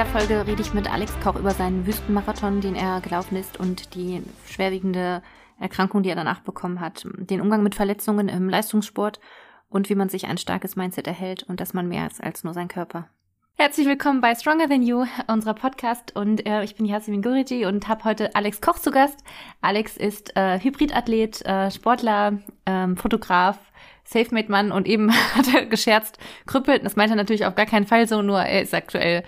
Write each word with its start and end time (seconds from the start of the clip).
dieser 0.00 0.18
Folge 0.18 0.46
rede 0.46 0.62
ich 0.62 0.72
mit 0.72 0.90
Alex 0.90 1.12
Koch 1.20 1.36
über 1.36 1.50
seinen 1.50 1.86
Wüstenmarathon, 1.86 2.62
den 2.62 2.74
er 2.74 3.02
gelaufen 3.02 3.36
ist 3.36 3.60
und 3.60 3.94
die 3.94 4.22
schwerwiegende 4.46 5.22
Erkrankung, 5.58 6.02
die 6.02 6.08
er 6.08 6.16
danach 6.16 6.40
bekommen 6.40 6.80
hat, 6.80 7.06
den 7.18 7.42
Umgang 7.42 7.62
mit 7.62 7.74
Verletzungen 7.74 8.30
im 8.30 8.48
Leistungssport 8.48 9.20
und 9.68 9.90
wie 9.90 9.94
man 9.94 10.08
sich 10.08 10.26
ein 10.26 10.38
starkes 10.38 10.74
Mindset 10.74 11.06
erhält 11.06 11.42
und 11.42 11.60
dass 11.60 11.74
man 11.74 11.86
mehr 11.86 12.06
ist 12.06 12.22
als 12.22 12.44
nur 12.44 12.54
sein 12.54 12.68
Körper. 12.68 13.08
Herzlich 13.58 13.86
willkommen 13.86 14.22
bei 14.22 14.34
Stronger 14.34 14.70
Than 14.70 14.82
You, 14.82 15.04
unserer 15.26 15.52
Podcast. 15.52 16.16
Und 16.16 16.46
äh, 16.46 16.64
ich 16.64 16.76
bin 16.76 16.86
Yasemin 16.86 17.20
Guriji 17.20 17.66
und 17.66 17.86
habe 17.86 18.04
heute 18.04 18.34
Alex 18.34 18.62
Koch 18.62 18.78
zu 18.78 18.92
Gast. 18.92 19.18
Alex 19.60 19.98
ist 19.98 20.34
äh, 20.34 20.58
Hybridathlet, 20.60 21.44
äh, 21.44 21.70
Sportler, 21.70 22.38
ähm, 22.64 22.96
Fotograf, 22.96 23.58
Safe-Made-Mann 24.04 24.72
und 24.72 24.88
eben 24.88 25.12
hat 25.36 25.52
er 25.54 25.66
gescherzt, 25.66 26.18
krüppelt. 26.46 26.86
Das 26.86 26.96
meint 26.96 27.10
er 27.10 27.16
natürlich 27.16 27.44
auf 27.44 27.54
gar 27.54 27.66
keinen 27.66 27.86
Fall 27.86 28.08
so, 28.08 28.22
nur 28.22 28.40
er 28.40 28.62
ist 28.62 28.72
aktuell 28.72 29.24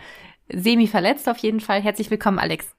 semi-verletzt 0.52 1.28
auf 1.28 1.38
jeden 1.38 1.60
Fall. 1.60 1.80
Herzlich 1.80 2.10
willkommen, 2.10 2.38
Alex. 2.38 2.74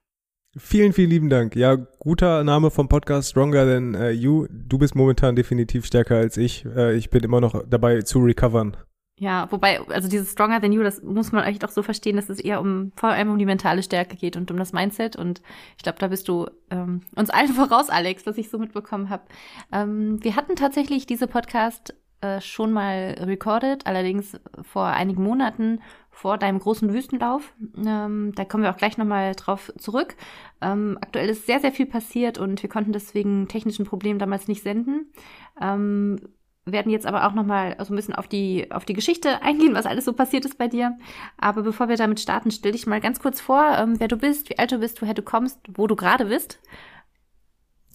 Vielen, 0.56 0.94
vielen 0.94 1.10
lieben 1.10 1.30
Dank. 1.30 1.56
Ja, 1.56 1.76
guter 1.76 2.44
Name 2.44 2.70
vom 2.70 2.88
Podcast 2.88 3.32
Stronger 3.32 3.66
Than 3.66 3.96
uh, 3.96 4.10
You. 4.10 4.46
Du 4.52 4.78
bist 4.78 4.94
momentan 4.94 5.36
definitiv 5.36 5.86
stärker 5.86 6.18
als 6.18 6.38
ich. 6.38 6.64
Uh, 6.66 6.90
ich 6.90 7.10
bin 7.10 7.24
immer 7.24 7.42
noch 7.42 7.64
dabei 7.68 8.04
zu 8.04 8.20
recovern. 8.20 8.78
Ja, 9.20 9.48
wobei, 9.52 9.80
also 9.90 10.08
dieses 10.08 10.32
Stronger 10.32 10.62
Than 10.62 10.72
You, 10.72 10.84
das 10.84 11.02
muss 11.02 11.32
man 11.32 11.44
eigentlich 11.44 11.60
doch 11.60 11.70
so 11.70 11.82
verstehen, 11.82 12.18
dass 12.18 12.30
es 12.30 12.40
eher 12.40 12.62
um 12.62 12.92
vor 12.96 13.10
allem 13.10 13.32
um 13.32 13.40
die 13.40 13.46
mentale 13.46 13.82
Stärke 13.82 14.16
geht 14.16 14.38
und 14.38 14.52
um 14.52 14.58
das 14.58 14.74
Mindset. 14.74 15.16
Und 15.16 15.42
ich 15.78 15.84
glaube, 15.84 15.98
da 15.98 16.08
bist 16.08 16.28
du 16.28 16.48
ähm, 16.70 17.02
uns 17.16 17.32
allen 17.32 17.48
voraus, 17.54 17.90
Alex, 17.90 18.28
was 18.28 18.38
ich 18.38 18.50
so 18.50 18.60
mitbekommen 18.60 19.10
habe. 19.10 19.24
Ähm, 19.72 20.24
wir 20.24 20.36
hatten 20.36 20.56
tatsächlich 20.56 21.08
diese 21.08 21.26
Podcast 21.28 21.96
äh, 22.22 22.42
schon 22.42 22.72
mal 22.72 23.16
recorded, 23.20 23.86
allerdings 23.86 24.40
vor 24.62 24.86
einigen 24.86 25.24
Monaten 25.24 25.82
vor 26.14 26.38
deinem 26.38 26.60
großen 26.60 26.94
Wüstenlauf. 26.94 27.54
Ähm, 27.78 28.32
da 28.36 28.46
kommen 28.46 28.64
wir 28.64 28.72
auch 28.72 28.78
gleich 28.78 28.98
nochmal 28.98 29.34
drauf 29.36 29.74
zurück. 29.78 30.16
Ähm, 30.62 30.98
aktuell 31.02 31.28
ist 31.28 31.46
sehr, 31.46 31.60
sehr 31.60 31.72
viel 31.72 31.88
passiert 31.88 32.38
und 32.38 32.62
wir 32.62 32.70
konnten 32.70 32.94
deswegen 32.94 33.48
technischen 33.48 33.86
Problemen 33.86 34.20
damals 34.20 34.48
nicht 34.48 34.64
senden. 34.64 35.12
Ähm, 35.60 36.20
werden 36.66 36.92
jetzt 36.92 37.06
aber 37.06 37.28
auch 37.28 37.34
nochmal 37.34 37.76
so 37.84 37.94
ein 37.94 37.98
bisschen 37.98 38.16
auf 38.16 38.28
die, 38.28 38.72
auf 38.72 38.86
die 38.86 38.94
Geschichte 38.94 39.42
eingehen, 39.42 39.74
was 39.74 39.86
alles 39.86 40.06
so 40.06 40.14
passiert 40.14 40.46
ist 40.46 40.58
bei 40.58 40.70
dir. 40.70 40.98
Aber 41.38 41.64
bevor 41.64 41.90
wir 41.90 41.98
damit 41.98 42.22
starten, 42.22 42.52
stell 42.52 42.72
dich 42.72 42.88
mal 42.88 43.02
ganz 43.02 43.20
kurz 43.20 43.42
vor, 43.42 43.76
ähm, 43.78 44.00
wer 44.00 44.08
du 44.08 44.16
bist, 44.16 44.50
wie 44.50 44.60
alt 44.60 44.72
du 44.72 44.78
bist, 44.78 45.02
woher 45.02 45.14
du 45.14 45.24
kommst, 45.24 45.60
wo 45.74 45.88
du 45.88 45.96
gerade 45.98 46.26
bist. 46.26 46.60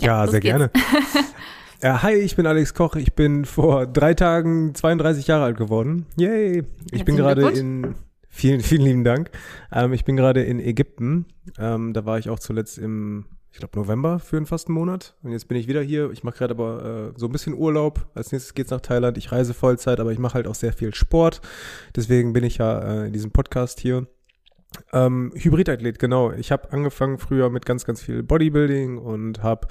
Ja, 0.00 0.24
ja 0.24 0.30
sehr 0.30 0.40
geht's. 0.40 0.56
gerne. 0.56 0.70
Ja, 1.80 2.02
hi, 2.02 2.14
ich 2.14 2.34
bin 2.34 2.44
Alex 2.44 2.74
Koch. 2.74 2.96
Ich 2.96 3.12
bin 3.14 3.44
vor 3.44 3.86
drei 3.86 4.12
Tagen 4.12 4.74
32 4.74 5.28
Jahre 5.28 5.44
alt 5.44 5.56
geworden. 5.56 6.06
Yay! 6.16 6.64
Ich 6.90 7.04
bin 7.04 7.14
gerade 7.14 7.48
in. 7.50 7.94
Vielen, 8.38 8.60
vielen 8.60 8.82
lieben 8.82 9.02
Dank. 9.02 9.32
Ähm, 9.72 9.92
ich 9.92 10.04
bin 10.04 10.14
gerade 10.14 10.44
in 10.44 10.60
Ägypten. 10.60 11.26
Ähm, 11.58 11.92
da 11.92 12.06
war 12.06 12.20
ich 12.20 12.30
auch 12.30 12.38
zuletzt 12.38 12.78
im, 12.78 13.24
ich 13.50 13.58
glaube, 13.58 13.76
November 13.76 14.20
für 14.20 14.36
einen 14.36 14.46
fasten 14.46 14.72
Monat. 14.72 15.16
Und 15.24 15.32
jetzt 15.32 15.48
bin 15.48 15.56
ich 15.56 15.66
wieder 15.66 15.82
hier. 15.82 16.12
Ich 16.12 16.22
mache 16.22 16.38
gerade 16.38 16.54
aber 16.54 17.10
äh, 17.16 17.18
so 17.18 17.26
ein 17.26 17.32
bisschen 17.32 17.54
Urlaub. 17.54 18.06
Als 18.14 18.30
nächstes 18.30 18.54
geht's 18.54 18.70
nach 18.70 18.80
Thailand. 18.80 19.18
Ich 19.18 19.32
reise 19.32 19.54
Vollzeit, 19.54 19.98
aber 19.98 20.12
ich 20.12 20.20
mache 20.20 20.34
halt 20.34 20.46
auch 20.46 20.54
sehr 20.54 20.72
viel 20.72 20.94
Sport. 20.94 21.40
Deswegen 21.96 22.32
bin 22.32 22.44
ich 22.44 22.58
ja 22.58 22.78
äh, 22.78 23.06
in 23.08 23.12
diesem 23.12 23.32
Podcast 23.32 23.80
hier. 23.80 24.06
Ähm, 24.92 25.32
Hybridathlet, 25.34 25.98
genau. 25.98 26.30
Ich 26.30 26.52
habe 26.52 26.72
angefangen 26.72 27.18
früher 27.18 27.50
mit 27.50 27.66
ganz, 27.66 27.86
ganz 27.86 28.00
viel 28.00 28.22
Bodybuilding 28.22 28.98
und 28.98 29.42
habe 29.42 29.66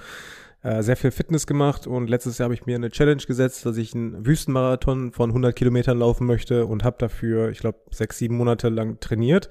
äh, 0.64 0.82
sehr 0.82 0.98
viel 0.98 1.12
Fitness 1.12 1.46
gemacht 1.46 1.88
und 1.88 2.10
letztes 2.10 2.38
Jahr 2.38 2.46
habe 2.46 2.54
ich 2.54 2.66
mir 2.66 2.76
eine 2.76 2.90
Challenge 2.90 3.22
gesetzt, 3.22 3.66
dass 3.66 3.78
ich 3.78 3.94
einen 3.94 4.26
Wüstenmarathon 4.26 5.12
von 5.12 5.30
100 5.30 5.56
Kilometern 5.56 6.00
laufen 6.00 6.26
möchte 6.26 6.66
und 6.66 6.84
habe 6.84 6.98
dafür, 7.00 7.50
ich 7.50 7.60
glaube, 7.60 7.80
sechs, 7.92 8.18
sieben 8.18 8.38
Monate 8.38 8.70
lang 8.70 9.00
trainiert. 9.00 9.50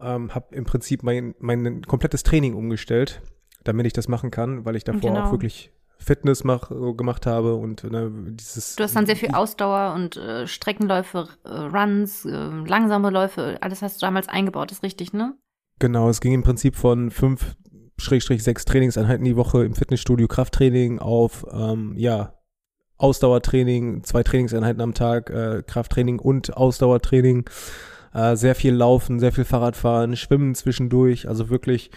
Ähm, 0.00 0.34
habe 0.34 0.54
im 0.54 0.64
Prinzip 0.64 1.02
mein, 1.02 1.34
mein 1.40 1.82
komplettes 1.82 2.22
Training 2.22 2.54
umgestellt, 2.54 3.20
damit 3.64 3.86
ich 3.86 3.92
das 3.92 4.06
machen 4.06 4.30
kann, 4.30 4.64
weil 4.64 4.76
ich 4.76 4.84
davor 4.84 5.10
genau. 5.10 5.24
auch 5.24 5.32
wirklich 5.32 5.72
Fitness 5.98 6.44
mach, 6.44 6.68
gemacht 6.68 7.26
habe 7.26 7.56
und 7.56 7.82
ne, 7.84 8.10
dieses. 8.30 8.76
Du 8.76 8.84
hast 8.84 8.94
dann 8.94 9.06
sehr 9.06 9.16
viel 9.16 9.34
Ausdauer 9.34 9.94
und 9.94 10.16
äh, 10.16 10.46
Streckenläufe, 10.46 11.28
äh, 11.44 11.48
Runs, 11.48 12.24
äh, 12.24 12.30
langsame 12.30 13.10
Läufe, 13.10 13.58
alles 13.60 13.82
hast 13.82 14.00
du 14.00 14.06
damals 14.06 14.28
eingebaut, 14.28 14.70
ist 14.70 14.84
richtig, 14.84 15.12
ne? 15.12 15.36
Genau, 15.80 16.08
es 16.08 16.20
ging 16.20 16.32
im 16.32 16.42
Prinzip 16.42 16.76
von 16.76 17.10
fünf 17.10 17.56
Schrägstrich 17.98 18.42
sechs 18.42 18.64
Trainingseinheiten 18.64 19.24
die 19.24 19.36
Woche 19.36 19.64
im 19.64 19.74
Fitnessstudio, 19.74 20.28
Krafttraining 20.28 20.98
auf, 20.98 21.44
ähm, 21.52 21.94
ja, 21.96 22.34
Ausdauertraining, 22.96 24.02
zwei 24.02 24.22
Trainingseinheiten 24.22 24.80
am 24.80 24.94
Tag, 24.94 25.30
äh, 25.30 25.62
Krafttraining 25.64 26.18
und 26.18 26.56
Ausdauertraining, 26.56 27.48
äh, 28.12 28.34
sehr 28.36 28.54
viel 28.54 28.74
Laufen, 28.74 29.20
sehr 29.20 29.32
viel 29.32 29.44
Fahrradfahren, 29.44 30.16
Schwimmen 30.16 30.54
zwischendurch, 30.54 31.28
also 31.28 31.48
wirklich 31.48 31.90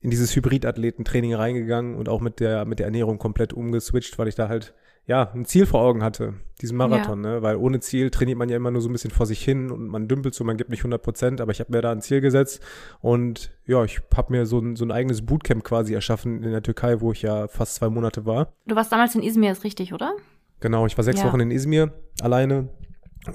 in 0.00 0.10
dieses 0.10 0.34
Hybridathletentraining 0.34 1.34
reingegangen 1.34 1.96
und 1.96 2.08
auch 2.08 2.20
mit 2.20 2.40
der, 2.40 2.64
mit 2.64 2.78
der 2.78 2.86
Ernährung 2.86 3.18
komplett 3.18 3.52
umgeswitcht, 3.52 4.18
weil 4.18 4.28
ich 4.28 4.34
da 4.34 4.48
halt 4.48 4.74
ja, 5.08 5.30
ein 5.34 5.46
Ziel 5.46 5.64
vor 5.64 5.80
Augen 5.80 6.04
hatte, 6.04 6.34
diesen 6.60 6.76
Marathon, 6.76 7.24
ja. 7.24 7.36
ne? 7.36 7.42
Weil 7.42 7.56
ohne 7.56 7.80
Ziel 7.80 8.10
trainiert 8.10 8.36
man 8.36 8.50
ja 8.50 8.56
immer 8.56 8.70
nur 8.70 8.82
so 8.82 8.90
ein 8.90 8.92
bisschen 8.92 9.10
vor 9.10 9.24
sich 9.24 9.42
hin 9.42 9.70
und 9.70 9.88
man 9.88 10.06
dümpelt 10.06 10.34
so, 10.34 10.44
man 10.44 10.58
gibt 10.58 10.68
nicht 10.68 10.80
100 10.80 11.02
Prozent, 11.02 11.40
aber 11.40 11.50
ich 11.50 11.60
habe 11.60 11.72
mir 11.72 11.80
da 11.80 11.90
ein 11.90 12.02
Ziel 12.02 12.20
gesetzt 12.20 12.62
und 13.00 13.50
ja, 13.66 13.82
ich 13.84 14.02
habe 14.14 14.32
mir 14.32 14.44
so 14.44 14.58
ein, 14.58 14.76
so 14.76 14.84
ein 14.84 14.92
eigenes 14.92 15.24
Bootcamp 15.24 15.64
quasi 15.64 15.94
erschaffen 15.94 16.42
in 16.42 16.52
der 16.52 16.62
Türkei, 16.62 17.00
wo 17.00 17.10
ich 17.10 17.22
ja 17.22 17.48
fast 17.48 17.76
zwei 17.76 17.88
Monate 17.88 18.26
war. 18.26 18.52
Du 18.66 18.76
warst 18.76 18.92
damals 18.92 19.14
in 19.14 19.22
Izmir, 19.22 19.50
ist 19.50 19.64
richtig, 19.64 19.94
oder? 19.94 20.14
Genau, 20.60 20.84
ich 20.84 20.96
war 20.98 21.04
sechs 21.04 21.20
ja. 21.20 21.26
Wochen 21.26 21.40
in 21.40 21.50
Izmir 21.50 21.94
alleine 22.20 22.68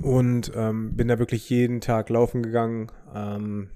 und 0.03 0.51
ähm, 0.55 0.95
bin 0.95 1.07
da 1.07 1.17
wirklich 1.17 1.49
jeden 1.49 1.81
Tag 1.81 2.09
laufen 2.09 2.43
gegangen. 2.43 2.91
Ähm, 3.15 3.69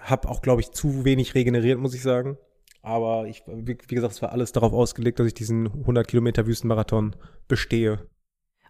hab 0.00 0.26
auch, 0.26 0.42
glaube 0.42 0.60
ich, 0.60 0.72
zu 0.72 1.04
wenig 1.04 1.36
regeneriert, 1.36 1.78
muss 1.78 1.94
ich 1.94 2.02
sagen. 2.02 2.36
Aber 2.84 3.26
ich, 3.26 3.42
wie, 3.46 3.78
wie 3.88 3.94
gesagt, 3.94 4.12
es 4.12 4.20
war 4.20 4.32
alles 4.32 4.52
darauf 4.52 4.74
ausgelegt, 4.74 5.18
dass 5.18 5.26
ich 5.26 5.34
diesen 5.34 5.66
100 5.68 6.06
Kilometer 6.06 6.46
Wüstenmarathon 6.46 7.16
bestehe. 7.48 8.06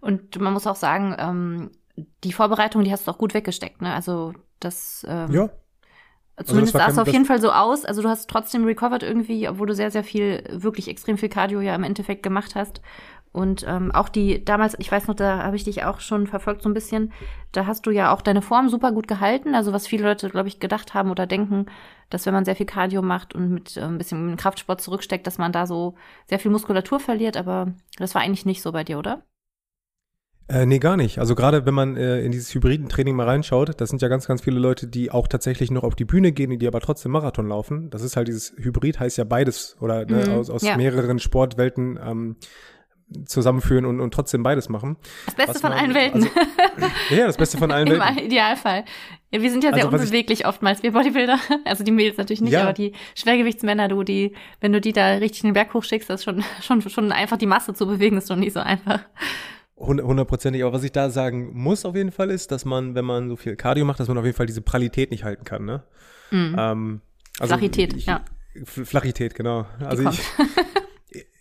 Und 0.01 0.41
man 0.41 0.53
muss 0.53 0.69
auch 0.69 0.77
sagen, 0.77 1.17
ähm, 1.19 1.71
die 2.23 2.33
Vorbereitung, 2.33 2.85
die 2.85 2.93
hast 2.93 3.07
du 3.07 3.11
auch 3.11 3.19
gut 3.19 3.35
weggesteckt, 3.35 3.83
ne? 3.83 3.93
Also 3.93 4.33
das 4.61 5.05
ähm, 5.09 5.33
ja. 5.33 5.51
Also 6.37 6.51
zumindest 6.51 6.77
also 6.77 6.87
sah 6.87 6.93
es 6.93 7.09
auf 7.09 7.13
jeden 7.13 7.25
Fall 7.25 7.41
so 7.41 7.51
aus. 7.51 7.85
Also 7.85 8.03
du 8.03 8.09
hast 8.09 8.29
trotzdem 8.29 8.65
recovered 8.65 9.03
irgendwie, 9.03 9.49
obwohl 9.49 9.67
du 9.67 9.75
sehr, 9.75 9.91
sehr 9.91 10.05
viel, 10.05 10.45
wirklich 10.51 10.89
extrem 10.89 11.17
viel 11.19 11.29
Cardio 11.29 11.61
ja 11.61 11.75
im 11.75 11.85
Endeffekt 11.85 12.23
gemacht 12.23 12.55
hast. 12.55 12.81
Und 13.34 13.65
ähm, 13.67 13.91
auch 13.91 14.09
die, 14.09 14.45
damals, 14.45 14.77
ich 14.78 14.93
weiß 14.93 15.09
noch, 15.09 15.17
da 15.17 15.43
habe 15.43 15.56
ich 15.56 15.65
dich 15.65 15.83
auch 15.83 15.99
schon 15.99 16.28
verfolgt 16.28 16.62
so 16.62 16.69
ein 16.69 16.75
bisschen, 16.75 17.12
da 17.50 17.67
hast 17.67 17.84
du 17.84 17.91
ja 17.91 18.15
auch 18.15 18.22
deine 18.22 18.43
Form 18.43 18.69
super 18.69 18.93
gut 18.93 19.09
gehalten. 19.09 19.56
Also 19.56 19.72
was 19.72 19.89
viele 19.89 20.05
Leute, 20.05 20.31
glaube 20.31 20.47
ich, 20.47 20.61
gedacht 20.61 20.95
haben 20.95 21.11
oder 21.11 21.27
denken, 21.27 21.67
dass 22.11 22.27
wenn 22.27 22.33
man 22.33 22.44
sehr 22.44 22.55
viel 22.55 22.65
Cardio 22.65 23.03
macht 23.03 23.34
und 23.34 23.50
mit 23.50 23.77
äh, 23.77 23.81
ein 23.81 23.99
bisschen 23.99 24.37
Kraftsport 24.37 24.81
zurücksteckt, 24.81 25.27
dass 25.27 25.37
man 25.37 25.50
da 25.50 25.67
so 25.67 25.97
sehr 26.28 26.39
viel 26.39 26.53
Muskulatur 26.53 27.00
verliert. 27.00 27.37
Aber 27.37 27.73
das 27.99 28.15
war 28.15 28.23
eigentlich 28.23 28.47
nicht 28.47 28.62
so 28.62 28.71
bei 28.71 28.84
dir, 28.84 29.00
oder? 29.00 29.25
Äh, 30.47 30.67
nee, 30.67 30.78
gar 30.78 30.97
nicht. 30.97 31.19
Also 31.19 31.34
gerade 31.34 31.67
wenn 31.67 31.75
man 31.75 31.97
äh, 31.97 32.21
in 32.21 32.31
dieses 32.31 32.55
hybriden 32.55 32.89
Training 32.89 33.17
mal 33.17 33.27
reinschaut, 33.27 33.81
das 33.81 33.89
sind 33.89 34.00
ja 34.00 34.09
ganz, 34.09 34.28
ganz 34.28 34.43
viele 34.43 34.61
Leute, 34.61 34.87
die 34.87 35.11
auch 35.11 35.27
tatsächlich 35.27 35.73
noch 35.73 35.83
auf 35.83 35.97
die 35.97 36.05
Bühne 36.05 36.33
gehen, 36.33 36.56
die 36.59 36.69
aber 36.69 36.81
trotzdem 36.81 37.12
Marathon 37.12 37.49
laufen. 37.49 37.89
Das 37.91 38.03
ist 38.03 38.17
halt 38.17 38.28
dieses 38.28 38.55
Hybrid, 38.56 39.00
heißt 39.00 39.17
ja 39.17 39.25
beides 39.25 39.77
oder 39.81 40.05
ne, 40.05 40.27
mhm, 40.27 40.34
aus, 40.34 40.50
aus 40.50 40.62
ja. 40.62 40.77
mehreren 40.77 41.19
Sportwelten 41.19 41.99
ähm, 42.00 42.37
zusammenführen 43.27 43.85
und, 43.85 44.01
und 44.01 44.13
trotzdem 44.13 44.43
beides 44.43 44.69
machen. 44.69 44.97
Das 45.27 45.35
Beste 45.35 45.59
von 45.59 45.71
man, 45.71 45.79
allen 45.79 45.95
Welten. 45.95 46.29
Also, 46.77 46.91
ja, 47.11 47.27
das 47.27 47.37
Beste 47.37 47.59
von 47.59 47.71
allen 47.71 47.87
Im 47.91 47.99
Welten. 47.99 48.19
Im 48.19 48.25
Idealfall. 48.27 48.85
Ja, 49.31 49.43
wir 49.43 49.51
sind 49.51 49.65
ja 49.65 49.75
sehr 49.75 49.87
also, 49.87 49.97
unbeweglich 49.97 50.41
ich, 50.41 50.47
oftmals, 50.47 50.83
wir 50.83 50.93
Bodybuilder. 50.93 51.39
Also 51.65 51.83
die 51.83 51.91
Mädels 51.91 52.19
natürlich 52.19 52.41
nicht, 52.41 52.53
ja. 52.53 52.63
aber 52.63 52.73
die 52.73 52.93
Schwergewichtsmänner, 53.17 53.89
du, 53.89 54.05
die, 54.05 54.33
wenn 54.61 54.73
du 54.73 54.81
die 54.81 54.93
da 54.93 55.15
richtig 55.15 55.43
in 55.43 55.49
den 55.49 55.55
Berg 55.55 55.75
hochschickst, 55.75 56.09
das 56.09 56.21
ist 56.21 56.25
schon, 56.25 56.45
schon, 56.63 56.89
schon 56.89 57.11
einfach 57.11 57.37
die 57.37 57.47
Masse 57.47 57.75
zu 57.75 57.87
bewegen, 57.87 58.17
ist 58.17 58.29
schon 58.29 58.41
nicht 58.41 58.53
so 58.53 58.61
einfach. 58.61 59.00
Hundertprozentig. 59.77 60.62
Aber 60.62 60.73
was 60.73 60.85
ich 60.85 60.93
da 60.93 61.11
sagen 61.11 61.50
muss 61.53 61.85
auf 61.85 61.97
jeden 61.97 62.12
Fall 62.12 62.31
ist, 62.31 62.53
dass 62.53 62.65
man, 62.65 62.94
wenn 62.94 63.05
man 63.05 63.29
so 63.29 63.37
viel 63.37 63.56
Cardio 63.56 63.85
macht, 63.85 63.99
dass 63.99 64.06
man 64.06 64.19
auf 64.19 64.25
jeden 64.25 64.37
Fall 64.37 64.47
diese 64.47 64.62
Pralität 64.62 65.11
nicht 65.11 65.25
halten 65.25 65.44
kann, 65.44 65.65
ne? 65.65 65.83
Mhm. 66.31 66.56
Ähm, 66.56 67.00
also 67.41 67.55
Flachität, 67.55 67.93
ich, 67.94 68.06
ja. 68.06 68.21
Flachität, 68.65 69.35
genau. 69.35 69.67
Also 69.81 70.09
ich, 70.09 70.21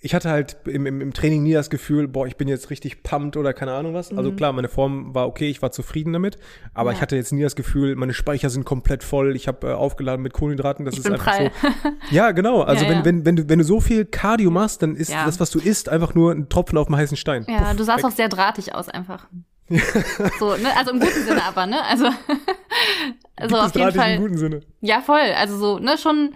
ich 0.03 0.13
hatte 0.13 0.29
halt 0.29 0.57
im, 0.65 0.85
im, 0.85 1.00
im, 1.00 1.13
Training 1.13 1.44
nie 1.44 1.53
das 1.53 1.69
Gefühl, 1.69 2.09
boah, 2.09 2.27
ich 2.27 2.35
bin 2.35 2.50
jetzt 2.50 2.69
richtig 2.69 3.03
pumped 3.03 3.38
oder 3.38 3.53
keine 3.53 3.71
Ahnung 3.71 3.94
was. 3.94 4.09
Also 4.09 4.13
mhm. 4.13 4.19
Also 4.19 4.31
klar, 4.33 4.51
meine 4.51 4.67
Form 4.67 5.15
war 5.15 5.27
okay, 5.27 5.50
ich 5.50 5.61
war 5.61 5.71
zufrieden 5.71 6.11
damit, 6.11 6.38
aber 6.73 6.91
ja. 6.91 6.97
ich 6.97 7.01
hatte 7.01 7.15
jetzt 7.15 7.31
nie 7.31 7.41
das 7.41 7.55
Gefühl, 7.55 7.95
meine 7.95 8.13
Speicher 8.13 8.50
sind 8.50 8.65
komplett 8.65 9.01
voll, 9.01 9.33
ich 9.35 9.47
habe 9.47 9.69
äh, 9.69 9.73
aufgeladen 9.73 10.21
mit 10.21 10.33
Kohlenhydraten, 10.33 10.83
das 10.83 10.95
ich 10.95 11.00
ist 11.00 11.09
einfach 11.09 11.38
prall. 11.38 11.51
so. 11.61 11.69
Ja, 12.11 12.31
genau. 12.31 12.61
Also 12.61 12.83
ja, 12.83 12.91
wenn, 12.91 12.97
ja. 12.97 13.05
wenn, 13.05 13.25
wenn, 13.25 13.35
du, 13.38 13.50
wenn 13.50 13.59
du 13.59 13.65
so 13.65 13.79
viel 13.79 14.03
Cardio 14.03 14.51
machst, 14.51 14.81
dann 14.81 14.97
ist 14.97 15.11
das, 15.11 15.39
was 15.39 15.51
du 15.51 15.59
isst, 15.59 15.88
einfach 15.88 16.13
nur 16.15 16.33
ein 16.33 16.49
Tropfen 16.49 16.77
auf 16.77 16.88
dem 16.88 16.97
heißen 16.97 17.15
Stein. 17.15 17.45
Ja, 17.47 17.59
Puff, 17.59 17.77
du 17.77 17.83
sahst 17.85 18.03
weg. 18.03 18.11
auch 18.11 18.15
sehr 18.15 18.27
drahtig 18.27 18.75
aus 18.75 18.89
einfach. 18.89 19.27
so, 20.39 20.56
ne? 20.57 20.75
Also 20.77 20.91
im 20.91 20.99
guten 20.99 21.23
Sinne 21.23 21.44
aber, 21.45 21.65
ne? 21.65 21.81
Also, 21.85 22.06
also 23.38 23.56
auf 23.57 23.75
jeden 23.75 23.91
Fall. 23.94 24.15
Im 24.15 24.21
guten 24.21 24.38
Sinne. 24.38 24.59
Ja, 24.81 24.99
voll. 24.99 25.31
Also 25.38 25.57
so, 25.57 25.79
ne, 25.79 25.97
schon 25.97 26.35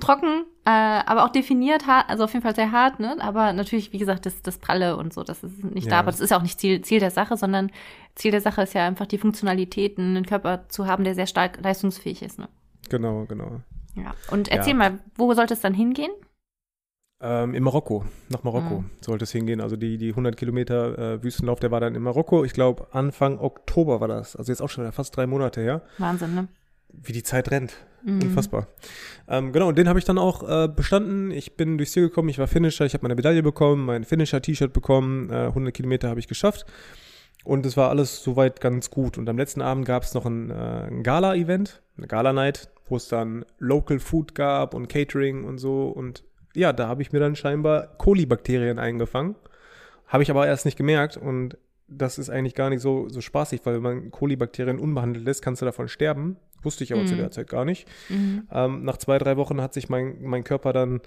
trocken, 0.00 0.44
äh, 0.64 0.70
aber 0.70 1.24
auch 1.24 1.30
definiert 1.30 1.86
hart, 1.86 2.08
also 2.08 2.24
auf 2.24 2.32
jeden 2.32 2.42
Fall 2.42 2.54
sehr 2.54 2.70
hart, 2.70 3.00
ne? 3.00 3.16
Aber 3.20 3.52
natürlich, 3.52 3.92
wie 3.92 3.98
gesagt, 3.98 4.26
das, 4.26 4.42
das 4.42 4.58
Pralle 4.58 4.96
und 4.96 5.12
so, 5.12 5.24
das 5.24 5.42
ist 5.42 5.64
nicht 5.64 5.86
ja. 5.86 5.90
da, 5.90 5.98
aber 5.98 6.12
das 6.12 6.20
ist 6.20 6.32
auch 6.32 6.42
nicht 6.42 6.60
Ziel, 6.60 6.82
Ziel 6.82 7.00
der 7.00 7.10
Sache, 7.10 7.36
sondern 7.36 7.70
Ziel 8.14 8.30
der 8.30 8.40
Sache 8.40 8.62
ist 8.62 8.74
ja 8.74 8.86
einfach 8.86 9.06
die 9.06 9.18
Funktionalitäten, 9.18 10.16
einen 10.16 10.26
Körper 10.26 10.68
zu 10.68 10.86
haben, 10.86 11.02
der 11.02 11.14
sehr 11.16 11.26
stark 11.26 11.58
leistungsfähig 11.62 12.22
ist, 12.22 12.38
ne? 12.38 12.48
Genau, 12.88 13.24
genau. 13.26 13.60
Ja. 13.94 14.14
Und 14.30 14.48
erzähl 14.48 14.72
ja. 14.72 14.78
mal, 14.78 14.98
wo 15.16 15.34
sollte 15.34 15.54
es 15.54 15.60
dann 15.60 15.74
hingehen? 15.74 16.12
Ähm, 17.20 17.54
in 17.54 17.62
Marokko, 17.62 18.04
nach 18.30 18.42
Marokko 18.42 18.80
mhm. 18.80 18.90
sollte 19.00 19.24
es 19.24 19.32
hingehen. 19.32 19.60
Also 19.60 19.76
die, 19.76 19.96
die 19.96 20.10
100 20.10 20.36
Kilometer 20.36 20.98
äh, 20.98 21.22
Wüstenlauf, 21.22 21.60
der 21.60 21.70
war 21.70 21.80
dann 21.80 21.94
in 21.94 22.02
Marokko. 22.02 22.44
Ich 22.44 22.52
glaube, 22.52 22.88
Anfang 22.92 23.38
Oktober 23.38 24.00
war 24.00 24.08
das. 24.08 24.34
Also 24.34 24.50
jetzt 24.50 24.60
auch 24.60 24.68
schon 24.68 24.90
fast 24.92 25.16
drei 25.16 25.26
Monate 25.26 25.60
her. 25.60 25.82
Wahnsinn, 25.98 26.34
ne? 26.34 26.48
Wie 26.92 27.12
die 27.12 27.22
Zeit 27.22 27.50
rennt. 27.50 27.74
Mhm. 28.04 28.22
Unfassbar. 28.22 28.66
Ähm, 29.28 29.52
genau, 29.52 29.68
und 29.68 29.78
den 29.78 29.88
habe 29.88 29.98
ich 29.98 30.04
dann 30.04 30.18
auch 30.18 30.42
äh, 30.48 30.68
bestanden. 30.68 31.30
Ich 31.30 31.56
bin 31.56 31.78
durchs 31.78 31.92
Ziel 31.92 32.08
gekommen, 32.08 32.28
ich 32.28 32.38
war 32.38 32.46
Finisher, 32.46 32.84
ich 32.84 32.94
habe 32.94 33.02
meine 33.02 33.14
Medaille 33.14 33.42
bekommen, 33.42 33.86
mein 33.86 34.04
Finisher-T-Shirt 34.04 34.72
bekommen. 34.72 35.30
Äh, 35.30 35.46
100 35.46 35.72
Kilometer 35.72 36.08
habe 36.08 36.20
ich 36.20 36.28
geschafft. 36.28 36.66
Und 37.44 37.66
es 37.66 37.76
war 37.76 37.90
alles 37.90 38.22
soweit 38.22 38.60
ganz 38.60 38.90
gut. 38.90 39.18
Und 39.18 39.28
am 39.28 39.36
letzten 39.36 39.62
Abend 39.62 39.84
gab 39.84 40.02
es 40.02 40.14
noch 40.14 40.26
ein, 40.26 40.50
äh, 40.50 40.54
ein 40.54 41.02
Gala-Event, 41.02 41.82
eine 41.96 42.06
Gala-Night, 42.06 42.70
wo 42.88 42.96
es 42.96 43.08
dann 43.08 43.44
Local 43.58 43.98
Food 43.98 44.34
gab 44.34 44.74
und 44.74 44.88
Catering 44.88 45.44
und 45.44 45.58
so. 45.58 45.88
Und 45.88 46.24
ja, 46.54 46.72
da 46.72 46.88
habe 46.88 47.02
ich 47.02 47.12
mir 47.12 47.20
dann 47.20 47.36
scheinbar 47.36 47.88
Kolibakterien 47.98 48.78
eingefangen. 48.78 49.34
Habe 50.06 50.22
ich 50.22 50.30
aber 50.30 50.46
erst 50.46 50.66
nicht 50.66 50.76
gemerkt 50.76 51.16
und 51.16 51.56
das 51.88 52.18
ist 52.18 52.30
eigentlich 52.30 52.54
gar 52.54 52.70
nicht 52.70 52.80
so, 52.80 53.08
so 53.08 53.20
spaßig, 53.20 53.62
weil 53.64 53.74
wenn 53.74 53.82
man 53.82 54.10
Kolibakterien 54.10 54.78
unbehandelt 54.78 55.24
lässt, 55.24 55.42
kannst 55.42 55.62
du 55.62 55.66
davon 55.66 55.88
sterben. 55.88 56.36
Wusste 56.62 56.84
ich 56.84 56.92
aber 56.92 57.02
mhm. 57.02 57.06
zu 57.06 57.16
der 57.16 57.30
Zeit 57.30 57.48
gar 57.48 57.64
nicht. 57.64 57.88
Mhm. 58.08 58.48
Ähm, 58.50 58.84
nach 58.84 58.96
zwei, 58.96 59.18
drei 59.18 59.36
Wochen 59.36 59.60
hat 59.60 59.74
sich 59.74 59.88
mein, 59.88 60.22
mein 60.22 60.44
Körper 60.44 60.72
dann 60.72 61.00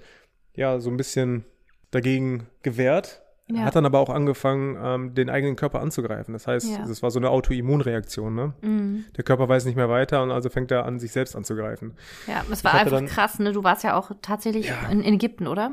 ja 0.54 0.80
so 0.80 0.90
ein 0.90 0.96
bisschen 0.96 1.44
dagegen 1.90 2.46
gewehrt. 2.62 3.22
Ja. 3.48 3.60
Hat 3.60 3.76
dann 3.76 3.86
aber 3.86 4.00
auch 4.00 4.10
angefangen, 4.10 4.76
ähm, 4.82 5.14
den 5.14 5.30
eigenen 5.30 5.54
Körper 5.54 5.80
anzugreifen. 5.80 6.32
Das 6.32 6.48
heißt, 6.48 6.68
ja. 6.68 6.84
das 6.84 7.00
war 7.04 7.12
so 7.12 7.20
eine 7.20 7.30
Autoimmunreaktion. 7.30 8.34
Ne? 8.34 8.54
Mhm. 8.60 9.04
Der 9.16 9.22
Körper 9.22 9.48
weiß 9.48 9.66
nicht 9.66 9.76
mehr 9.76 9.88
weiter 9.88 10.22
und 10.22 10.32
also 10.32 10.48
fängt 10.48 10.72
er 10.72 10.84
an, 10.84 10.98
sich 10.98 11.12
selbst 11.12 11.36
anzugreifen. 11.36 11.94
Ja, 12.26 12.44
es 12.50 12.64
war 12.64 12.74
einfach 12.74 12.90
dann, 12.90 13.06
krass. 13.06 13.38
Ne? 13.38 13.52
Du 13.52 13.62
warst 13.62 13.84
ja 13.84 13.96
auch 13.96 14.10
tatsächlich 14.20 14.66
ja. 14.66 14.88
In, 14.90 15.00
in, 15.00 15.14
Ägypten, 15.14 15.46
oder? 15.46 15.70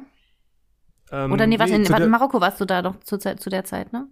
Ähm, 1.11 1.31
oder 1.31 1.47
nee, 1.47 1.57
was 1.57 1.71
nee, 1.71 1.77
in, 1.77 1.85
in 1.85 2.09
Marokko 2.11 2.39
warst 2.41 2.61
du 2.61 2.65
da 2.65 2.83
noch 2.83 2.99
zu, 2.99 3.17
zu 3.17 3.49
der 3.49 3.63
Zeit, 3.63 3.91
ne? 3.91 4.07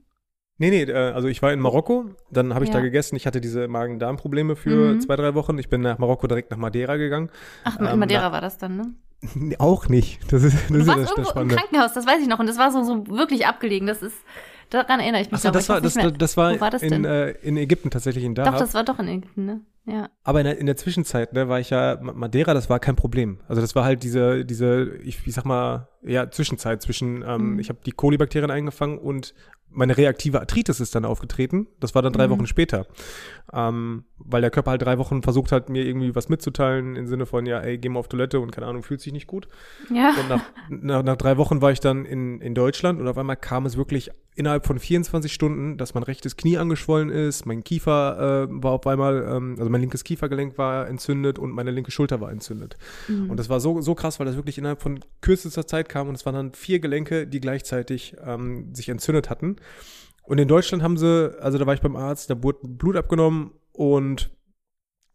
Nee, 0.61 0.69
nee, 0.69 0.83
äh, 0.83 0.93
also 0.93 1.27
ich 1.27 1.41
war 1.41 1.51
in 1.51 1.59
Marokko, 1.59 2.11
dann 2.29 2.53
habe 2.53 2.65
ich 2.65 2.69
ja. 2.69 2.75
da 2.75 2.81
gegessen. 2.81 3.15
Ich 3.15 3.25
hatte 3.25 3.41
diese 3.41 3.67
Magen-Darm-Probleme 3.67 4.55
für 4.55 4.93
mhm. 4.93 5.01
zwei, 5.01 5.15
drei 5.15 5.33
Wochen. 5.33 5.57
Ich 5.57 5.69
bin 5.69 5.81
nach 5.81 5.97
Marokko 5.97 6.27
direkt 6.27 6.51
nach 6.51 6.57
Madeira 6.59 6.97
gegangen. 6.97 7.31
Ach, 7.63 7.79
in 7.79 7.87
ähm, 7.87 7.97
Madeira 7.97 8.25
nach, 8.25 8.31
war 8.33 8.41
das 8.41 8.59
dann, 8.59 8.77
ne? 8.77 9.55
Auch 9.57 9.89
nicht. 9.89 10.19
Das 10.31 10.43
ist, 10.43 10.53
das 10.53 10.67
du 10.67 10.75
ist 10.75 10.85
warst 10.85 10.99
das, 10.99 11.09
irgendwo 11.09 11.33
das 11.33 11.41
im 11.41 11.47
Krankenhaus, 11.47 11.93
das 11.93 12.05
weiß 12.05 12.21
ich 12.21 12.27
noch. 12.27 12.37
Und 12.37 12.45
das 12.45 12.59
war 12.59 12.71
so, 12.71 12.83
so 12.83 13.07
wirklich 13.07 13.47
abgelegen. 13.47 13.87
Das 13.87 14.03
ist, 14.03 14.15
daran 14.69 14.99
erinnere 14.99 15.23
ich 15.23 15.31
mich. 15.31 15.39
Achso, 15.39 15.49
das, 15.49 15.67
war, 15.67 15.81
das, 15.81 15.97
das 16.15 16.37
war, 16.37 16.61
war 16.61 16.69
das 16.69 16.83
in, 16.83 17.05
äh, 17.05 17.31
in 17.41 17.57
Ägypten 17.57 17.89
tatsächlich 17.89 18.23
in 18.23 18.35
Dahab. 18.35 18.53
Doch, 18.53 18.59
das 18.59 18.75
war 18.75 18.83
doch 18.83 18.99
in 18.99 19.07
Ägypten, 19.07 19.45
ne? 19.45 19.61
Ja. 19.85 20.09
Aber 20.23 20.41
in 20.41 20.45
der, 20.45 20.59
in 20.59 20.67
der 20.67 20.77
Zwischenzeit, 20.77 21.33
ne, 21.33 21.49
war 21.49 21.59
ich 21.59 21.71
ja, 21.71 21.97
Madeira, 22.01 22.53
das 22.53 22.69
war 22.69 22.79
kein 22.79 22.95
Problem. 22.95 23.39
Also 23.47 23.61
das 23.61 23.73
war 23.73 23.83
halt 23.83 24.03
diese, 24.03 24.45
diese, 24.45 24.91
ich, 25.03 25.25
ich 25.25 25.33
sag 25.33 25.43
mal, 25.43 25.87
ja, 26.03 26.29
Zwischenzeit 26.29 26.83
zwischen, 26.83 27.23
ähm, 27.27 27.53
mhm. 27.53 27.59
ich 27.59 27.69
habe 27.69 27.79
die 27.83 27.91
Kolibakterien 27.91 28.51
eingefangen 28.51 28.99
und 28.99 29.33
meine 29.71 29.97
reaktive 29.97 30.39
Arthritis 30.39 30.79
ist 30.79 30.95
dann 30.95 31.05
aufgetreten. 31.05 31.67
Das 31.79 31.95
war 31.95 32.01
dann 32.01 32.13
drei 32.13 32.27
mhm. 32.27 32.31
Wochen 32.31 32.47
später. 32.47 32.85
Ähm, 33.53 34.05
weil 34.17 34.41
der 34.41 34.51
Körper 34.51 34.71
halt 34.71 34.81
drei 34.81 34.97
Wochen 34.97 35.23
versucht 35.23 35.51
hat, 35.51 35.69
mir 35.69 35.83
irgendwie 35.83 36.15
was 36.15 36.29
mitzuteilen, 36.29 36.95
im 36.95 37.07
Sinne 37.07 37.25
von, 37.25 37.45
ja, 37.45 37.59
ey, 37.59 37.77
geh 37.77 37.89
mal 37.89 37.99
auf 37.99 38.07
Toilette 38.07 38.39
und 38.39 38.51
keine 38.51 38.67
Ahnung, 38.67 38.83
fühlt 38.83 39.01
sich 39.01 39.11
nicht 39.11 39.27
gut. 39.27 39.47
Ja. 39.93 40.13
Und 40.19 40.29
nach, 40.29 40.43
nach, 40.69 41.03
nach 41.03 41.17
drei 41.17 41.37
Wochen 41.37 41.61
war 41.61 41.71
ich 41.71 41.79
dann 41.79 42.05
in, 42.05 42.39
in 42.39 42.55
Deutschland 42.55 42.99
und 42.99 43.07
auf 43.07 43.17
einmal 43.17 43.35
kam 43.35 43.65
es 43.65 43.77
wirklich 43.77 44.11
innerhalb 44.35 44.65
von 44.65 44.79
24 44.79 45.31
Stunden, 45.31 45.77
dass 45.77 45.93
mein 45.93 46.03
rechtes 46.03 46.37
Knie 46.37 46.57
angeschwollen 46.57 47.09
ist, 47.09 47.45
mein 47.45 47.63
Kiefer 47.63 48.47
äh, 48.49 48.63
war 48.63 48.71
auf 48.71 48.87
einmal, 48.87 49.27
ähm, 49.29 49.55
also 49.59 49.69
mein 49.69 49.81
linkes 49.81 50.03
Kiefergelenk 50.03 50.57
war 50.57 50.87
entzündet 50.87 51.37
und 51.37 51.51
meine 51.51 51.71
linke 51.71 51.91
Schulter 51.91 52.21
war 52.21 52.31
entzündet. 52.31 52.77
Mhm. 53.07 53.29
Und 53.29 53.37
das 53.37 53.49
war 53.49 53.59
so, 53.59 53.81
so 53.81 53.93
krass, 53.95 54.19
weil 54.19 54.25
das 54.25 54.35
wirklich 54.35 54.57
innerhalb 54.57 54.81
von 54.81 55.01
kürzester 55.19 55.67
Zeit 55.67 55.89
kam 55.89 56.07
und 56.07 56.15
es 56.15 56.25
waren 56.25 56.35
dann 56.35 56.53
vier 56.53 56.79
Gelenke, 56.79 57.27
die 57.27 57.41
gleichzeitig 57.41 58.15
ähm, 58.25 58.73
sich 58.73 58.87
entzündet 58.87 59.29
hatten. 59.29 59.57
Und 60.23 60.37
in 60.37 60.47
Deutschland 60.47 60.83
haben 60.83 60.97
sie, 60.97 61.35
also 61.41 61.57
da 61.57 61.65
war 61.65 61.73
ich 61.73 61.81
beim 61.81 61.95
Arzt, 61.95 62.29
da 62.29 62.41
wurde 62.41 62.59
Blut 62.67 62.95
abgenommen 62.95 63.51
und 63.73 64.31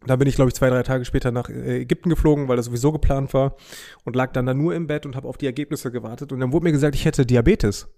da 0.06 0.16
bin 0.16 0.28
ich, 0.28 0.36
glaube 0.36 0.48
ich, 0.48 0.54
zwei, 0.54 0.70
drei 0.70 0.82
Tage 0.82 1.04
später 1.04 1.32
nach 1.32 1.48
äh, 1.48 1.80
Ägypten 1.80 2.10
geflogen, 2.10 2.48
weil 2.48 2.56
das 2.56 2.66
sowieso 2.66 2.92
geplant 2.92 3.34
war 3.34 3.56
und 4.04 4.14
lag 4.14 4.32
dann 4.32 4.46
da 4.46 4.54
nur 4.54 4.74
im 4.74 4.86
Bett 4.86 5.06
und 5.06 5.16
habe 5.16 5.28
auf 5.28 5.36
die 5.36 5.46
Ergebnisse 5.46 5.90
gewartet. 5.90 6.32
Und 6.32 6.40
dann 6.40 6.52
wurde 6.52 6.64
mir 6.64 6.72
gesagt, 6.72 6.94
ich 6.94 7.04
hätte 7.04 7.26
Diabetes. 7.26 7.88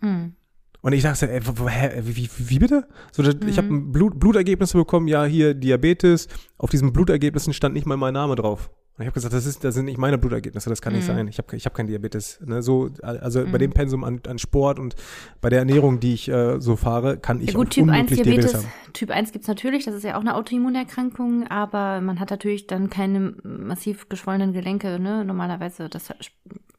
Mhm. 0.00 0.34
Und 0.80 0.92
ich 0.92 1.02
dachte, 1.02 1.30
ey, 1.30 1.40
hä, 1.40 2.02
wie, 2.04 2.16
wie, 2.16 2.30
wie 2.38 2.58
bitte? 2.58 2.86
So, 3.12 3.22
mhm. 3.22 3.48
Ich 3.48 3.58
habe 3.58 3.68
Blut, 3.68 4.18
Blutergebnisse 4.18 4.78
bekommen, 4.78 5.08
ja, 5.08 5.24
hier 5.24 5.54
Diabetes. 5.54 6.28
Auf 6.56 6.70
diesen 6.70 6.92
Blutergebnissen 6.92 7.52
stand 7.52 7.74
nicht 7.74 7.86
mal 7.86 7.96
mein 7.96 8.14
Name 8.14 8.36
drauf. 8.36 8.70
Und 8.98 9.02
ich 9.02 9.06
habe 9.06 9.14
gesagt, 9.14 9.32
das, 9.32 9.46
ist, 9.46 9.62
das 9.62 9.76
sind 9.76 9.84
nicht 9.84 9.96
meine 9.96 10.18
Blutergebnisse, 10.18 10.68
das 10.68 10.82
kann 10.82 10.92
nicht 10.92 11.04
mhm. 11.04 11.14
sein. 11.14 11.28
Ich 11.28 11.38
habe 11.38 11.54
ich 11.56 11.64
hab 11.66 11.74
kein 11.74 11.86
Diabetes. 11.86 12.40
Ne? 12.44 12.62
So, 12.62 12.90
also 13.00 13.46
mhm. 13.46 13.52
bei 13.52 13.58
dem 13.58 13.70
Pensum 13.70 14.02
an, 14.02 14.20
an 14.26 14.40
Sport 14.40 14.80
und 14.80 14.96
bei 15.40 15.50
der 15.50 15.60
Ernährung, 15.60 16.00
die 16.00 16.14
ich 16.14 16.28
äh, 16.28 16.60
so 16.60 16.74
fahre, 16.74 17.16
kann 17.16 17.40
ich 17.40 17.52
ja, 17.52 17.54
gut, 17.54 17.70
typ 17.70 17.88
1 17.88 18.08
Diabetes, 18.08 18.24
Diabetes 18.24 18.54
haben. 18.54 18.92
Typ 18.94 19.10
1 19.12 19.30
gibt's 19.30 19.46
natürlich, 19.46 19.84
das 19.84 19.94
ist 19.94 20.02
ja 20.02 20.16
auch 20.16 20.20
eine 20.20 20.34
Autoimmunerkrankung, 20.34 21.46
aber 21.46 22.00
man 22.00 22.18
hat 22.18 22.30
natürlich 22.30 22.66
dann 22.66 22.90
keine 22.90 23.36
massiv 23.44 24.08
geschwollenen 24.08 24.52
Gelenke, 24.52 24.98
ne? 24.98 25.24
Normalerweise, 25.24 25.88
das 25.88 26.12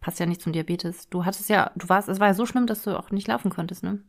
passt 0.02 0.20
ja 0.20 0.26
nicht 0.26 0.42
zum 0.42 0.52
Diabetes. 0.52 1.08
Du 1.08 1.24
hattest 1.24 1.50
ja, 1.50 1.72
du 1.78 1.88
warst, 1.88 2.10
es 2.10 2.20
war 2.20 2.28
ja 2.28 2.34
so 2.34 2.46
schlimm, 2.46 2.68
dass 2.68 2.84
du 2.84 3.00
auch 3.00 3.12
nicht 3.12 3.30
laufen 3.30 3.50
konntest, 3.50 3.82
ne? 3.82 4.00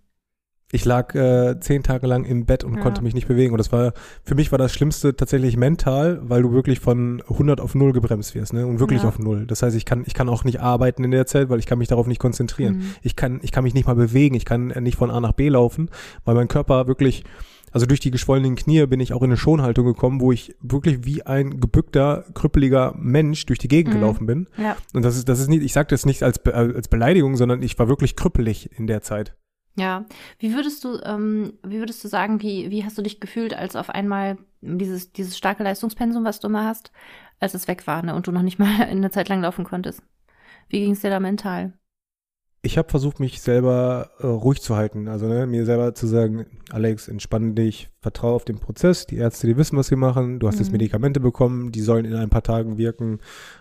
Ich 0.72 0.84
lag 0.84 1.14
äh, 1.14 1.58
zehn 1.58 1.82
Tage 1.82 2.06
lang 2.06 2.24
im 2.24 2.46
Bett 2.46 2.62
und 2.62 2.76
ja. 2.76 2.80
konnte 2.80 3.02
mich 3.02 3.14
nicht 3.14 3.26
bewegen. 3.26 3.52
Und 3.52 3.58
das 3.58 3.72
war, 3.72 3.92
für 4.22 4.36
mich 4.36 4.52
war 4.52 4.58
das 4.58 4.72
Schlimmste 4.72 5.16
tatsächlich 5.16 5.56
mental, 5.56 6.20
weil 6.22 6.42
du 6.42 6.52
wirklich 6.52 6.78
von 6.78 7.22
100 7.28 7.60
auf 7.60 7.74
0 7.74 7.92
gebremst 7.92 8.34
wirst, 8.36 8.52
ne? 8.52 8.66
Und 8.66 8.78
wirklich 8.78 9.02
ja. 9.02 9.08
auf 9.08 9.18
0. 9.18 9.46
Das 9.46 9.62
heißt, 9.62 9.76
ich 9.76 9.84
kann, 9.84 10.04
ich 10.06 10.14
kann 10.14 10.28
auch 10.28 10.44
nicht 10.44 10.60
arbeiten 10.60 11.02
in 11.02 11.10
der 11.10 11.26
Zeit, 11.26 11.48
weil 11.48 11.58
ich 11.58 11.66
kann 11.66 11.78
mich 11.78 11.88
darauf 11.88 12.06
nicht 12.06 12.20
konzentrieren. 12.20 12.76
Mhm. 12.76 12.94
Ich 13.02 13.16
kann, 13.16 13.40
ich 13.42 13.50
kann 13.50 13.64
mich 13.64 13.74
nicht 13.74 13.86
mal 13.86 13.94
bewegen. 13.94 14.36
Ich 14.36 14.44
kann 14.44 14.68
nicht 14.68 14.96
von 14.96 15.10
A 15.10 15.20
nach 15.20 15.32
B 15.32 15.48
laufen, 15.48 15.90
weil 16.24 16.36
mein 16.36 16.46
Körper 16.46 16.86
wirklich, 16.86 17.24
also 17.72 17.86
durch 17.86 17.98
die 17.98 18.12
geschwollenen 18.12 18.54
Knie 18.54 18.86
bin 18.86 19.00
ich 19.00 19.12
auch 19.12 19.22
in 19.22 19.30
eine 19.30 19.36
Schonhaltung 19.36 19.86
gekommen, 19.86 20.20
wo 20.20 20.30
ich 20.30 20.54
wirklich 20.60 21.04
wie 21.04 21.26
ein 21.26 21.58
gebückter, 21.58 22.24
krüppeliger 22.34 22.94
Mensch 22.96 23.44
durch 23.46 23.58
die 23.58 23.68
Gegend 23.68 23.94
mhm. 23.94 23.98
gelaufen 23.98 24.26
bin. 24.26 24.48
Ja. 24.56 24.76
Und 24.94 25.04
das 25.04 25.16
ist, 25.16 25.28
das 25.28 25.40
ist 25.40 25.48
nicht, 25.48 25.64
ich 25.64 25.72
sage 25.72 25.88
das 25.88 26.06
nicht 26.06 26.22
als, 26.22 26.44
als 26.46 26.86
Beleidigung, 26.86 27.36
sondern 27.36 27.60
ich 27.60 27.76
war 27.76 27.88
wirklich 27.88 28.14
krüppelig 28.14 28.70
in 28.78 28.86
der 28.86 29.02
Zeit. 29.02 29.34
Ja, 29.76 30.04
wie 30.38 30.52
würdest 30.54 30.84
du, 30.84 30.98
ähm, 31.04 31.58
wie 31.64 31.78
würdest 31.78 32.02
du 32.04 32.08
sagen, 32.08 32.42
wie, 32.42 32.70
wie 32.70 32.84
hast 32.84 32.98
du 32.98 33.02
dich 33.02 33.20
gefühlt, 33.20 33.54
als 33.54 33.76
auf 33.76 33.88
einmal 33.90 34.36
dieses, 34.60 35.12
dieses 35.12 35.38
starke 35.38 35.62
Leistungspensum, 35.62 36.24
was 36.24 36.40
du 36.40 36.48
immer 36.48 36.64
hast, 36.64 36.92
als 37.38 37.54
es 37.54 37.68
weg 37.68 37.86
war, 37.86 38.02
ne, 38.02 38.14
und 38.14 38.26
du 38.26 38.32
noch 38.32 38.42
nicht 38.42 38.58
mal 38.58 38.68
eine 38.82 39.10
Zeit 39.10 39.28
lang 39.28 39.40
laufen 39.42 39.64
konntest? 39.64 40.02
Wie 40.68 40.80
ging 40.80 40.92
es 40.92 41.00
dir 41.00 41.10
da 41.10 41.20
mental? 41.20 41.74
Ich 42.62 42.76
habe 42.76 42.90
versucht, 42.90 43.20
mich 43.20 43.40
selber 43.40 44.10
äh, 44.18 44.26
ruhig 44.26 44.60
zu 44.60 44.76
halten. 44.76 45.08
Also 45.08 45.26
ne, 45.26 45.46
mir 45.46 45.64
selber 45.64 45.94
zu 45.94 46.06
sagen, 46.06 46.44
Alex, 46.70 47.08
entspann 47.08 47.54
dich, 47.54 47.88
vertraue 48.02 48.34
auf 48.34 48.44
den 48.44 48.58
Prozess. 48.58 49.06
Die 49.06 49.16
Ärzte, 49.16 49.46
die 49.46 49.56
wissen, 49.56 49.78
was 49.78 49.86
sie 49.86 49.96
machen. 49.96 50.40
Du 50.40 50.46
hast 50.46 50.56
mhm. 50.56 50.60
jetzt 50.60 50.72
Medikamente 50.72 51.20
bekommen, 51.20 51.72
die 51.72 51.80
sollen 51.80 52.04
in 52.04 52.14
ein 52.14 52.28
paar 52.28 52.42
Tagen 52.42 52.76
wirken. 52.76 53.20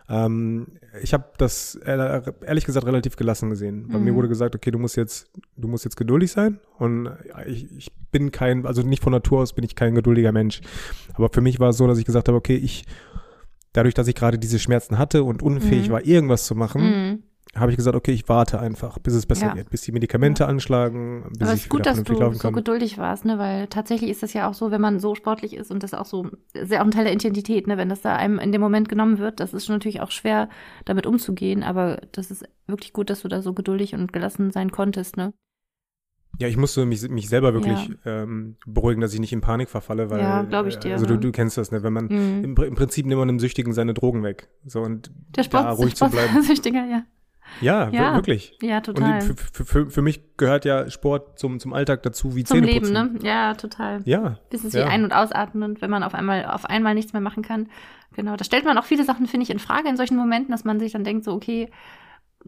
Ähm, 0.10 0.68
ich 1.02 1.14
habe 1.14 1.30
das 1.38 1.76
ehrlich 1.76 2.66
gesagt 2.66 2.86
relativ 2.86 3.16
gelassen 3.16 3.50
gesehen. 3.50 3.88
Bei 3.88 4.00
mhm. 4.00 4.04
mir 4.04 4.16
wurde 4.16 4.28
gesagt, 4.28 4.54
okay, 4.54 4.70
du 4.70 4.80
musst 4.80 4.98
jetzt, 4.98 5.32
du 5.56 5.70
musst 5.70 5.86
jetzt 5.86 5.96
geduldig 5.96 6.32
sein. 6.32 6.60
Und 6.78 7.10
ich, 7.46 7.72
ich 7.78 7.92
bin 8.12 8.32
kein, 8.32 8.66
also 8.66 8.82
nicht 8.82 9.02
von 9.02 9.14
Natur 9.14 9.40
aus 9.40 9.54
bin 9.54 9.64
ich 9.64 9.76
kein 9.76 9.96
geduldiger 9.96 10.34
Mensch. 10.34 10.60
Aber 11.14 11.30
für 11.30 11.42
mich 11.42 11.58
war 11.62 11.70
es 11.70 11.78
so, 11.78 11.88
dass 11.88 12.00
ich 12.00 12.06
gesagt 12.06 12.28
habe, 12.28 12.38
okay, 12.38 12.58
ich 12.58 12.84
dadurch, 13.72 13.94
dass 13.94 14.08
ich 14.08 14.16
gerade 14.16 14.40
diese 14.40 14.60
Schmerzen 14.60 14.98
hatte 14.98 15.24
und 15.24 15.42
unfähig 15.42 15.88
mhm. 15.88 15.94
war, 15.94 16.06
irgendwas 16.06 16.46
zu 16.46 16.56
machen, 16.56 16.82
mhm 16.82 17.24
habe 17.56 17.72
ich 17.72 17.78
gesagt, 17.78 17.96
okay, 17.96 18.12
ich 18.12 18.30
warte 18.30 18.60
einfach, 18.60 19.00
bis 19.00 19.14
es 19.14 19.26
besser 19.26 19.48
ja. 19.48 19.56
wird, 19.56 19.72
bis 19.72 19.82
die 19.82 19.92
Medikamente 19.92 20.44
ja. 20.44 20.50
anschlagen, 20.50 21.32
bis 21.32 21.48
Aber 21.48 21.56
ich 21.56 21.64
ist 21.64 21.70
gut, 21.70 21.86
dass 21.86 22.04
du 22.04 22.34
so 22.34 22.52
geduldig 22.52 22.98
warst, 22.98 23.26
ne, 23.26 23.40
weil 23.40 23.68
tatsächlich 23.68 24.12
ist 24.12 24.22
das 24.22 24.34
ja 24.34 24.48
auch 24.48 24.54
so, 24.54 24.70
wenn 24.70 24.82
man 24.82 25.00
so 25.00 25.16
sportlich 25.16 25.56
ist 25.56 25.72
und 25.72 25.82
das 25.82 25.94
auch 25.94 26.06
so, 26.06 26.30
ist 26.54 26.72
ja 26.72 26.82
auch 26.82 26.86
ein 26.86 26.92
Teil 26.92 27.06
der 27.06 27.14
Identität, 27.14 27.66
ne, 27.66 27.78
wenn 27.78 27.90
das 27.90 28.02
da 28.02 28.16
einem 28.16 28.38
in 28.38 28.52
dem 28.52 28.62
Moment 28.62 28.88
genommen 28.88 29.18
wird, 29.18 29.40
das 29.40 29.54
ist 29.54 29.68
natürlich 29.68 30.02
auch 30.02 30.12
schwer, 30.12 30.48
damit 30.86 31.08
umzugehen, 31.08 31.64
aber 31.64 32.02
das 32.12 32.30
ist 32.30 32.46
wirklich 32.68 32.94
gut, 32.94 33.10
dass 33.10 33.22
du 33.22 33.28
da 33.28 33.42
so 33.42 33.54
geduldig 33.54 33.96
und 33.96 34.14
gelassen 34.14 34.52
sein 34.52 34.72
konntest, 34.72 35.18
ne. 35.18 35.34
Ja, 36.38 36.48
ich 36.48 36.56
musste 36.56 36.86
mich, 36.86 37.10
mich 37.10 37.28
selber 37.28 37.54
wirklich 37.54 37.90
ja. 38.06 38.24
ähm, 38.24 38.56
beruhigen, 38.66 39.02
dass 39.02 39.14
ich 39.14 39.20
nicht 39.20 39.34
in 39.34 39.42
Panik 39.42 39.70
verfalle, 39.70 40.10
weil 40.10 40.20
ja, 40.20 40.44
glaube 40.44 40.70
ich 40.70 40.78
dir. 40.78 40.94
Also 40.94 41.06
du, 41.06 41.18
du 41.18 41.32
kennst 41.34 41.58
das, 41.58 41.72
ne? 41.72 41.84
Wenn 41.84 41.92
man 41.92 42.06
mhm. 42.06 42.44
im, 42.44 42.56
im, 42.56 42.76
Prinzip 42.76 43.06
nimmt 43.08 43.20
man 43.20 43.28
einem 43.28 43.40
Süchtigen 43.40 43.74
seine 43.74 43.94
Drogen 43.94 44.24
weg. 44.24 44.48
So 44.66 44.80
und 44.80 45.12
der 45.36 45.44
Sport, 45.44 45.66
da 45.66 45.72
ruhig 45.72 45.96
der 45.96 45.98
Sport, 45.98 46.12
zu 46.12 46.18
bleiben. 46.18 46.44
Süchtiger, 46.44 46.86
ja. 46.86 47.04
Ja, 47.62 47.90
ja, 47.90 48.16
wirklich. 48.16 48.58
Ja, 48.62 48.82
total. 48.82 49.22
Und 49.22 49.40
für, 49.54 49.66
für, 49.66 49.90
für, 49.90 50.02
mich 50.02 50.38
gehört 50.38 50.66
ja 50.66 50.90
Sport 50.90 51.40
zum, 51.40 51.60
zum 51.60 51.74
Alltag 51.74 52.04
dazu 52.04 52.36
wie 52.36 52.44
Zum 52.44 52.64
Leben, 52.64 52.92
ne? 52.92 53.16
Ja, 53.22 53.54
total. 53.54 54.02
Ja. 54.06 54.40
Wissen 54.50 54.70
Sie 54.70 54.80
ja. 54.80 54.88
ein- 54.88 55.04
und 55.04 55.14
ausatmen 55.14 55.64
und 55.64 55.82
wenn 55.82 55.90
man 55.90 56.04
auf 56.04 56.14
einmal, 56.14 56.46
auf 56.46 56.66
einmal 56.66 56.96
nichts 56.96 57.14
mehr 57.14 57.22
machen 57.22 57.44
kann. 57.44 57.68
Genau. 58.16 58.36
Da 58.36 58.44
stellt 58.44 58.66
man 58.66 58.78
auch 58.78 58.86
viele 58.86 59.04
Sachen, 59.04 59.28
finde 59.28 59.44
ich, 59.44 59.50
in 59.50 59.60
Frage 59.60 59.90
in 59.90 59.98
solchen 59.98 60.16
Momenten, 60.16 60.52
dass 60.52 60.64
man 60.64 60.80
sich 60.80 60.94
dann 60.94 61.04
denkt, 61.04 61.26
so, 61.26 61.34
okay, 61.34 61.70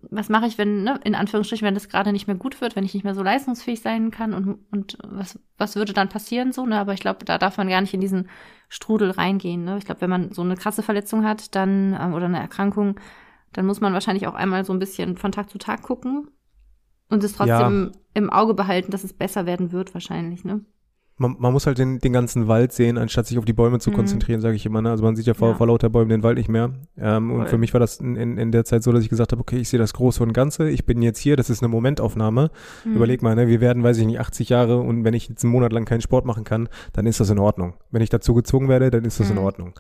was 0.09 0.29
mache 0.29 0.47
ich, 0.47 0.57
wenn, 0.57 0.83
ne, 0.83 0.99
in 1.03 1.15
Anführungsstrichen, 1.15 1.65
wenn 1.65 1.73
das 1.73 1.89
gerade 1.89 2.11
nicht 2.11 2.27
mehr 2.27 2.35
gut 2.35 2.61
wird, 2.61 2.75
wenn 2.75 2.85
ich 2.85 2.93
nicht 2.93 3.03
mehr 3.03 3.15
so 3.15 3.23
leistungsfähig 3.23 3.81
sein 3.81 4.09
kann 4.09 4.33
und, 4.33 4.59
und 4.71 4.97
was, 5.03 5.39
was 5.57 5.75
würde 5.75 5.93
dann 5.93 6.09
passieren 6.09 6.53
so, 6.53 6.65
ne? 6.65 6.79
Aber 6.79 6.93
ich 6.93 7.01
glaube, 7.01 7.25
da 7.25 7.37
darf 7.37 7.57
man 7.57 7.67
gar 7.67 7.81
nicht 7.81 7.93
in 7.93 8.01
diesen 8.01 8.29
Strudel 8.69 9.11
reingehen. 9.11 9.65
Ne? 9.65 9.77
Ich 9.77 9.85
glaube, 9.85 10.01
wenn 10.01 10.09
man 10.09 10.31
so 10.31 10.41
eine 10.41 10.55
krasse 10.55 10.81
Verletzung 10.81 11.25
hat, 11.25 11.55
dann, 11.55 11.97
ähm, 11.99 12.13
oder 12.13 12.25
eine 12.25 12.39
Erkrankung, 12.39 12.99
dann 13.53 13.65
muss 13.65 13.81
man 13.81 13.93
wahrscheinlich 13.93 14.27
auch 14.27 14.33
einmal 14.33 14.65
so 14.65 14.73
ein 14.73 14.79
bisschen 14.79 15.17
von 15.17 15.31
Tag 15.31 15.49
zu 15.49 15.57
Tag 15.57 15.81
gucken 15.81 16.29
und 17.09 17.23
es 17.23 17.33
trotzdem 17.33 17.91
ja. 17.93 17.99
im 18.13 18.29
Auge 18.29 18.53
behalten, 18.53 18.91
dass 18.91 19.03
es 19.03 19.13
besser 19.13 19.45
werden 19.45 19.71
wird, 19.71 19.93
wahrscheinlich, 19.93 20.43
ne? 20.43 20.65
Man, 21.17 21.35
man 21.37 21.53
muss 21.53 21.67
halt 21.67 21.77
den, 21.77 21.99
den 21.99 22.13
ganzen 22.13 22.47
Wald 22.47 22.73
sehen, 22.73 22.97
anstatt 22.97 23.27
sich 23.27 23.37
auf 23.37 23.45
die 23.45 23.53
Bäume 23.53 23.79
zu 23.79 23.91
mhm. 23.91 23.95
konzentrieren, 23.95 24.41
sage 24.41 24.55
ich 24.55 24.65
immer. 24.65 24.81
Ne? 24.81 24.89
Also 24.89 25.03
man 25.03 25.15
sieht 25.15 25.27
ja 25.27 25.33
vor, 25.33 25.49
ja. 25.49 25.55
vor 25.55 25.67
lauter 25.67 25.89
Bäumen 25.89 26.09
den 26.09 26.23
Wald 26.23 26.37
nicht 26.37 26.49
mehr. 26.49 26.71
Ähm, 26.97 27.31
und 27.31 27.47
für 27.47 27.57
mich 27.57 27.73
war 27.73 27.79
das 27.79 27.99
in, 27.99 28.15
in, 28.15 28.37
in 28.37 28.51
der 28.51 28.65
Zeit 28.65 28.83
so, 28.83 28.91
dass 28.91 29.03
ich 29.03 29.09
gesagt 29.09 29.31
habe, 29.31 29.41
okay, 29.41 29.57
ich 29.57 29.69
sehe 29.69 29.79
das 29.79 29.93
Große 29.93 30.23
und 30.23 30.33
Ganze. 30.33 30.69
Ich 30.69 30.85
bin 30.85 31.01
jetzt 31.01 31.19
hier, 31.19 31.35
das 31.35 31.49
ist 31.49 31.61
eine 31.61 31.69
Momentaufnahme. 31.69 32.49
Mhm. 32.85 32.95
Überleg 32.95 33.21
mal, 33.21 33.35
ne? 33.35 33.47
wir 33.47 33.61
werden, 33.61 33.83
weiß 33.83 33.97
ich 33.97 34.05
nicht, 34.05 34.19
80 34.19 34.49
Jahre 34.49 34.79
und 34.79 35.03
wenn 35.03 35.13
ich 35.13 35.29
jetzt 35.29 35.43
einen 35.43 35.51
Monat 35.51 35.71
lang 35.73 35.85
keinen 35.85 36.01
Sport 36.01 36.25
machen 36.25 36.43
kann, 36.43 36.69
dann 36.93 37.05
ist 37.05 37.19
das 37.19 37.29
in 37.29 37.39
Ordnung. 37.39 37.75
Wenn 37.91 38.01
ich 38.01 38.09
dazu 38.09 38.33
gezwungen 38.33 38.67
werde, 38.67 38.89
dann 38.89 39.05
ist 39.05 39.19
das 39.19 39.29
mhm. 39.29 39.37
in 39.37 39.43
Ordnung. 39.43 39.73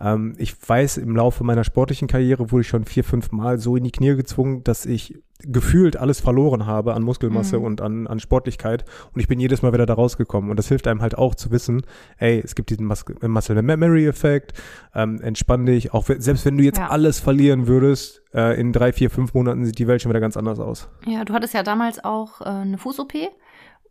Ähm, 0.00 0.34
ich 0.38 0.56
weiß, 0.66 0.96
im 0.96 1.14
Laufe 1.14 1.44
meiner 1.44 1.64
sportlichen 1.64 2.08
Karriere 2.08 2.50
wurde 2.50 2.62
ich 2.62 2.68
schon 2.68 2.84
vier, 2.84 3.04
fünf 3.04 3.32
Mal 3.32 3.58
so 3.58 3.76
in 3.76 3.84
die 3.84 3.92
Knie 3.92 4.16
gezwungen, 4.16 4.64
dass 4.64 4.86
ich 4.86 5.18
gefühlt 5.40 5.96
alles 5.96 6.20
verloren 6.20 6.66
habe 6.66 6.94
an 6.94 7.02
Muskelmasse 7.02 7.58
mhm. 7.58 7.64
und 7.64 7.80
an, 7.80 8.06
an 8.06 8.20
Sportlichkeit 8.20 8.84
und 9.12 9.20
ich 9.20 9.28
bin 9.28 9.38
jedes 9.38 9.62
Mal 9.62 9.72
wieder 9.72 9.86
da 9.86 9.94
rausgekommen 9.94 10.50
und 10.50 10.56
das 10.56 10.68
hilft 10.68 10.86
einem 10.86 11.02
halt 11.02 11.18
auch 11.18 11.34
zu 11.34 11.50
wissen, 11.50 11.82
ey, 12.18 12.40
es 12.42 12.54
gibt 12.54 12.70
diesen 12.70 12.86
Mus 12.86 13.04
Muscle 13.20 13.60
Memory 13.60 14.06
Effekt, 14.06 14.54
ähm, 14.94 15.20
entspann 15.20 15.66
dich, 15.66 15.92
auch 15.92 16.06
selbst 16.06 16.44
wenn 16.46 16.56
du 16.56 16.64
jetzt 16.64 16.78
ja. 16.78 16.88
alles 16.88 17.20
verlieren 17.20 17.66
würdest, 17.66 18.22
äh, 18.32 18.58
in 18.58 18.72
drei, 18.72 18.92
vier, 18.92 19.10
fünf 19.10 19.34
Monaten 19.34 19.64
sieht 19.64 19.78
die 19.78 19.86
Welt 19.86 20.02
schon 20.02 20.10
wieder 20.10 20.20
ganz 20.20 20.36
anders 20.36 20.58
aus. 20.58 20.88
Ja, 21.06 21.24
du 21.24 21.34
hattest 21.34 21.54
ja 21.54 21.62
damals 21.62 22.02
auch 22.02 22.40
äh, 22.40 22.44
eine 22.44 22.78
Fuß-OP 22.78 23.14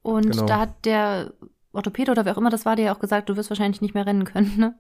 und 0.02 0.32
genau. 0.32 0.46
da 0.46 0.60
hat 0.60 0.86
der 0.86 1.34
Orthopäde 1.74 2.12
oder 2.12 2.26
wer 2.26 2.34
auch 2.34 2.38
immer 2.38 2.50
das 2.50 2.66
war, 2.66 2.76
dir 2.76 2.86
ja 2.86 2.96
auch 2.96 3.00
gesagt, 3.00 3.30
du 3.30 3.38
wirst 3.38 3.50
wahrscheinlich 3.50 3.82
nicht 3.82 3.94
mehr 3.94 4.06
rennen 4.06 4.26
können, 4.26 4.54
ne? 4.58 4.76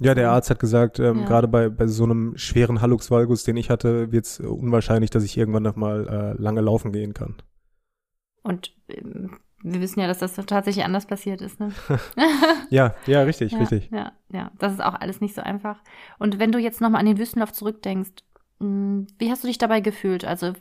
Ja, 0.00 0.14
der 0.14 0.30
Arzt 0.30 0.50
hat 0.50 0.58
gesagt, 0.58 0.98
ähm, 0.98 1.20
ja. 1.20 1.24
gerade 1.26 1.46
bei, 1.46 1.68
bei 1.68 1.86
so 1.86 2.04
einem 2.04 2.36
schweren 2.36 2.80
Hallux 2.80 3.10
valgus, 3.10 3.44
den 3.44 3.56
ich 3.56 3.70
hatte, 3.70 4.10
wird 4.10 4.26
es 4.26 4.40
unwahrscheinlich, 4.40 5.10
dass 5.10 5.22
ich 5.22 5.36
irgendwann 5.36 5.62
noch 5.62 5.76
mal 5.76 6.08
äh, 6.36 6.42
lange 6.42 6.60
laufen 6.60 6.92
gehen 6.92 7.14
kann. 7.14 7.36
Und 8.42 8.74
ähm, 8.88 9.38
wir 9.62 9.80
wissen 9.80 10.00
ja, 10.00 10.06
dass 10.06 10.18
das 10.18 10.34
tatsächlich 10.34 10.84
anders 10.84 11.06
passiert 11.06 11.40
ist, 11.40 11.58
ne? 11.60 11.72
ja, 12.70 12.94
ja, 13.06 13.22
richtig, 13.22 13.52
ja, 13.52 13.58
richtig. 13.58 13.88
Ja, 13.90 14.12
ja, 14.30 14.50
das 14.58 14.74
ist 14.74 14.84
auch 14.84 14.94
alles 14.94 15.20
nicht 15.20 15.34
so 15.34 15.40
einfach. 15.40 15.78
Und 16.18 16.38
wenn 16.38 16.52
du 16.52 16.58
jetzt 16.58 16.80
noch 16.80 16.90
mal 16.90 16.98
an 16.98 17.06
den 17.06 17.18
Wüstenlauf 17.18 17.52
zurückdenkst, 17.52 18.24
hm, 18.60 19.06
wie 19.18 19.30
hast 19.30 19.42
du 19.42 19.48
dich 19.48 19.58
dabei 19.58 19.80
gefühlt? 19.80 20.24
Also, 20.24 20.52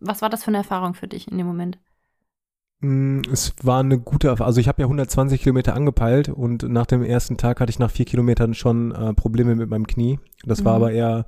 was 0.00 0.20
war 0.20 0.28
das 0.28 0.44
für 0.44 0.48
eine 0.48 0.58
Erfahrung 0.58 0.94
für 0.94 1.08
dich 1.08 1.30
in 1.30 1.38
dem 1.38 1.46
Moment? 1.46 1.78
Mm, 2.82 3.22
es 3.32 3.54
war 3.62 3.80
eine 3.80 3.98
gute 3.98 4.28
Erfahrung. 4.28 4.48
Also 4.48 4.60
ich 4.60 4.68
habe 4.68 4.82
ja 4.82 4.86
120 4.86 5.40
Kilometer 5.40 5.74
angepeilt 5.74 6.28
und 6.28 6.64
nach 6.68 6.86
dem 6.86 7.02
ersten 7.02 7.36
Tag 7.36 7.60
hatte 7.60 7.70
ich 7.70 7.78
nach 7.78 7.90
vier 7.90 8.04
Kilometern 8.04 8.54
schon 8.54 8.92
äh, 8.92 9.14
Probleme 9.14 9.54
mit 9.54 9.70
meinem 9.70 9.86
Knie. 9.86 10.18
Das 10.44 10.60
mhm. 10.60 10.64
war 10.64 10.74
aber 10.74 10.92
eher 10.92 11.24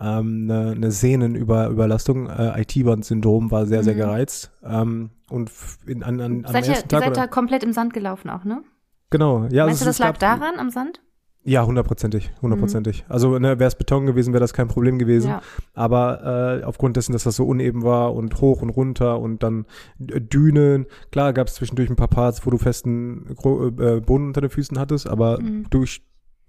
ähm, 0.00 0.48
eine, 0.48 0.70
eine 0.70 0.90
Sehnenüberlastung. 0.92 2.28
Äh, 2.28 2.62
IT-Band-Syndrom 2.62 3.50
war 3.50 3.66
sehr, 3.66 3.82
sehr 3.82 3.94
mhm. 3.94 3.98
gereizt. 3.98 4.52
Ähm, 4.64 5.10
und 5.28 5.50
in, 5.86 6.04
an, 6.04 6.20
an, 6.20 6.44
am 6.44 6.52
seid 6.52 6.68
ersten 6.68 6.84
ihr, 6.84 6.88
Tag. 6.88 7.00
Ihr 7.00 7.06
seid 7.06 7.16
da 7.16 7.26
komplett 7.26 7.64
im 7.64 7.72
Sand 7.72 7.92
gelaufen 7.92 8.30
auch, 8.30 8.44
ne? 8.44 8.62
Genau, 9.10 9.46
ja. 9.50 9.66
Meinst 9.66 9.82
also 9.82 9.84
du, 9.84 9.90
das 9.90 9.98
lag 9.98 10.16
daran 10.18 10.58
am 10.58 10.70
Sand? 10.70 11.00
Ja, 11.44 11.66
hundertprozentig, 11.66 12.30
hundertprozentig. 12.40 13.02
Mhm. 13.02 13.12
Also 13.12 13.38
ne, 13.38 13.58
wäre 13.58 13.66
es 13.66 13.74
Beton 13.74 14.06
gewesen, 14.06 14.32
wäre 14.32 14.40
das 14.40 14.52
kein 14.52 14.68
Problem 14.68 14.98
gewesen. 14.98 15.28
Ja. 15.30 15.42
Aber 15.74 16.60
äh, 16.60 16.64
aufgrund 16.64 16.96
dessen, 16.96 17.12
dass 17.12 17.24
das 17.24 17.36
so 17.36 17.44
uneben 17.44 17.82
war 17.82 18.14
und 18.14 18.40
hoch 18.40 18.62
und 18.62 18.70
runter 18.70 19.18
und 19.18 19.42
dann 19.42 19.66
äh, 19.98 20.20
Dünen, 20.20 20.86
klar 21.10 21.32
gab 21.32 21.48
es 21.48 21.54
zwischendurch 21.54 21.90
ein 21.90 21.96
paar 21.96 22.08
Parts, 22.08 22.46
wo 22.46 22.50
du 22.50 22.58
festen 22.58 23.26
äh, 23.30 24.00
Boden 24.00 24.28
unter 24.28 24.40
den 24.40 24.50
Füßen 24.50 24.78
hattest, 24.78 25.08
aber 25.08 25.40
mhm. 25.40 25.66
durch, 25.70 26.02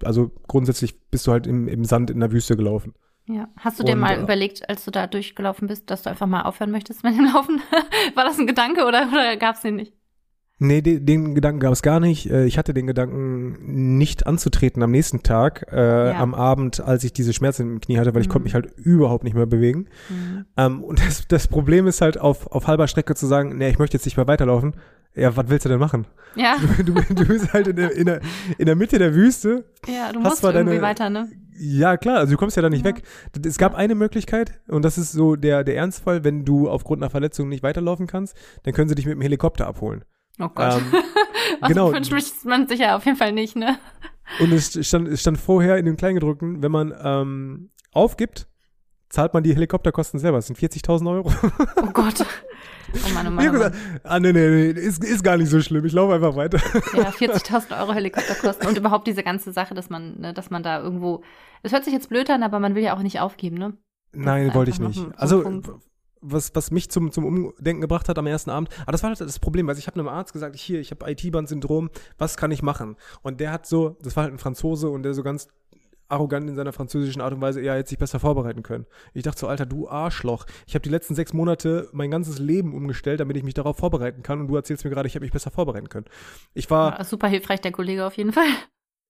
also 0.04 0.32
grundsätzlich 0.48 1.00
bist 1.10 1.26
du 1.26 1.32
halt 1.32 1.48
im, 1.48 1.68
im 1.68 1.86
Sand 1.86 2.12
in 2.12 2.20
der 2.20 2.32
Wüste 2.32 2.56
gelaufen. 2.56 2.94
Ja. 3.28 3.48
Hast 3.58 3.80
du 3.80 3.84
dir 3.84 3.94
und, 3.94 4.00
mal 4.00 4.18
äh, 4.18 4.22
überlegt, 4.22 4.70
als 4.70 4.86
du 4.86 4.92
da 4.92 5.08
durchgelaufen 5.08 5.68
bist, 5.68 5.90
dass 5.90 6.04
du 6.04 6.12
einfach 6.12 6.28
mal 6.28 6.44
aufhören 6.44 6.72
möchtest 6.72 7.04
mit 7.04 7.16
dem 7.18 7.26
Laufen? 7.34 7.62
war 8.16 8.26
das 8.26 8.38
ein 8.38 8.48
Gedanke 8.48 8.86
oder, 8.86 9.08
oder 9.12 9.38
gab 9.38 9.56
es 9.56 9.62
den 9.62 9.78
nicht? 9.78 9.94
Nee, 10.60 10.82
den, 10.82 11.06
den 11.06 11.36
Gedanken 11.36 11.60
gab 11.60 11.74
es 11.74 11.82
gar 11.82 12.00
nicht. 12.00 12.30
Äh, 12.30 12.46
ich 12.46 12.58
hatte 12.58 12.74
den 12.74 12.88
Gedanken, 12.88 13.96
nicht 13.96 14.28
anzutreten 14.28 14.84
am 14.84 14.92
nächsten 14.92 15.24
Tag, 15.24 15.66
äh, 15.72 16.10
ja. 16.10 16.20
am 16.20 16.34
Abend, 16.34 16.80
als 16.80 17.04
ich 17.04 17.12
diese 17.12 17.34
Schmerzen 17.34 17.64
im 17.64 17.82
Knie 17.82 17.98
hatte, 17.98 18.14
weil 18.14 18.22
ich 18.22 18.30
konnte 18.30 18.44
mich 18.44 18.54
mhm. 18.54 18.58
halt 18.58 18.78
überhaupt 18.78 19.24
nicht 19.24 19.34
mehr 19.34 19.46
bewegen. 19.46 19.88
Mhm. 20.10 20.46
Ähm, 20.56 20.84
und 20.84 21.00
das, 21.06 21.28
das 21.28 21.48
Problem 21.48 21.88
ist 21.88 22.02
halt, 22.02 22.20
auf, 22.20 22.48
auf 22.48 22.68
halber 22.68 22.88
Strecke 22.88 23.16
zu 23.16 23.26
sagen, 23.26 23.58
nee, 23.58 23.70
ich 23.70 23.80
möchte 23.80 23.98
jetzt 23.98 24.06
nicht 24.06 24.18
mehr 24.18 24.28
weiterlaufen. 24.28 24.76
Ja, 25.16 25.36
was 25.36 25.48
willst 25.50 25.66
du 25.66 25.70
denn 25.70 25.80
machen? 25.80 26.08
Ja. 26.36 26.56
Du, 26.78 26.94
du, 26.94 27.14
du 27.14 27.26
bist 27.26 27.54
halt 27.54 27.68
in 27.68 27.76
der, 27.76 27.92
in, 27.92 28.06
der, 28.06 28.22
in 28.58 28.66
der 28.66 28.76
Mitte 28.76 28.98
der 28.98 29.14
Wüste. 29.14 29.66
Ja, 29.88 30.12
du 30.12 30.20
musst 30.20 30.44
irgendwie 30.44 30.72
deine, 30.72 30.82
weiter, 30.82 31.10
ne? 31.10 31.30
Ja, 31.56 31.98
klar, 31.98 32.18
also 32.18 32.32
du 32.32 32.38
kommst 32.38 32.56
ja 32.56 32.64
da 32.64 32.70
nicht 32.70 32.86
ja. 32.86 32.96
weg. 32.96 33.04
Es 33.46 33.58
gab 33.58 33.76
eine 33.76 33.94
Möglichkeit, 33.94 34.60
und 34.68 34.84
das 34.84 34.98
ist 34.98 35.12
so 35.12 35.36
der, 35.36 35.64
der 35.64 35.76
Ernstfall, 35.76 36.24
wenn 36.24 36.46
du 36.46 36.70
aufgrund 36.70 37.04
einer 37.04 37.12
Verletzung 37.12 37.50
nicht 37.50 37.62
weiterlaufen 37.62 38.08
kannst, 38.08 38.36
dann 38.64 38.74
können 38.74 38.90
sie 38.90 38.96
dich 38.96 39.06
mit 39.06 39.16
dem 39.16 39.22
Helikopter 39.22 39.68
abholen. 39.68 40.04
Oh 40.40 40.50
Gott. 40.50 40.82
Ähm, 40.82 41.04
genau. 41.68 41.92
wünscht 41.92 42.46
man 42.46 42.68
sich 42.68 42.80
ja 42.80 42.96
auf 42.96 43.06
jeden 43.06 43.18
Fall 43.18 43.32
nicht, 43.32 43.56
ne? 43.56 43.78
Und 44.40 44.52
es 44.52 44.86
stand, 44.88 45.08
es 45.08 45.22
stand 45.22 45.38
vorher 45.38 45.78
in 45.78 45.86
dem 45.86 45.98
Kleingedruckten, 45.98 46.64
wenn 46.64 46.72
man 46.72 46.94
ähm, 47.04 47.72
aufgibt, 47.92 48.48
zahlt 49.10 49.34
man 49.34 49.44
die 49.44 49.54
Helikopterkosten 49.54 50.20
selber. 50.20 50.38
Das 50.38 50.48
sind 50.48 50.58
40.000 50.58 51.12
Euro. 51.12 51.32
Oh 51.78 51.92
Gott. 51.94 52.26
Oh 52.94 53.14
Mann, 53.14 53.28
oh 53.28 53.32
Mann, 53.32 53.50
oh 53.50 53.60
Mann. 53.60 53.74
ah, 54.04 54.20
nee, 54.20 54.34
nee, 54.34 54.48
nee, 54.50 54.80
ist, 54.80 55.04
ist 55.04 55.24
gar 55.24 55.38
nicht 55.38 55.50
so 55.50 55.60
schlimm. 55.62 55.86
Ich 55.86 55.94
laufe 55.94 56.14
einfach 56.14 56.36
weiter. 56.36 56.60
Ja, 56.94 57.10
40.000 57.10 57.80
Euro 57.80 57.94
Helikopterkosten 57.94 58.68
und 58.68 58.78
überhaupt 58.78 59.08
diese 59.08 59.24
ganze 59.24 59.52
Sache, 59.52 59.74
dass 59.74 59.90
man, 59.90 60.20
ne, 60.20 60.34
dass 60.34 60.50
man 60.50 60.64
da 60.64 60.80
irgendwo, 60.82 61.24
es 61.64 61.72
hört 61.72 61.86
sich 61.86 61.94
jetzt 61.94 62.10
blöd 62.10 62.30
an, 62.30 62.44
aber 62.44 62.60
man 62.60 62.76
will 62.76 62.84
ja 62.84 62.96
auch 62.96 63.02
nicht 63.02 63.20
aufgeben, 63.20 63.58
ne? 63.58 63.78
Das 64.12 64.26
Nein, 64.26 64.54
wollte 64.54 64.72
ich 64.72 64.80
nicht. 64.80 65.00
Ein, 65.00 65.16
also, 65.16 65.44
was, 66.24 66.56
was 66.56 66.72
mich 66.72 66.90
zum, 66.90 67.12
zum 67.12 67.26
Umdenken 67.26 67.82
gebracht 67.82 68.10
hat 68.10 68.18
am 68.18 68.28
ersten 68.28 68.50
Abend. 68.50 68.70
Aber 68.82 68.92
das 68.92 69.04
war 69.04 69.10
halt 69.10 69.22
das 69.22 69.40
Problem, 69.40 69.68
weil 69.68 69.78
ich 69.78 69.88
habe 69.88 70.00
einem 70.00 70.10
Arzt 70.10 70.34
gesagt, 70.34 70.56
hier, 70.56 70.80
ich 70.80 70.92
habe 70.92 71.10
IT-Band-Syndrom, 71.12 71.90
was 72.18 72.38
kann 72.38 72.52
ich 72.52 72.64
machen? 72.64 72.96
Und 73.22 73.40
der 73.40 73.52
hat 73.52 73.66
so, 73.66 73.98
das 74.02 74.16
war 74.16 74.24
halt 74.24 74.34
ein 74.34 74.40
Franzose 74.40 74.90
und 74.90 75.04
der 75.04 75.14
so 75.14 75.24
ganz 75.24 75.48
arrogant 76.10 76.50
in 76.50 76.56
seiner 76.56 76.74
französischen 76.74 77.22
Art 77.22 77.34
und 77.34 77.42
Weise, 77.42 77.62
er 77.62 77.76
hätte 77.76 77.90
sich 77.90 77.98
besser 77.98 78.20
vorbereiten 78.20 78.62
können. 78.62 78.86
Ich 79.14 79.24
dachte 79.24 79.40
so, 79.40 79.48
Alter, 79.48 79.66
du 79.66 79.90
Arschloch. 79.90 80.46
Ich 80.68 80.76
habe 80.76 80.84
die 80.84 80.90
letzten 80.90 81.16
sechs 81.16 81.34
Monate 81.34 81.90
mein 81.92 82.12
ganzes 82.12 82.40
Leben 82.40 82.74
umgestellt, 82.74 83.20
damit 83.20 83.38
ich 83.38 83.44
mich 83.44 83.54
darauf 83.54 83.78
vorbereiten 83.78 84.22
kann 84.22 84.40
und 84.40 84.48
du 84.48 84.56
erzählst 84.56 84.84
mir 84.84 84.92
gerade, 84.92 85.08
ich 85.08 85.16
habe 85.16 85.26
mich 85.26 85.32
besser 85.32 85.52
vorbereiten 85.52 85.90
können. 85.90 86.06
Ich 86.54 86.70
war. 86.70 87.00
Ja, 87.00 87.04
super 87.04 87.28
hilfreich, 87.28 87.62
der 87.62 87.72
Kollege 87.72 88.06
auf 88.06 88.16
jeden 88.16 88.34
Fall 88.34 88.48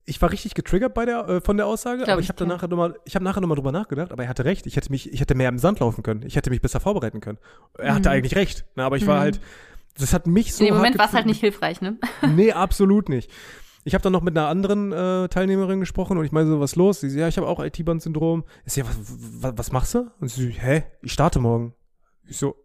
ich 0.05 0.21
war 0.21 0.31
richtig 0.31 0.53
getriggert 0.53 0.93
bei 0.93 1.05
der, 1.05 1.27
äh, 1.27 1.41
von 1.41 1.57
der 1.57 1.65
Aussage, 1.65 2.03
Glaub 2.03 2.09
aber 2.09 2.21
ich 2.21 2.29
habe 2.29 2.45
nachher 2.45 2.67
nochmal, 2.67 2.95
ich 3.05 3.15
habe 3.15 3.23
nachher 3.23 3.41
nochmal 3.41 3.55
drüber 3.55 3.71
nachgedacht, 3.71 4.11
aber 4.11 4.23
er 4.23 4.29
hatte 4.29 4.45
recht. 4.45 4.65
Ich 4.65 4.75
hätte 4.75 4.91
mich, 4.91 5.11
ich 5.11 5.21
hätte 5.21 5.35
mehr 5.35 5.49
im 5.49 5.59
Sand 5.59 5.79
laufen 5.79 6.03
können. 6.03 6.23
Ich 6.23 6.35
hätte 6.35 6.49
mich 6.49 6.61
besser 6.61 6.79
vorbereiten 6.79 7.21
können. 7.21 7.37
Er 7.77 7.91
mhm. 7.91 7.95
hatte 7.95 8.09
eigentlich 8.09 8.35
recht, 8.35 8.65
ne, 8.75 8.83
aber 8.83 8.97
ich 8.97 9.03
mhm. 9.03 9.07
war 9.07 9.19
halt, 9.19 9.39
das 9.97 10.13
hat 10.13 10.27
mich 10.27 10.53
so. 10.53 10.63
In 10.63 10.71
dem 10.71 10.77
Moment 10.77 10.97
war 10.97 11.07
es 11.07 11.13
halt 11.13 11.25
nicht 11.25 11.39
hilfreich, 11.39 11.81
ne? 11.81 11.97
Nee, 12.35 12.51
absolut 12.51 13.09
nicht. 13.09 13.31
Ich 13.85 13.93
habe 13.93 14.01
dann 14.01 14.13
noch 14.13 14.21
mit 14.21 14.37
einer 14.37 14.47
anderen 14.47 14.91
äh, 14.91 15.27
Teilnehmerin 15.27 15.81
gesprochen 15.81 16.17
und 16.17 16.25
ich 16.25 16.31
meine 16.31 16.47
so, 16.47 16.59
was 16.59 16.75
los? 16.75 17.01
Sie 17.01 17.09
so, 17.09 17.19
ja, 17.19 17.27
ich 17.27 17.37
habe 17.37 17.47
auch 17.47 17.63
IT-Band-Syndrom. 17.63 18.45
Ich 18.65 18.73
so, 18.73 18.81
ja, 18.81 18.87
was, 18.87 18.97
was, 19.41 19.57
was 19.57 19.71
machst 19.71 19.93
du? 19.93 20.09
Und 20.19 20.29
sie 20.29 20.51
so, 20.51 20.59
hä? 20.59 20.83
Ich 21.01 21.11
starte 21.11 21.39
morgen. 21.39 21.73
Ich 22.25 22.37
so, 22.37 22.55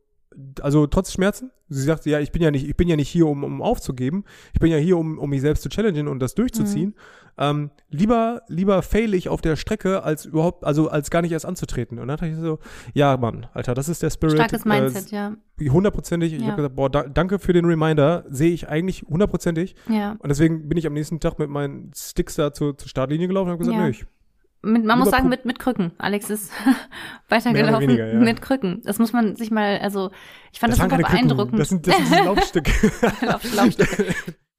also 0.61 0.87
trotz 0.87 1.13
Schmerzen. 1.13 1.51
Sie 1.71 1.83
sagt, 1.83 2.07
ja, 2.07 2.19
ich 2.21 2.33
bin 2.33 2.41
ja 2.41 2.51
nicht, 2.51 2.67
ich 2.67 2.77
bin 2.77 2.89
ja 2.89 2.97
nicht 2.97 3.09
hier, 3.09 3.27
um, 3.27 3.45
um 3.45 3.61
aufzugeben. 3.61 4.25
Ich 4.55 4.61
bin 4.61 4.71
ja 4.71 4.79
hier, 4.79 4.97
um, 4.97 5.19
um 5.19 5.29
mich 5.29 5.43
selbst 5.43 5.63
zu 5.63 5.69
challengen 5.69 6.09
und 6.09 6.19
das 6.21 6.35
durchzuziehen. 6.35 6.91
Mhm. 6.91 6.95
Ähm, 7.41 7.71
lieber, 7.91 8.43
lieber 8.49 8.83
fail 8.83 9.15
ich 9.15 9.29
auf 9.29 9.41
der 9.41 9.55
Strecke, 9.57 10.03
als 10.03 10.25
überhaupt, 10.25 10.65
also 10.65 10.89
als 10.89 11.11
gar 11.11 11.23
nicht 11.23 11.33
erst 11.33 11.47
anzutreten. 11.47 11.99
Und 11.99 12.09
dann 12.09 12.17
dachte 12.17 12.31
ich 12.31 12.37
so, 12.37 12.59
ja, 12.95 13.17
Mann, 13.17 13.47
Alter, 13.53 13.75
das 13.75 13.89
ist 13.89 14.03
der 14.03 14.11
Spirit. 14.11 14.37
Starkes 14.37 14.65
Mindset, 14.65 15.13
äh, 15.13 15.15
ja. 15.15 15.37
Hundertprozentig. 15.71 16.33
Ich 16.33 16.41
ja. 16.41 16.49
habe 16.49 16.57
gesagt, 16.57 16.77
boah, 16.77 16.91
da, 16.91 17.03
danke 17.03 17.39
für 17.39 17.53
den 17.53 17.65
Reminder. 17.65 18.25
Sehe 18.29 18.53
ich 18.53 18.69
eigentlich 18.69 19.03
hundertprozentig. 19.03 19.77
Ja. 19.89 20.13
Und 20.19 20.29
deswegen 20.29 20.69
bin 20.69 20.79
ich 20.79 20.87
am 20.87 20.95
nächsten 20.95 21.21
Tag 21.21 21.39
mit 21.39 21.51
meinen 21.51 21.93
Sticks 21.95 22.35
da 22.37 22.53
zur, 22.53 22.77
zur 22.77 22.89
Startlinie 22.89 23.29
gelaufen 23.29 23.49
und 23.49 23.53
habe 23.53 23.59
gesagt, 23.59 23.77
ja. 23.77 23.85
nö, 23.85 23.91
ich 23.91 24.07
mit, 24.63 24.85
man 24.85 24.99
muss 24.99 25.11
sagen, 25.11 25.29
mit, 25.29 25.45
mit 25.45 25.59
Krücken. 25.59 25.93
Alex 25.99 26.31
ist 26.31 26.53
weitergelaufen 27.29 27.89
weniger, 27.89 28.13
ja. 28.13 28.19
mit 28.19 28.43
Krücken. 28.43 28.83
Das 28.85 28.99
muss 28.99 29.13
man 29.13 29.37
sich 29.37 29.51
mal, 29.51 29.79
also 29.79 30.11
ich 30.53 30.59
fand 30.59 30.73
das, 30.73 30.79
das 30.79 30.91
super 30.91 31.03
beeindruckend. 31.03 31.61
Das 31.61 31.69
sind, 31.69 31.87
das 31.87 31.97
sind 31.97 32.25
Laufstücke. 32.25 32.73
Lauf, 33.27 33.55
Laufstücke. 33.55 34.15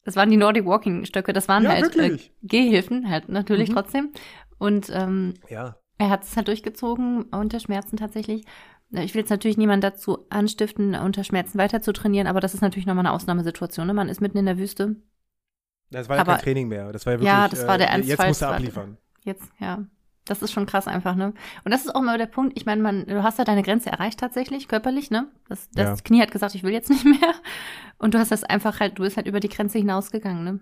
Das 0.05 0.15
waren 0.15 0.29
die 0.29 0.37
Nordic 0.37 0.65
Walking 0.65 1.05
Stöcke. 1.05 1.33
Das 1.33 1.47
waren 1.47 1.63
ja, 1.63 1.71
halt 1.71 1.95
äh, 1.97 2.17
Gehhilfen, 2.43 3.09
halt 3.09 3.29
natürlich 3.29 3.69
mhm. 3.69 3.73
trotzdem. 3.73 4.11
Und 4.57 4.89
ähm, 4.93 5.33
ja. 5.49 5.75
er 5.97 6.09
hat 6.09 6.23
es 6.23 6.35
halt 6.35 6.47
durchgezogen 6.47 7.23
unter 7.23 7.59
Schmerzen 7.59 7.97
tatsächlich. 7.97 8.45
Ich 8.91 9.13
will 9.13 9.21
jetzt 9.21 9.29
natürlich 9.29 9.57
niemanden 9.57 9.81
dazu 9.81 10.25
anstiften, 10.29 10.95
unter 10.95 11.23
Schmerzen 11.23 11.59
weiter 11.59 11.81
zu 11.81 11.93
trainieren, 11.93 12.25
aber 12.25 12.39
das 12.39 12.55
ist 12.55 12.61
natürlich 12.61 12.87
nochmal 12.87 13.05
eine 13.05 13.13
Ausnahmesituation. 13.13 13.85
Ne? 13.85 13.93
Man 13.93 14.09
ist 14.09 14.19
mitten 14.19 14.39
in 14.39 14.47
der 14.47 14.57
Wüste. 14.57 14.95
Das 15.91 16.09
war 16.09 16.15
ja 16.15 16.21
aber, 16.21 16.33
kein 16.33 16.41
Training 16.41 16.67
mehr. 16.69 16.91
Das 16.91 17.05
war 17.05 17.13
ja 17.13 17.19
wirklich, 17.19 17.31
ja, 17.31 17.47
das 17.47 17.67
war 17.67 17.77
der 17.77 17.93
äh. 17.93 18.01
Jetzt 18.01 18.25
musst 18.25 18.41
du 18.41 18.47
abliefern. 18.47 18.97
Jetzt, 19.29 19.51
ja. 19.59 19.85
Das 20.25 20.41
ist 20.41 20.51
schon 20.51 20.65
krass 20.65 20.87
einfach, 20.87 21.15
ne? 21.15 21.33
Und 21.63 21.71
das 21.71 21.85
ist 21.85 21.95
auch 21.95 22.01
mal 22.01 22.17
der 22.17 22.25
Punkt, 22.25 22.57
ich 22.57 22.65
meine, 22.65 22.81
man, 22.81 23.05
du 23.05 23.23
hast 23.23 23.37
ja 23.37 23.45
deine 23.45 23.63
Grenze 23.63 23.91
erreicht 23.91 24.19
tatsächlich, 24.19 24.67
körperlich, 24.67 25.11
ne? 25.11 25.27
Das, 25.47 25.69
das 25.71 25.99
ja. 25.99 26.03
Knie 26.03 26.21
hat 26.21 26.31
gesagt, 26.31 26.55
ich 26.55 26.63
will 26.63 26.73
jetzt 26.73 26.89
nicht 26.89 27.05
mehr. 27.05 27.33
Und 27.99 28.13
du 28.13 28.19
hast 28.19 28.31
das 28.31 28.43
einfach 28.43 28.79
halt, 28.79 28.97
du 28.97 29.03
bist 29.03 29.17
halt 29.17 29.27
über 29.27 29.39
die 29.39 29.49
Grenze 29.49 29.77
hinausgegangen, 29.77 30.43
ne? 30.43 30.59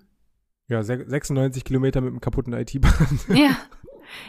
Ja, 0.68 0.84
96 0.84 1.64
Kilometer 1.64 2.02
mit 2.02 2.12
einem 2.12 2.22
kaputten 2.22 2.54
IT-Bahn. 2.54 3.20
Ja. 3.38 3.56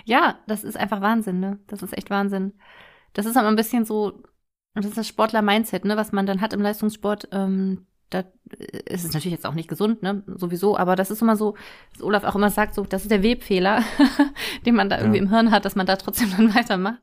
Ja, 0.04 0.38
das 0.48 0.64
ist 0.64 0.76
einfach 0.76 1.00
Wahnsinn, 1.00 1.40
ne? 1.40 1.58
Das 1.66 1.82
ist 1.82 1.96
echt 1.96 2.10
Wahnsinn. 2.10 2.54
Das 3.12 3.26
ist 3.26 3.36
aber 3.36 3.48
ein 3.48 3.56
bisschen 3.56 3.84
so, 3.84 4.22
das 4.74 4.86
ist 4.86 4.98
das 4.98 5.08
Sportler-Mindset, 5.08 5.84
ne, 5.84 5.96
was 5.96 6.12
man 6.12 6.26
dann 6.26 6.40
hat 6.40 6.52
im 6.52 6.60
Leistungssport. 6.60 7.28
Ähm, 7.32 7.86
da 8.10 8.24
ist 8.86 9.04
es 9.04 9.12
natürlich 9.12 9.32
jetzt 9.32 9.46
auch 9.46 9.54
nicht 9.54 9.68
gesund, 9.68 10.02
ne, 10.02 10.22
sowieso, 10.26 10.76
aber 10.76 10.96
das 10.96 11.10
ist 11.10 11.22
immer 11.22 11.36
so, 11.36 11.54
dass 11.92 12.02
Olaf 12.02 12.24
auch 12.24 12.34
immer 12.34 12.50
sagt, 12.50 12.74
so, 12.74 12.84
das 12.84 13.02
ist 13.02 13.10
der 13.10 13.22
Webfehler, 13.22 13.82
den 14.66 14.74
man 14.74 14.88
da 14.88 14.98
irgendwie 14.98 15.18
ja. 15.18 15.24
im 15.24 15.30
Hirn 15.30 15.50
hat, 15.50 15.64
dass 15.64 15.76
man 15.76 15.86
da 15.86 15.96
trotzdem 15.96 16.30
dann 16.36 16.54
weitermacht. 16.54 17.02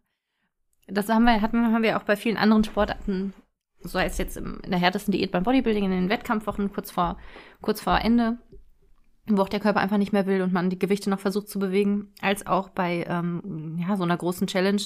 Das 0.87 1.09
haben 1.09 1.25
wir, 1.25 1.41
hatten, 1.41 1.73
haben 1.73 1.83
wir 1.83 1.97
auch 1.97 2.03
bei 2.03 2.15
vielen 2.15 2.37
anderen 2.37 2.63
Sportarten, 2.63 3.33
so 3.81 3.97
als 3.97 4.17
jetzt 4.17 4.37
in 4.37 4.59
der 4.65 4.79
härtesten 4.79 5.11
Diät 5.11 5.31
beim 5.31 5.43
Bodybuilding, 5.43 5.85
in 5.85 5.91
den 5.91 6.09
Wettkampfwochen 6.09 6.71
kurz 6.73 6.91
vor, 6.91 7.17
kurz 7.61 7.81
vor 7.81 7.99
Ende, 7.99 8.37
wo 9.27 9.41
auch 9.41 9.49
der 9.49 9.59
Körper 9.59 9.79
einfach 9.79 9.97
nicht 9.97 10.13
mehr 10.13 10.27
will 10.27 10.41
und 10.41 10.53
man 10.53 10.69
die 10.69 10.77
Gewichte 10.77 11.09
noch 11.09 11.19
versucht 11.19 11.49
zu 11.49 11.57
bewegen, 11.57 12.13
als 12.21 12.45
auch 12.45 12.69
bei 12.69 13.05
ähm, 13.09 13.77
ja, 13.79 13.95
so 13.95 14.03
einer 14.03 14.17
großen 14.17 14.45
Challenge 14.45 14.81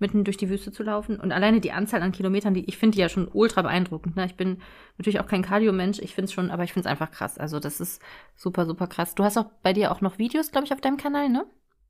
mitten 0.00 0.24
durch 0.24 0.36
die 0.36 0.50
Wüste 0.50 0.72
zu 0.72 0.82
laufen. 0.82 1.20
Und 1.20 1.30
alleine 1.30 1.60
die 1.60 1.70
Anzahl 1.70 2.02
an 2.02 2.10
Kilometern, 2.10 2.54
die 2.54 2.64
ich 2.64 2.76
finde 2.76 2.96
die 2.96 3.00
ja 3.00 3.08
schon 3.08 3.28
ultra 3.32 3.62
beeindruckend. 3.62 4.16
Ne? 4.16 4.26
Ich 4.26 4.36
bin 4.36 4.58
natürlich 4.98 5.20
auch 5.20 5.28
kein 5.28 5.42
Cardio-Mensch, 5.42 6.00
ich 6.00 6.14
finde 6.14 6.26
es 6.26 6.32
schon, 6.32 6.50
aber 6.50 6.64
ich 6.64 6.72
finde 6.72 6.88
es 6.88 6.90
einfach 6.90 7.12
krass. 7.12 7.38
Also 7.38 7.60
das 7.60 7.80
ist 7.80 8.02
super, 8.34 8.66
super 8.66 8.88
krass. 8.88 9.14
Du 9.14 9.22
hast 9.22 9.38
auch 9.38 9.46
bei 9.62 9.72
dir 9.72 9.92
auch 9.92 10.00
noch 10.00 10.18
Videos, 10.18 10.50
glaube 10.50 10.66
ich, 10.66 10.72
auf 10.72 10.80
deinem 10.80 10.96
Kanal, 10.96 11.28
ne? 11.28 11.46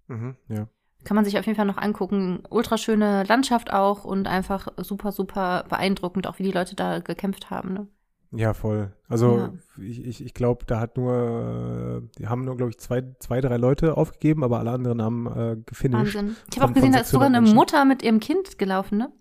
Mhm, 0.09 0.37
ja. 0.49 0.69
Kann 1.05 1.17
man 1.17 1.25
sich 1.25 1.39
auf 1.39 1.47
jeden 1.47 1.57
Fall 1.57 1.67
noch 1.67 1.79
angucken. 1.79 2.43
Ultra 2.51 2.79
schöne 2.79 3.25
Landschaft 3.25 3.73
auch 3.73 4.05
und 4.05 4.27
einfach 4.27 4.69
super, 4.79 5.13
super 5.13 5.65
beeindruckend, 5.69 6.27
auch 6.27 6.39
wie 6.39 6.45
die 6.45 6.53
Leute 6.53 6.75
da 6.75 7.01
gekämpft 7.01 7.51
haben. 7.51 7.73
Ne? 7.73 7.89
Ja, 8.37 8.55
voll. 8.55 8.93
Also 9.09 9.39
ja. 9.39 9.53
ich, 9.83 10.05
ich, 10.05 10.25
ich 10.25 10.35
glaube, 10.35 10.65
da 10.67 10.81
hat 10.81 10.97
nur, 10.97 12.03
äh, 12.03 12.19
die 12.19 12.27
haben 12.27 12.45
nur, 12.45 12.57
glaube 12.57 12.71
ich, 12.71 12.79
zwei, 12.79 13.03
zwei, 13.21 13.41
drei 13.41 13.57
Leute 13.57 13.97
aufgegeben, 13.97 14.45
aber 14.45 14.59
alle 14.59 14.71
anderen 14.71 15.03
haben 15.03 15.27
äh, 15.27 15.57
gefinisht. 15.65 16.17
Wahnsinn. 16.17 16.37
Ich 16.51 16.61
habe 16.61 16.71
auch 16.71 16.75
gesehen, 16.75 16.93
da 16.93 17.01
ist 17.01 17.11
sogar 17.11 17.27
eine 17.27 17.41
Menschen. 17.41 17.55
Mutter 17.55 17.85
mit 17.85 18.03
ihrem 18.03 18.21
Kind 18.21 18.59
gelaufen, 18.59 18.99
ne? 18.99 19.13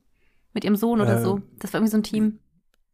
Mit 0.54 0.64
ihrem 0.64 0.76
Sohn 0.76 1.02
oder 1.02 1.20
äh, 1.20 1.22
so. 1.22 1.42
Das 1.60 1.74
war 1.74 1.80
irgendwie 1.80 1.92
so 1.92 1.98
ein 1.98 2.04
Team. 2.04 2.40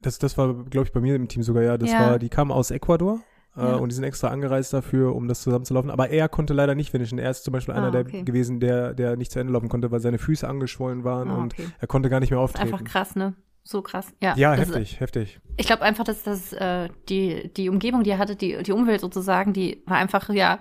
Das, 0.01 0.17
das 0.19 0.37
war, 0.37 0.65
glaube 0.65 0.87
ich, 0.87 0.93
bei 0.93 1.01
mir 1.01 1.15
im 1.15 1.27
Team 1.27 1.43
sogar, 1.43 1.63
ja. 1.63 1.77
Das 1.77 1.91
ja. 1.91 1.99
war, 1.99 2.19
die 2.19 2.29
kamen 2.29 2.51
aus 2.51 2.71
Ecuador. 2.71 3.19
Äh, 3.57 3.61
ja. 3.61 3.75
und 3.75 3.89
die 3.89 3.95
sind 3.95 4.03
extra 4.03 4.27
angereist 4.27 4.73
dafür, 4.73 5.15
um 5.15 5.27
das 5.27 5.41
zusammenzulaufen. 5.41 5.89
Aber 5.89 6.09
er 6.09 6.29
konnte 6.29 6.53
leider 6.53 6.75
nicht 6.75 6.91
finishen. 6.91 7.17
Er 7.17 7.31
ist 7.31 7.43
zum 7.43 7.51
Beispiel 7.51 7.73
einer 7.73 7.87
ah, 7.87 7.99
okay. 7.99 8.11
der 8.11 8.23
gewesen, 8.23 8.59
der, 8.59 8.93
der 8.93 9.17
nicht 9.17 9.31
zu 9.31 9.39
Ende 9.39 9.51
laufen 9.51 9.69
konnte, 9.69 9.91
weil 9.91 9.99
seine 9.99 10.19
Füße 10.19 10.47
angeschwollen 10.47 11.03
waren 11.03 11.29
ah, 11.29 11.43
okay. 11.45 11.63
und 11.63 11.73
er 11.79 11.87
konnte 11.87 12.09
gar 12.09 12.19
nicht 12.19 12.29
mehr 12.29 12.39
auftreten. 12.39 12.71
Einfach 12.71 12.83
krass, 12.83 13.15
ne? 13.15 13.33
So 13.69 13.81
krass. 13.81 14.11
Ja, 14.21 14.35
ja 14.35 14.53
heftig, 14.53 14.93
ist, 14.93 14.99
heftig. 14.99 15.39
Ich 15.57 15.67
glaube 15.67 15.83
einfach, 15.83 16.03
dass 16.03 16.23
das 16.23 16.53
äh, 16.53 16.89
die 17.07 17.51
die 17.53 17.69
Umgebung, 17.69 18.03
die 18.03 18.09
er 18.09 18.17
hatte, 18.17 18.35
die 18.35 18.61
die 18.63 18.71
Umwelt 18.71 19.01
sozusagen, 19.01 19.53
die 19.53 19.83
war 19.85 19.97
einfach 19.97 20.29
ja 20.29 20.59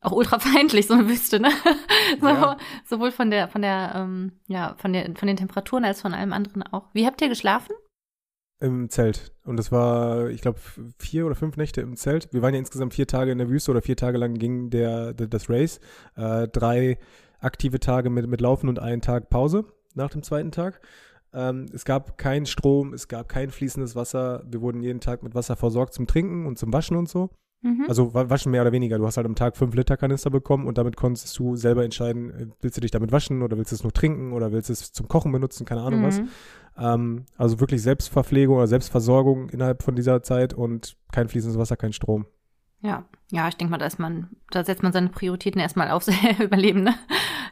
auch 0.00 0.12
ultra 0.12 0.38
feindlich, 0.40 0.88
so 0.88 0.94
eine 0.94 1.08
Wüste, 1.08 1.38
ne? 1.38 1.50
so, 2.20 2.26
ja. 2.26 2.56
Sowohl 2.84 3.12
von 3.12 3.30
der 3.30 3.48
von 3.48 3.62
der 3.62 3.92
ähm, 3.94 4.32
ja 4.48 4.74
von 4.78 4.92
der 4.92 5.04
von 5.14 5.28
den 5.28 5.36
Temperaturen 5.36 5.84
als 5.84 6.00
von 6.00 6.14
allem 6.14 6.32
anderen 6.32 6.62
auch. 6.64 6.88
Wie 6.92 7.06
habt 7.06 7.22
ihr 7.22 7.28
geschlafen? 7.28 7.74
Im 8.60 8.88
Zelt. 8.90 9.32
Und 9.44 9.56
das 9.56 9.72
war, 9.72 10.28
ich 10.28 10.40
glaube, 10.40 10.60
vier 10.96 11.26
oder 11.26 11.34
fünf 11.34 11.56
Nächte 11.56 11.80
im 11.80 11.96
Zelt. 11.96 12.32
Wir 12.32 12.42
waren 12.42 12.54
ja 12.54 12.60
insgesamt 12.60 12.94
vier 12.94 13.08
Tage 13.08 13.32
in 13.32 13.38
der 13.38 13.48
Wüste 13.48 13.72
oder 13.72 13.82
vier 13.82 13.96
Tage 13.96 14.18
lang 14.18 14.34
ging 14.34 14.70
der, 14.70 15.14
der 15.14 15.26
das 15.26 15.50
Race. 15.50 15.80
Äh, 16.14 16.46
drei 16.46 16.96
aktive 17.40 17.80
Tage 17.80 18.08
mit, 18.08 18.28
mit 18.28 18.40
Laufen 18.40 18.68
und 18.68 18.78
einen 18.78 19.00
Tag 19.00 19.30
Pause 19.30 19.64
nach 19.94 20.10
dem 20.10 20.22
zweiten 20.22 20.52
Tag. 20.52 20.80
Ähm, 21.34 21.66
es 21.72 21.84
gab 21.84 22.18
keinen 22.18 22.46
Strom, 22.46 22.92
es 22.92 23.08
gab 23.08 23.28
kein 23.28 23.50
fließendes 23.50 23.96
Wasser. 23.96 24.42
Wir 24.48 24.60
wurden 24.60 24.82
jeden 24.82 25.00
Tag 25.00 25.22
mit 25.22 25.34
Wasser 25.34 25.56
versorgt 25.56 25.94
zum 25.94 26.06
Trinken 26.06 26.46
und 26.46 26.58
zum 26.58 26.72
Waschen 26.72 26.96
und 26.96 27.08
so. 27.08 27.30
Mhm. 27.62 27.86
Also 27.88 28.12
waschen 28.12 28.50
mehr 28.50 28.62
oder 28.62 28.72
weniger. 28.72 28.98
Du 28.98 29.06
hast 29.06 29.16
halt 29.16 29.26
am 29.26 29.36
Tag 29.36 29.56
fünf 29.56 29.74
Liter 29.74 29.96
Kanister 29.96 30.30
bekommen 30.30 30.66
und 30.66 30.78
damit 30.78 30.96
konntest 30.96 31.38
du 31.38 31.54
selber 31.54 31.84
entscheiden, 31.84 32.30
äh, 32.30 32.46
willst 32.60 32.76
du 32.76 32.80
dich 32.80 32.90
damit 32.90 33.12
waschen 33.12 33.42
oder 33.42 33.56
willst 33.56 33.70
du 33.70 33.76
es 33.76 33.82
nur 33.84 33.92
trinken 33.92 34.32
oder 34.32 34.52
willst 34.52 34.68
du 34.68 34.72
es 34.72 34.92
zum 34.92 35.08
Kochen 35.08 35.30
benutzen, 35.30 35.64
keine 35.64 35.82
Ahnung 35.82 36.00
mhm. 36.00 36.04
was. 36.04 36.22
Ähm, 36.76 37.24
also 37.36 37.60
wirklich 37.60 37.80
Selbstverpflegung 37.82 38.56
oder 38.56 38.66
Selbstversorgung 38.66 39.48
innerhalb 39.50 39.82
von 39.82 39.94
dieser 39.94 40.22
Zeit 40.22 40.54
und 40.54 40.96
kein 41.12 41.28
fließendes 41.28 41.58
Wasser, 41.58 41.76
kein 41.76 41.92
Strom. 41.92 42.26
Ja, 42.80 43.04
ja, 43.30 43.46
ich 43.46 43.56
denke 43.56 43.70
mal, 43.70 43.78
da 43.78 43.86
ist 43.86 44.00
man, 44.00 44.30
da 44.50 44.64
setzt 44.64 44.82
man 44.82 44.92
seine 44.92 45.08
Prioritäten 45.08 45.60
erstmal 45.60 45.90
aufs 45.90 46.10
Überleben, 46.40 46.82
ne? 46.82 46.94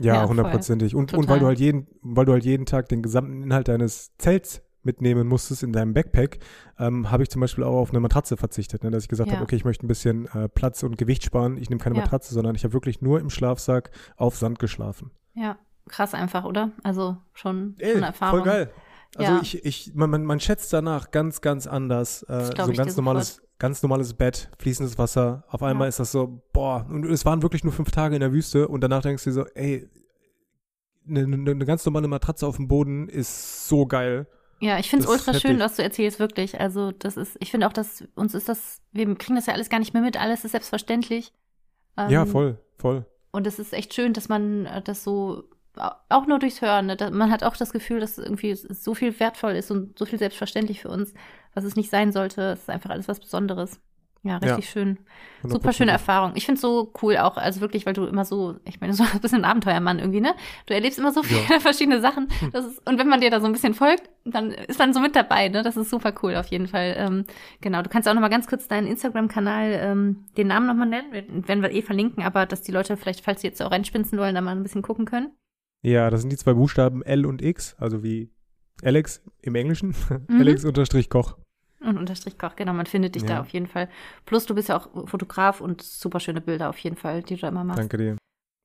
Ja, 0.01 0.27
hundertprozentig. 0.27 0.93
Ja, 0.93 0.99
und, 0.99 1.13
und 1.15 1.29
weil 1.29 1.41
du 1.41 1.47
halt 1.47 1.61
jeden, 1.61 1.87
weil 2.03 2.25
du 2.25 2.33
halt 2.33 2.45
jeden 2.45 2.67
Tag 2.67 2.89
den 2.89 3.03
gesamten 3.03 3.43
Inhalt 3.43 3.69
deines 3.69 4.17
Zelts 4.17 4.63
mitnehmen 4.83 5.29
musstest 5.29 5.63
in 5.63 5.73
deinem 5.73 5.93
Backpack, 5.93 6.39
ähm, 6.79 7.11
habe 7.11 7.23
ich 7.23 7.31
zum 7.31 7.41
Beispiel 7.41 7.65
auch 7.65 7.81
auf 7.81 7.91
eine 7.91 8.01
Matratze 8.01 8.37
verzichtet, 8.37 8.83
ne? 8.83 8.91
dass 8.91 9.03
ich 9.03 9.09
gesagt 9.09 9.29
ja. 9.29 9.37
habe, 9.37 9.45
okay, 9.45 9.57
ich 9.57 9.65
möchte 9.65 9.85
ein 9.85 9.89
bisschen 9.89 10.27
äh, 10.35 10.49
Platz 10.49 10.83
und 10.83 10.97
Gewicht 10.97 11.23
sparen. 11.23 11.59
Ich 11.59 11.69
nehme 11.69 11.81
keine 11.81 11.97
ja. 11.97 12.03
Matratze, 12.03 12.33
sondern 12.33 12.55
ich 12.55 12.65
habe 12.65 12.73
wirklich 12.73 13.03
nur 13.03 13.21
im 13.21 13.31
Schlafsack 13.31 13.91
auf 14.17 14.37
Sand 14.37 14.59
geschlafen. 14.59 15.11
Ja, 15.35 15.59
krass 15.89 16.15
einfach, 16.15 16.45
oder? 16.45 16.73
Also 16.83 17.19
schon, 17.35 17.75
Ey, 17.79 17.97
eine 17.97 18.07
Erfahrung. 18.07 18.41
Voll 18.41 18.49
geil. 18.49 18.71
Also 19.17 19.33
ja. 19.33 19.41
ich, 19.43 19.65
ich, 19.65 19.95
man, 19.95 20.09
man, 20.09 20.25
man 20.25 20.41
schätzt 20.41 20.73
danach 20.73 21.11
ganz, 21.11 21.41
ganz 21.41 21.67
anders. 21.67 22.23
Äh, 22.23 22.53
so 22.57 22.63
ein 22.63 22.73
ganz 22.75 22.97
normales. 22.97 23.43
Ganz 23.61 23.83
normales 23.83 24.15
Bett, 24.15 24.51
fließendes 24.59 24.99
Wasser. 24.99 25.45
Auf 25.49 25.63
einmal 25.63 25.85
ja. 25.85 25.91
ist 25.91 26.01
das 26.01 26.11
so, 26.11 26.43
boah, 26.53 26.87
und 26.89 27.05
es 27.05 27.25
waren 27.25 27.43
wirklich 27.43 27.63
nur 27.63 27.73
fünf 27.73 27.93
Tage 27.93 28.17
in 28.17 28.21
der 28.21 28.33
Wüste 28.33 28.67
und 28.67 28.81
danach 28.81 29.03
denkst 29.03 29.23
du 29.23 29.31
dir 29.31 29.35
so, 29.35 29.45
ey, 29.55 29.89
eine, 31.09 31.21
eine 31.21 31.55
ne 31.55 31.65
ganz 31.65 31.85
normale 31.87 32.09
Matratze 32.09 32.47
auf 32.47 32.57
dem 32.57 32.67
Boden 32.67 33.09
ist 33.09 33.69
so 33.69 33.87
geil. 33.87 34.27
Ja, 34.61 34.79
ich 34.79 34.91
finde 34.91 35.05
es 35.05 35.11
ultra 35.11 35.35
schön, 35.35 35.59
was 35.59 35.77
du 35.77 35.83
erzählst, 35.83 36.19
wirklich. 36.19 36.61
Also, 36.61 36.91
das 36.91 37.17
ist, 37.17 37.37
ich 37.41 37.51
finde 37.51 37.67
auch, 37.67 37.73
dass 37.73 38.05
uns 38.15 38.35
ist 38.35 38.49
das, 38.49 38.83
wir 38.93 39.15
kriegen 39.15 39.37
das 39.37 39.47
ja 39.47 39.55
alles 39.55 39.71
gar 39.71 39.79
nicht 39.79 39.95
mehr 39.95 40.03
mit, 40.03 40.21
alles 40.21 40.45
ist 40.45 40.51
selbstverständlich. 40.51 41.33
Ähm, 41.97 42.11
ja, 42.11 42.27
voll, 42.27 42.59
voll. 42.77 43.07
Und 43.31 43.47
es 43.47 43.59
ist 43.59 43.73
echt 43.73 43.95
schön, 43.95 44.13
dass 44.13 44.29
man 44.29 44.67
äh, 44.67 44.83
das 44.83 45.05
so 45.05 45.45
auch 46.09 46.27
nur 46.27 46.39
durchs 46.39 46.61
Hören. 46.61 46.87
Ne? 46.87 46.97
Man 47.13 47.31
hat 47.31 47.45
auch 47.45 47.57
das 47.57 47.73
Gefühl, 47.73 48.01
dass 48.01 48.19
irgendwie 48.19 48.55
so 48.55 48.95
viel 48.95 49.19
wertvoll 49.19 49.53
ist 49.53 49.71
und 49.71 49.99
so 49.99 50.05
viel 50.05 50.19
selbstverständlich 50.19 50.81
für 50.81 50.89
uns, 50.89 51.15
was 51.55 51.65
es 51.65 51.77
nicht 51.77 51.91
sein 51.91 52.13
sollte. 52.13 52.43
Es 52.53 52.61
ist 52.61 52.71
einfach 52.71 52.91
alles 52.91 53.09
was 53.09 53.21
Besonderes. 53.21 53.81
Ja, 54.23 54.37
richtig 54.37 54.67
ja. 54.67 54.71
schön. 54.71 54.99
Super 55.43 55.73
schöne 55.73 55.93
Erfahrung. 55.93 56.33
Ich 56.35 56.45
finde 56.45 56.61
so 56.61 56.93
cool 57.01 57.17
auch, 57.17 57.39
also 57.39 57.63
wirklich, 57.63 57.87
weil 57.87 57.95
du 57.95 58.05
immer 58.05 58.27
so, 58.27 58.57
ich 58.67 58.79
meine, 58.79 58.93
so 58.93 59.03
ein 59.13 59.21
bisschen 59.21 59.45
ein 59.45 59.51
Abenteuermann 59.51 59.99
irgendwie, 59.99 60.21
ne? 60.21 60.35
Du 60.67 60.75
erlebst 60.75 60.99
immer 60.99 61.11
so 61.11 61.23
viele 61.23 61.41
ja. 61.49 61.61
verschiedene 61.61 62.03
Sachen. 62.03 62.29
Hm. 62.41 62.51
Das 62.53 62.67
ist, 62.67 62.87
und 62.87 62.99
wenn 62.99 63.09
man 63.09 63.23
dir 63.23 63.31
da 63.31 63.41
so 63.41 63.47
ein 63.47 63.53
bisschen 63.53 63.73
folgt, 63.73 64.11
dann 64.27 64.51
ist 64.51 64.79
man 64.79 64.93
so 64.93 65.01
mit 65.01 65.17
dabei, 65.17 65.49
ne? 65.49 65.63
Das 65.63 65.79
ist 65.79 65.89
super 65.89 66.13
cool 66.23 66.37
auf 66.37 66.47
jeden 66.49 66.67
Fall. 66.67 66.97
Ähm, 66.99 67.25
genau, 67.63 67.81
du 67.81 67.89
kannst 67.89 68.07
auch 68.09 68.15
noch 68.15 68.21
mal 68.21 68.29
ganz 68.29 68.47
kurz 68.47 68.69
deinen 68.69 68.87
Instagram-Kanal, 68.87 69.79
ähm, 69.81 70.27
den 70.37 70.49
Namen 70.49 70.67
noch 70.67 70.75
mal 70.75 70.85
nennen, 70.85 71.49
werden 71.49 71.63
wir 71.63 71.73
eh 71.73 71.81
verlinken, 71.81 72.23
aber 72.23 72.45
dass 72.45 72.61
die 72.61 72.73
Leute 72.73 72.99
vielleicht, 72.99 73.25
falls 73.25 73.41
sie 73.41 73.47
jetzt 73.47 73.63
auch 73.63 73.71
reinspinzen 73.71 74.19
wollen, 74.19 74.35
da 74.35 74.43
mal 74.43 74.53
ein 74.53 74.63
bisschen 74.63 74.83
gucken 74.83 75.07
können. 75.07 75.31
Ja, 75.83 76.11
das 76.11 76.21
sind 76.21 76.31
die 76.31 76.37
zwei 76.37 76.53
Buchstaben 76.53 77.03
L 77.03 77.25
und 77.25 77.41
X, 77.41 77.75
also 77.79 78.03
wie 78.03 78.31
Alex 78.83 79.23
im 79.43 79.55
Englischen. 79.55 79.95
Mhm. 80.29 80.41
Alex 80.41 80.65
unterstrich 80.65 81.11
Koch. 81.11 81.37
Und 81.81 81.97
unterstrich 81.97 82.39
Koch, 82.39 82.57
genau, 82.57 82.75
man 82.75 82.87
findet 82.87 83.15
dich 83.15 83.23
ja. 83.23 83.29
da 83.29 83.41
auf 83.41 83.49
jeden 83.49 83.67
Fall. 83.67 83.89
Plus 84.27 84.47
du 84.47 84.55
bist 84.55 84.69
ja 84.69 84.79
auch 84.79 85.09
Fotograf 85.09 85.61
und 85.61 85.83
super 85.83 86.21
schöne 86.21 86.41
Bilder 86.41 86.69
auf 86.69 86.79
jeden 86.79 86.97
Fall, 86.97 87.23
die 87.23 87.37
du 87.37 87.41
da 87.41 87.49
immer 87.49 87.65
machst. 87.65 87.81
Danke 87.81 87.97
dir. 87.97 88.17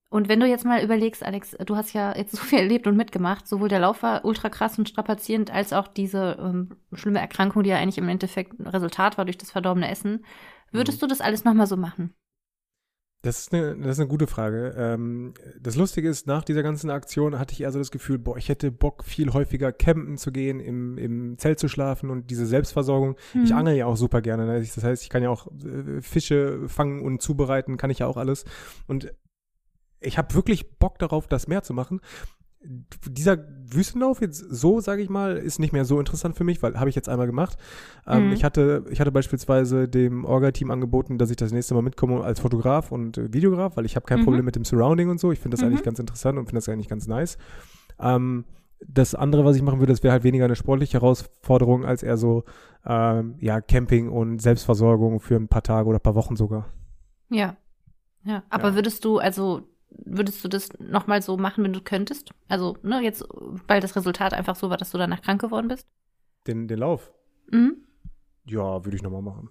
Und 0.10 0.30
wenn 0.30 0.40
du 0.40 0.48
jetzt 0.48 0.66
mal 0.66 0.84
überlegst, 0.84 1.24
Alex, 1.24 1.58
du 1.66 1.76
hast 1.76 1.94
ja 1.94 2.16
jetzt 2.16 2.36
so 2.36 2.44
viel 2.44 2.60
erlebt 2.60 2.88
und 2.88 2.96
mitgemacht, 2.96 3.48
sowohl 3.48 3.70
der 3.70 3.80
Lauf 3.80 4.04
war 4.04 4.24
ultra 4.26 4.50
krass 4.50 4.78
und 4.78 4.88
strapazierend, 4.88 5.52
als 5.52 5.74
auch 5.74 5.88
diese 5.88 6.38
ähm, 6.40 6.78
schlimme 6.94 7.20
Erkrankung, 7.20 7.64
die 7.64 7.70
ja 7.70 7.78
eigentlich 7.78 7.98
im 7.98 8.10
Endeffekt 8.10 8.60
ein 8.60 8.68
Resultat 8.68 9.18
war 9.18 9.26
durch 9.26 9.38
das 9.38 9.52
verdorbene 9.52 9.90
Essen. 9.90 10.24
Würdest 10.72 11.02
mhm. 11.02 11.08
du 11.08 11.08
das 11.08 11.22
alles 11.22 11.44
nochmal 11.44 11.68
so 11.68 11.78
machen? 11.78 12.14
Das 13.26 13.40
ist 13.40 13.54
eine, 13.54 13.76
das 13.78 13.94
ist 13.94 14.00
eine 14.00 14.08
gute 14.08 14.28
Frage. 14.28 14.76
Ähm, 14.78 15.34
das 15.60 15.76
Lustige 15.76 16.08
ist, 16.08 16.28
nach 16.28 16.44
dieser 16.44 16.62
ganzen 16.62 16.92
Aktion 16.92 17.40
hatte 17.40 17.54
ich 17.54 17.62
eher 17.62 17.72
so 17.72 17.80
das 17.80 17.90
Gefühl, 17.90 18.20
boah, 18.20 18.38
ich 18.38 18.50
hätte 18.50 18.72
Bock, 18.72 19.04
viel 19.04 19.34
häufiger 19.34 19.72
campen 19.72 20.18
zu 20.18 20.32
gehen, 20.32 20.60
im, 20.60 21.00
im 21.00 21.38
Zelt 21.40 21.58
zu 21.58 21.68
schlafen 21.68 22.12
und 22.12 22.30
diese 22.30 22.46
Selbstversorgung. 22.46 23.16
Mhm. 23.34 23.44
Ich 23.44 23.56
angel 23.56 23.76
ja 23.76 23.88
auch 23.88 23.98
super 23.98 24.22
gerne. 24.22 24.46
Ne? 24.46 24.60
Das 24.60 24.84
heißt, 24.84 25.02
ich 25.02 25.10
kann 25.10 25.24
ja 25.24 25.32
auch 25.32 25.48
äh, 25.48 26.04
Fische 26.04 26.70
fangen 26.70 27.02
und 27.02 27.20
zubereiten, 27.20 27.78
kann 27.78 27.90
ich 27.90 27.98
ja 27.98 28.06
auch 28.06 28.18
alles. 28.18 28.46
Und 28.86 29.12
ich 30.02 30.20
habe 30.20 30.36
wirklich 30.36 30.78
Bock 30.78 31.00
darauf, 31.00 31.28
das 31.28 31.48
mehr 31.48 31.64
zu 31.64 31.74
machen 31.74 32.02
dieser 33.10 33.38
Wüstenlauf 33.68 34.22
jetzt 34.22 34.38
so, 34.38 34.80
sage 34.80 35.02
ich 35.02 35.10
mal, 35.10 35.38
ist 35.38 35.60
nicht 35.60 35.74
mehr 35.74 35.86
so 35.86 36.00
interessant 36.00 36.36
für 36.36 36.44
mich, 36.44 36.62
weil 36.62 36.80
habe 36.80 36.90
ich 36.90 36.96
jetzt 36.96 37.10
einmal 37.10 37.28
gemacht. 37.28 37.58
Ähm, 38.08 38.28
mhm. 38.28 38.34
ich, 38.34 38.44
hatte, 38.44 38.86
ich 38.90 39.00
hatte 39.00 39.12
beispielsweise 39.12 39.88
dem 39.88 40.26
Orga-Team 40.26 40.72
angeboten, 40.72 41.18
dass 41.18 41.30
ich 41.30 41.38
das 41.38 41.52
nächste 41.52 41.74
Mal 41.74 41.82
mitkomme 41.82 42.24
als 42.24 42.40
Fotograf 42.40 42.92
und 42.92 43.18
äh, 43.18 43.34
Videograf, 43.34 43.78
weil 43.78 43.86
ich 43.86 43.96
habe 43.96 44.06
kein 44.06 44.20
mhm. 44.20 44.24
Problem 44.26 44.46
mit 44.46 44.56
dem 44.56 44.66
Surrounding 44.66 45.10
und 45.10 45.20
so. 45.20 45.32
Ich 45.32 45.40
finde 45.40 45.56
das 45.56 45.62
mhm. 45.62 45.72
eigentlich 45.72 45.84
ganz 45.84 46.00
interessant 46.00 46.38
und 46.38 46.46
finde 46.46 46.58
das 46.58 46.70
eigentlich 46.70 46.90
ganz 46.90 47.08
nice. 47.08 47.38
Ähm, 48.00 48.46
das 48.88 49.16
andere, 49.16 49.46
was 49.46 49.56
ich 49.56 49.62
machen 49.62 49.80
würde, 49.80 49.94
das 49.94 50.04
wäre 50.04 50.12
halt 50.12 50.24
weniger 50.24 50.46
eine 50.46 50.56
sportliche 50.56 51.00
Herausforderung 51.00 51.86
als 51.86 52.04
eher 52.04 52.18
so 52.18 52.44
ähm, 52.86 53.36
ja 53.40 53.62
Camping 53.62 54.10
und 54.10 54.42
Selbstversorgung 54.42 55.20
für 55.20 55.36
ein 55.36 55.48
paar 55.48 55.64
Tage 55.64 55.88
oder 55.88 55.98
ein 55.98 56.04
paar 56.04 56.16
Wochen 56.16 56.36
sogar. 56.36 56.68
Ja, 57.30 57.58
ja. 58.24 58.44
Aber 58.50 58.70
ja. 58.70 58.76
würdest 58.76 59.06
du 59.06 59.18
also 59.18 59.64
würdest 59.90 60.44
du 60.44 60.48
das 60.48 60.70
nochmal 60.80 61.22
so 61.22 61.38
machen, 61.38 61.64
wenn 61.64 61.74
du 61.74 61.82
könntest? 61.82 62.32
Also, 62.48 62.78
ne, 62.84 63.02
jetzt, 63.02 63.24
weil 63.68 63.82
das 63.82 63.96
Resultat 63.96 64.34
einfach 64.34 64.56
so 64.56 64.70
war, 64.70 64.78
dass 64.78 64.92
du 64.92 64.98
danach 64.98 65.22
krank 65.22 65.42
geworden 65.42 65.68
bist? 65.68 65.88
Den, 66.48 66.68
den 66.68 66.80
Lauf? 66.80 67.12
Mhm. 67.52 67.78
Ja, 68.46 68.86
würde 68.86 68.96
ich 68.96 69.04
nochmal 69.04 69.22
machen. 69.22 69.50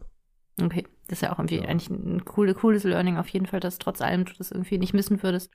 Okay, 0.62 0.86
das 1.08 1.18
ist 1.18 1.22
ja 1.22 1.32
auch 1.32 1.38
irgendwie 1.38 1.58
ja. 1.58 1.64
eigentlich 1.64 1.90
ein 1.90 2.24
coole, 2.24 2.54
cooles 2.54 2.84
Learning 2.84 3.16
auf 3.16 3.28
jeden 3.28 3.46
Fall, 3.46 3.60
dass 3.60 3.78
trotz 3.78 4.00
allem 4.00 4.24
du 4.24 4.32
das 4.38 4.52
irgendwie 4.52 4.78
nicht 4.78 4.94
missen 4.94 5.22
würdest. 5.22 5.50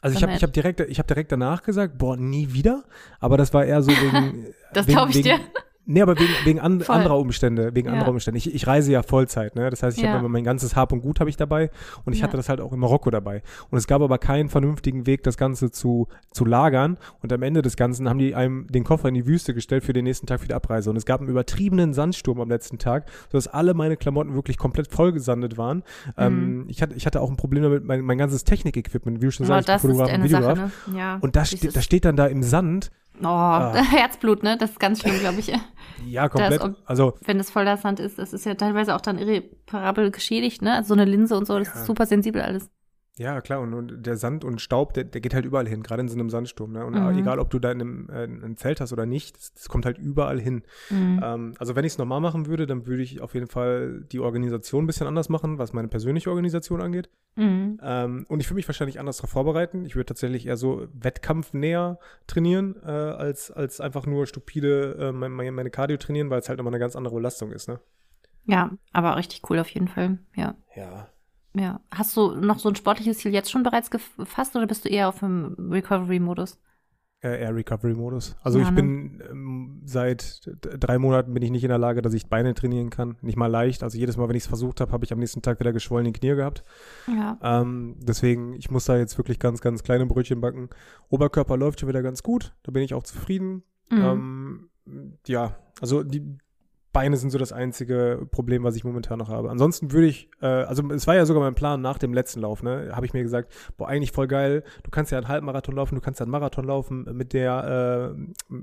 Also 0.00 0.16
ich 0.16 0.22
habe 0.22 0.34
ich 0.34 0.42
hab 0.42 0.52
direkt, 0.52 0.80
hab 0.80 1.06
direkt 1.06 1.32
danach 1.32 1.62
gesagt, 1.62 1.96
boah, 1.98 2.16
nie 2.16 2.52
wieder. 2.52 2.84
Aber 3.20 3.36
das 3.36 3.54
war 3.54 3.64
eher 3.64 3.82
so 3.82 3.90
wegen. 3.92 4.46
das 4.72 4.86
glaube 4.86 5.10
ich 5.10 5.18
wegen, 5.18 5.28
dir. 5.28 5.40
Nee, 5.88 6.02
aber 6.02 6.18
wegen, 6.18 6.32
wegen 6.44 6.60
an, 6.60 6.82
anderer 6.82 7.16
Umstände, 7.16 7.74
wegen 7.74 7.86
ja. 7.86 7.94
anderer 7.94 8.10
Umstände. 8.10 8.38
Ich, 8.38 8.52
ich 8.52 8.66
reise 8.66 8.90
ja 8.90 9.04
Vollzeit, 9.04 9.54
ne? 9.54 9.70
Das 9.70 9.84
heißt, 9.84 9.96
ich 9.96 10.02
ja. 10.02 10.14
habe 10.14 10.28
mein 10.28 10.42
ganzes 10.42 10.74
Hab 10.74 10.92
und 10.92 11.00
Gut 11.00 11.20
habe 11.20 11.30
ich 11.30 11.36
dabei 11.36 11.70
und 12.04 12.12
ich 12.12 12.18
ja. 12.18 12.24
hatte 12.24 12.36
das 12.36 12.48
halt 12.48 12.60
auch 12.60 12.72
in 12.72 12.80
Marokko 12.80 13.10
dabei. 13.10 13.42
Und 13.70 13.78
es 13.78 13.86
gab 13.86 14.02
aber 14.02 14.18
keinen 14.18 14.48
vernünftigen 14.48 15.06
Weg, 15.06 15.22
das 15.22 15.36
Ganze 15.36 15.70
zu, 15.70 16.08
zu 16.32 16.44
lagern. 16.44 16.98
Und 17.22 17.32
am 17.32 17.42
Ende 17.42 17.62
des 17.62 17.76
Ganzen 17.76 18.08
haben 18.08 18.18
die 18.18 18.34
einem 18.34 18.66
den 18.66 18.82
Koffer 18.82 19.08
in 19.08 19.14
die 19.14 19.26
Wüste 19.26 19.54
gestellt 19.54 19.84
für 19.84 19.92
den 19.92 20.04
nächsten 20.04 20.26
Tag 20.26 20.40
für 20.40 20.48
die 20.48 20.54
Abreise. 20.54 20.90
Und 20.90 20.96
es 20.96 21.06
gab 21.06 21.20
einen 21.20 21.30
übertriebenen 21.30 21.94
Sandsturm 21.94 22.40
am 22.40 22.48
letzten 22.48 22.78
Tag, 22.78 23.08
sodass 23.30 23.46
alle 23.46 23.72
meine 23.72 23.96
Klamotten 23.96 24.34
wirklich 24.34 24.58
komplett 24.58 24.88
vollgesandet 24.88 25.56
waren. 25.56 25.78
Mhm. 25.78 26.12
Ähm, 26.18 26.64
ich, 26.66 26.82
hatte, 26.82 26.94
ich 26.94 27.06
hatte 27.06 27.20
auch 27.20 27.30
ein 27.30 27.36
Problem 27.36 27.62
damit, 27.62 27.84
mein, 27.84 28.00
mein 28.00 28.18
ganzes 28.18 28.42
Technik-Equipment, 28.42 29.20
wie 29.20 29.26
du 29.26 29.30
schon 29.30 29.46
sagst, 29.46 29.70
Fotograf 29.70 30.12
und 30.12 30.24
Videograf. 30.24 30.58
Ne? 30.58 30.98
ja, 30.98 31.18
und 31.20 31.36
das, 31.36 31.50
ste 31.50 31.68
das 31.68 31.84
steht 31.84 32.04
dann 32.04 32.16
da 32.16 32.26
im 32.26 32.42
Sand 32.42 32.90
Oh, 33.22 33.26
ah. 33.26 33.74
Herzblut, 33.90 34.42
ne? 34.42 34.56
Das 34.56 34.70
ist 34.70 34.80
ganz 34.80 35.00
schlimm, 35.00 35.18
glaube 35.18 35.40
ich. 35.40 35.52
ja, 36.06 36.28
komplett. 36.28 36.60
Das, 36.60 36.70
also, 36.84 37.14
wenn 37.24 37.40
es 37.40 37.50
voller 37.50 37.76
Sand 37.76 38.00
ist, 38.00 38.18
das 38.18 38.32
ist 38.32 38.44
ja 38.44 38.54
teilweise 38.54 38.94
auch 38.94 39.00
dann 39.00 39.18
irreparabel 39.18 40.10
geschädigt, 40.10 40.62
ne? 40.62 40.74
Also 40.74 40.88
so 40.88 40.94
eine 40.94 41.04
Linse 41.04 41.36
und 41.36 41.46
so, 41.46 41.58
das 41.58 41.68
ja. 41.68 41.74
ist 41.74 41.86
super 41.86 42.06
sensibel 42.06 42.42
alles. 42.42 42.70
Ja, 43.18 43.40
klar, 43.40 43.60
und, 43.60 43.72
und 43.72 44.06
der 44.06 44.16
Sand 44.16 44.44
und 44.44 44.60
Staub, 44.60 44.92
der, 44.92 45.04
der 45.04 45.22
geht 45.22 45.32
halt 45.32 45.46
überall 45.46 45.66
hin, 45.66 45.82
gerade 45.82 46.02
in 46.02 46.08
so 46.08 46.14
einem 46.14 46.28
Sandsturm. 46.28 46.72
Ne? 46.72 46.84
Und 46.84 46.94
mhm. 46.94 47.18
egal, 47.18 47.38
ob 47.38 47.48
du 47.48 47.58
da 47.58 47.72
in 47.72 47.80
einem, 47.80 48.10
äh, 48.10 48.24
ein 48.24 48.56
Zelt 48.58 48.80
hast 48.80 48.92
oder 48.92 49.06
nicht, 49.06 49.36
das, 49.36 49.54
das 49.54 49.68
kommt 49.70 49.86
halt 49.86 49.96
überall 49.96 50.38
hin. 50.38 50.64
Mhm. 50.90 51.20
Ähm, 51.24 51.54
also 51.58 51.74
wenn 51.74 51.84
ich 51.86 51.92
es 51.92 51.98
normal 51.98 52.20
machen 52.20 52.46
würde, 52.46 52.66
dann 52.66 52.86
würde 52.86 53.02
ich 53.02 53.22
auf 53.22 53.32
jeden 53.32 53.46
Fall 53.46 54.04
die 54.12 54.20
Organisation 54.20 54.84
ein 54.84 54.86
bisschen 54.86 55.06
anders 55.06 55.30
machen, 55.30 55.56
was 55.56 55.72
meine 55.72 55.88
persönliche 55.88 56.28
Organisation 56.28 56.82
angeht. 56.82 57.08
Mhm. 57.36 57.80
Ähm, 57.82 58.26
und 58.28 58.40
ich 58.40 58.48
würde 58.48 58.56
mich 58.56 58.68
wahrscheinlich 58.68 59.00
anders 59.00 59.16
darauf 59.16 59.30
vorbereiten. 59.30 59.86
Ich 59.86 59.96
würde 59.96 60.06
tatsächlich 60.06 60.46
eher 60.46 60.58
so 60.58 60.86
wettkampfnäher 60.92 61.98
trainieren, 62.26 62.76
äh, 62.84 62.90
als, 62.90 63.50
als 63.50 63.80
einfach 63.80 64.04
nur 64.04 64.26
stupide 64.26 64.96
äh, 65.00 65.12
meine, 65.12 65.52
meine 65.52 65.70
Cardio 65.70 65.96
trainieren, 65.96 66.28
weil 66.28 66.40
es 66.40 66.50
halt 66.50 66.60
immer 66.60 66.70
eine 66.70 66.78
ganz 66.78 66.96
andere 66.96 67.14
Belastung 67.14 67.50
ist. 67.50 67.66
Ne? 67.66 67.80
Ja, 68.44 68.72
aber 68.92 69.16
richtig 69.16 69.40
cool 69.48 69.58
auf 69.58 69.68
jeden 69.70 69.88
Fall, 69.88 70.18
ja. 70.34 70.54
Ja, 70.74 71.08
ja. 71.58 71.80
Hast 71.90 72.16
du 72.16 72.32
noch 72.34 72.58
so 72.58 72.68
ein 72.68 72.76
sportliches 72.76 73.18
Ziel 73.18 73.32
jetzt 73.32 73.50
schon 73.50 73.62
bereits 73.62 73.90
gefasst 73.90 74.54
oder 74.56 74.66
bist 74.66 74.84
du 74.84 74.88
eher 74.88 75.08
auf 75.08 75.20
dem 75.20 75.56
Recovery-Modus? 75.58 76.58
Äh, 77.20 77.40
eher 77.40 77.54
Recovery-Modus. 77.54 78.36
Also 78.42 78.58
ja, 78.58 78.64
ich 78.64 78.70
ne? 78.70 78.76
bin 78.76 79.22
ähm, 79.30 79.82
seit 79.86 80.50
drei 80.60 80.98
Monaten 80.98 81.32
bin 81.32 81.42
ich 81.42 81.50
nicht 81.50 81.64
in 81.64 81.70
der 81.70 81.78
Lage, 81.78 82.02
dass 82.02 82.12
ich 82.12 82.28
Beine 82.28 82.52
trainieren 82.52 82.90
kann. 82.90 83.16
Nicht 83.22 83.38
mal 83.38 83.46
leicht. 83.46 83.82
Also 83.82 83.96
jedes 83.96 84.18
Mal, 84.18 84.28
wenn 84.28 84.36
ich 84.36 84.42
es 84.42 84.48
versucht 84.48 84.82
habe, 84.82 84.92
habe 84.92 85.04
ich 85.06 85.12
am 85.14 85.18
nächsten 85.18 85.40
Tag 85.40 85.58
wieder 85.58 85.72
geschwollene 85.72 86.12
Knie 86.12 86.34
gehabt. 86.34 86.62
Ja. 87.06 87.38
Ähm, 87.42 87.96
deswegen, 88.00 88.52
ich 88.52 88.70
muss 88.70 88.84
da 88.84 88.98
jetzt 88.98 89.16
wirklich 89.16 89.38
ganz, 89.38 89.62
ganz 89.62 89.82
kleine 89.82 90.04
Brötchen 90.04 90.42
backen. 90.42 90.68
Oberkörper 91.08 91.56
läuft 91.56 91.80
schon 91.80 91.88
wieder 91.88 92.02
ganz 92.02 92.22
gut. 92.22 92.54
Da 92.64 92.70
bin 92.70 92.82
ich 92.82 92.92
auch 92.92 93.04
zufrieden. 93.04 93.62
Mhm. 93.90 94.02
Ähm, 94.02 94.70
ja, 95.26 95.56
also 95.80 96.02
die, 96.02 96.36
Beine 96.96 97.18
sind 97.18 97.28
so 97.28 97.36
das 97.36 97.52
einzige 97.52 98.26
Problem, 98.30 98.64
was 98.64 98.74
ich 98.74 98.82
momentan 98.82 99.18
noch 99.18 99.28
habe. 99.28 99.50
Ansonsten 99.50 99.92
würde 99.92 100.06
ich, 100.06 100.30
äh, 100.40 100.46
also 100.46 100.82
es 100.92 101.06
war 101.06 101.14
ja 101.14 101.26
sogar 101.26 101.42
mein 101.42 101.54
Plan 101.54 101.82
nach 101.82 101.98
dem 101.98 102.14
letzten 102.14 102.40
Lauf, 102.40 102.62
ne, 102.62 102.88
habe 102.90 103.04
ich 103.04 103.12
mir 103.12 103.22
gesagt, 103.22 103.52
boah, 103.76 103.86
eigentlich 103.86 104.12
voll 104.12 104.26
geil, 104.26 104.64
du 104.82 104.90
kannst 104.90 105.12
ja 105.12 105.18
einen 105.18 105.28
Halbmarathon 105.28 105.76
laufen, 105.76 105.94
du 105.94 106.00
kannst 106.00 106.20
ja 106.20 106.24
einen 106.24 106.30
Marathon 106.30 106.64
laufen 106.64 107.06
mit 107.12 107.34
der, 107.34 108.14
äh, 108.16 108.54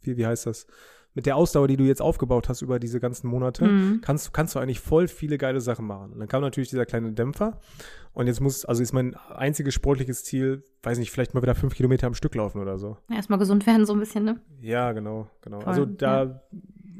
wie, 0.00 0.16
wie 0.16 0.24
heißt 0.24 0.46
das? 0.46 0.68
Mit 1.14 1.26
der 1.26 1.34
Ausdauer, 1.34 1.66
die 1.66 1.76
du 1.76 1.82
jetzt 1.82 2.00
aufgebaut 2.00 2.48
hast 2.48 2.62
über 2.62 2.78
diese 2.78 3.00
ganzen 3.00 3.26
Monate, 3.26 3.64
mhm. 3.64 4.00
kannst, 4.00 4.32
kannst 4.32 4.54
du 4.54 4.60
eigentlich 4.60 4.78
voll 4.78 5.08
viele 5.08 5.36
geile 5.36 5.60
Sachen 5.60 5.88
machen. 5.88 6.12
Und 6.12 6.20
dann 6.20 6.28
kam 6.28 6.42
natürlich 6.42 6.68
dieser 6.68 6.86
kleine 6.86 7.10
Dämpfer. 7.14 7.58
Und 8.12 8.28
jetzt 8.28 8.40
muss, 8.40 8.64
also 8.64 8.80
ist 8.80 8.92
mein 8.92 9.16
einziges 9.16 9.74
sportliches 9.74 10.22
Ziel, 10.22 10.62
weiß 10.84 10.98
nicht, 10.98 11.10
vielleicht 11.10 11.34
mal 11.34 11.42
wieder 11.42 11.56
fünf 11.56 11.74
Kilometer 11.74 12.06
am 12.06 12.14
Stück 12.14 12.36
laufen 12.36 12.60
oder 12.60 12.78
so. 12.78 12.98
Erstmal 13.10 13.40
gesund 13.40 13.66
werden, 13.66 13.86
so 13.86 13.94
ein 13.94 13.98
bisschen, 13.98 14.24
ne? 14.24 14.40
Ja, 14.60 14.92
genau, 14.92 15.26
genau. 15.40 15.60
Voll, 15.60 15.68
also 15.68 15.84
da 15.84 16.22
ja 16.22 16.40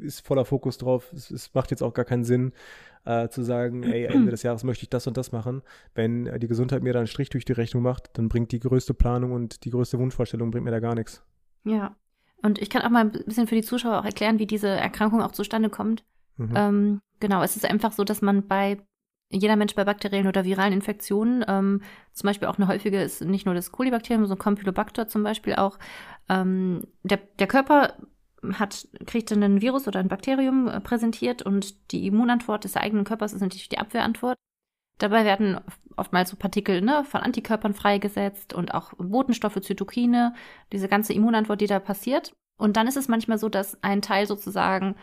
ist 0.01 0.25
voller 0.25 0.45
Fokus 0.45 0.77
drauf. 0.77 1.11
Es, 1.13 1.31
es 1.31 1.53
macht 1.53 1.71
jetzt 1.71 1.83
auch 1.83 1.93
gar 1.93 2.05
keinen 2.05 2.23
Sinn, 2.23 2.53
äh, 3.05 3.29
zu 3.29 3.41
sagen, 3.41 3.83
ey, 3.83 4.05
Ende 4.05 4.31
des 4.31 4.43
Jahres 4.43 4.63
möchte 4.63 4.83
ich 4.83 4.89
das 4.89 5.07
und 5.07 5.15
das 5.15 5.31
machen. 5.31 5.61
Wenn 5.95 6.27
äh, 6.27 6.39
die 6.39 6.47
Gesundheit 6.47 6.83
mir 6.83 6.93
da 6.93 6.99
einen 6.99 7.07
Strich 7.07 7.29
durch 7.29 7.45
die 7.45 7.53
Rechnung 7.53 7.83
macht, 7.83 8.17
dann 8.17 8.27
bringt 8.27 8.51
die 8.51 8.59
größte 8.59 8.93
Planung 8.93 9.31
und 9.31 9.63
die 9.63 9.69
größte 9.69 9.97
Wunschvorstellung 9.97 10.51
bringt 10.51 10.65
mir 10.65 10.71
da 10.71 10.79
gar 10.79 10.95
nichts. 10.95 11.23
Ja. 11.63 11.95
Und 12.43 12.59
ich 12.59 12.69
kann 12.69 12.81
auch 12.83 12.89
mal 12.89 13.05
ein 13.05 13.11
bisschen 13.25 13.47
für 13.47 13.55
die 13.55 13.63
Zuschauer 13.63 13.99
auch 13.99 14.05
erklären, 14.05 14.39
wie 14.39 14.45
diese 14.45 14.67
Erkrankung 14.67 15.21
auch 15.21 15.31
zustande 15.31 15.69
kommt. 15.69 16.03
Mhm. 16.35 16.53
Ähm, 16.55 17.01
genau, 17.19 17.41
es 17.41 17.55
ist 17.55 17.65
einfach 17.65 17.93
so, 17.93 18.03
dass 18.03 18.21
man 18.21 18.47
bei 18.47 18.77
jeder 19.29 19.55
Mensch 19.55 19.75
bei 19.75 19.83
bakteriellen 19.83 20.27
oder 20.27 20.45
viralen 20.45 20.73
Infektionen, 20.73 21.43
ähm, 21.47 21.81
zum 22.13 22.27
Beispiel 22.27 22.47
auch 22.47 22.57
eine 22.57 22.67
häufige 22.67 23.01
ist 23.01 23.21
nicht 23.21 23.45
nur 23.45 23.55
das 23.55 23.71
Kolibakterium, 23.71 24.25
sondern 24.25 24.43
Campylobacter 24.43 25.07
zum 25.07 25.23
Beispiel 25.23 25.55
auch, 25.55 25.79
ähm, 26.29 26.83
der, 27.03 27.19
der 27.39 27.47
Körper 27.47 27.93
hat, 28.53 28.87
kriegt 29.05 29.31
dann 29.31 29.43
ein 29.43 29.61
Virus 29.61 29.87
oder 29.87 29.99
ein 29.99 30.07
Bakterium 30.07 30.67
äh, 30.67 30.79
präsentiert 30.79 31.41
und 31.41 31.91
die 31.91 32.07
Immunantwort 32.07 32.63
des 32.63 32.75
eigenen 32.75 33.03
Körpers 33.03 33.33
ist 33.33 33.41
natürlich 33.41 33.69
die 33.69 33.79
Abwehrantwort. 33.79 34.37
Dabei 34.99 35.25
werden 35.25 35.59
oftmals 35.95 36.29
so 36.29 36.37
Partikel 36.37 36.81
ne, 36.81 37.03
von 37.03 37.21
Antikörpern 37.21 37.73
freigesetzt 37.73 38.53
und 38.53 38.73
auch 38.73 38.93
Botenstoffe, 38.97 39.61
Zytokine, 39.61 40.33
diese 40.71 40.87
ganze 40.87 41.13
Immunantwort, 41.13 41.61
die 41.61 41.67
da 41.67 41.79
passiert. 41.79 42.33
Und 42.57 42.75
dann 42.75 42.87
ist 42.87 42.97
es 42.97 43.07
manchmal 43.07 43.37
so, 43.37 43.49
dass 43.49 43.81
ein 43.83 44.01
Teil 44.01 44.25
sozusagen 44.25 44.95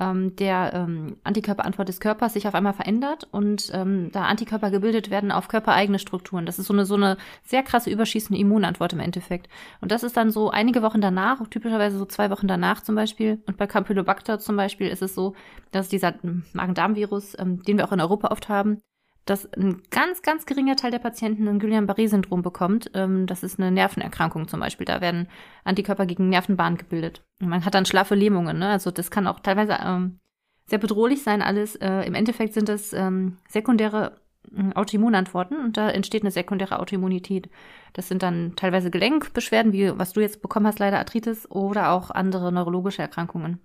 ähm, 0.00 0.34
der 0.36 0.72
ähm, 0.74 1.16
Antikörperantwort 1.24 1.88
des 1.88 2.00
Körpers 2.00 2.32
sich 2.32 2.48
auf 2.48 2.54
einmal 2.54 2.72
verändert 2.72 3.28
und 3.30 3.70
ähm, 3.74 4.10
da 4.12 4.22
Antikörper 4.24 4.70
gebildet 4.70 5.10
werden 5.10 5.30
auf 5.30 5.48
körpereigene 5.48 5.98
Strukturen. 5.98 6.46
Das 6.46 6.58
ist 6.58 6.66
so 6.66 6.72
eine, 6.72 6.86
so 6.86 6.94
eine 6.94 7.18
sehr 7.44 7.62
krasse 7.62 7.90
überschießende 7.90 8.40
Immunantwort 8.40 8.94
im 8.94 9.00
Endeffekt. 9.00 9.48
Und 9.80 9.92
das 9.92 10.02
ist 10.02 10.16
dann 10.16 10.30
so 10.30 10.50
einige 10.50 10.82
Wochen 10.82 11.00
danach, 11.00 11.46
typischerweise 11.48 11.98
so 11.98 12.06
zwei 12.06 12.30
Wochen 12.30 12.48
danach 12.48 12.80
zum 12.82 12.94
Beispiel. 12.94 13.42
Und 13.46 13.58
bei 13.58 13.66
Campylobacter 13.66 14.38
zum 14.38 14.56
Beispiel 14.56 14.88
ist 14.88 15.02
es 15.02 15.14
so, 15.14 15.34
dass 15.70 15.88
dieser 15.88 16.14
Magen-Darm-Virus, 16.52 17.36
ähm, 17.38 17.62
den 17.62 17.76
wir 17.76 17.86
auch 17.86 17.92
in 17.92 18.00
Europa 18.00 18.28
oft 18.28 18.48
haben, 18.48 18.82
dass 19.24 19.50
ein 19.52 19.82
ganz, 19.90 20.22
ganz 20.22 20.46
geringer 20.46 20.76
Teil 20.76 20.90
der 20.90 20.98
Patienten 20.98 21.46
ein 21.46 21.60
Guillain-Barré-Syndrom 21.60 22.42
bekommt. 22.42 22.90
Ähm, 22.94 23.26
das 23.26 23.42
ist 23.42 23.58
eine 23.58 23.70
Nervenerkrankung 23.70 24.48
zum 24.48 24.60
Beispiel. 24.60 24.84
Da 24.84 25.00
werden 25.00 25.28
Antikörper 25.64 26.06
gegen 26.06 26.28
Nervenbahnen 26.28 26.78
gebildet. 26.78 27.22
Und 27.40 27.48
man 27.48 27.64
hat 27.64 27.74
dann 27.74 27.86
schlaffe 27.86 28.14
Lähmungen. 28.14 28.58
Ne? 28.58 28.68
Also 28.68 28.90
das 28.90 29.10
kann 29.10 29.26
auch 29.26 29.40
teilweise 29.40 29.78
ähm, 29.84 30.18
sehr 30.66 30.78
bedrohlich 30.78 31.22
sein 31.22 31.42
alles. 31.42 31.76
Äh, 31.76 32.02
Im 32.02 32.14
Endeffekt 32.14 32.54
sind 32.54 32.68
das 32.68 32.92
ähm, 32.92 33.38
sekundäre 33.48 34.20
äh, 34.56 34.74
Autoimmunantworten 34.74 35.58
und 35.58 35.76
da 35.76 35.88
entsteht 35.90 36.22
eine 36.22 36.30
sekundäre 36.30 36.80
Autoimmunität. 36.80 37.48
Das 37.92 38.08
sind 38.08 38.22
dann 38.22 38.54
teilweise 38.56 38.90
Gelenkbeschwerden, 38.90 39.72
wie 39.72 39.96
was 39.98 40.14
du 40.14 40.20
jetzt 40.20 40.42
bekommen 40.42 40.66
hast, 40.66 40.78
leider 40.78 40.98
Arthritis 40.98 41.48
oder 41.50 41.92
auch 41.92 42.10
andere 42.10 42.52
neurologische 42.52 43.02
Erkrankungen. 43.02 43.60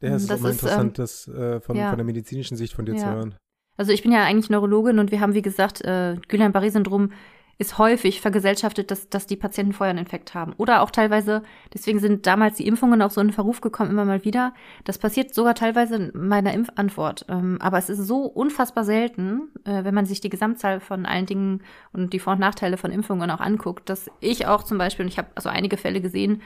Ja, 0.00 0.14
es 0.14 0.24
ist 0.24 0.32
auch 0.32 0.38
mal 0.38 0.52
interessant, 0.52 0.98
ähm, 0.98 1.02
das 1.02 1.26
äh, 1.26 1.60
von, 1.60 1.76
ja. 1.76 1.88
von 1.88 1.98
der 1.98 2.04
medizinischen 2.04 2.56
Sicht 2.56 2.74
von 2.74 2.86
dir 2.86 2.94
ja. 2.94 2.98
zu 2.98 3.06
hören. 3.06 3.34
Also 3.78 3.92
ich 3.92 4.02
bin 4.02 4.12
ja 4.12 4.24
eigentlich 4.24 4.50
Neurologin 4.50 4.98
und 4.98 5.12
wir 5.12 5.20
haben, 5.20 5.34
wie 5.34 5.42
gesagt, 5.42 5.82
äh, 5.84 6.16
Guillain-Barré-Syndrom 6.28 7.10
ist 7.58 7.78
häufig 7.78 8.20
vergesellschaftet, 8.20 8.90
dass, 8.90 9.08
dass 9.08 9.26
die 9.26 9.36
Patienten 9.36 9.72
vorher 9.72 9.90
einen 9.90 10.00
Infekt 10.00 10.34
haben. 10.34 10.52
Oder 10.58 10.80
auch 10.80 10.92
teilweise, 10.92 11.42
deswegen 11.74 11.98
sind 11.98 12.26
damals 12.26 12.56
die 12.56 12.66
Impfungen 12.66 13.02
auch 13.02 13.10
so 13.10 13.20
in 13.20 13.32
Verruf 13.32 13.60
gekommen, 13.60 13.90
immer 13.90 14.04
mal 14.04 14.24
wieder. 14.24 14.54
Das 14.84 14.98
passiert 14.98 15.34
sogar 15.34 15.56
teilweise 15.56 15.96
in 15.96 16.12
meiner 16.14 16.54
Impfantwort. 16.54 17.26
Ähm, 17.28 17.58
aber 17.60 17.78
es 17.78 17.88
ist 17.88 17.98
so 17.98 18.22
unfassbar 18.22 18.84
selten, 18.84 19.48
äh, 19.64 19.82
wenn 19.82 19.94
man 19.94 20.06
sich 20.06 20.20
die 20.20 20.28
Gesamtzahl 20.28 20.78
von 20.78 21.04
allen 21.04 21.26
Dingen 21.26 21.62
und 21.92 22.12
die 22.12 22.20
Vor- 22.20 22.34
und 22.34 22.40
Nachteile 22.40 22.76
von 22.76 22.92
Impfungen 22.92 23.30
auch 23.30 23.40
anguckt, 23.40 23.88
dass 23.88 24.08
ich 24.20 24.46
auch 24.46 24.62
zum 24.62 24.78
Beispiel, 24.78 25.04
und 25.04 25.12
ich 25.12 25.18
habe 25.18 25.28
also 25.34 25.48
einige 25.48 25.76
Fälle 25.76 26.00
gesehen, 26.00 26.42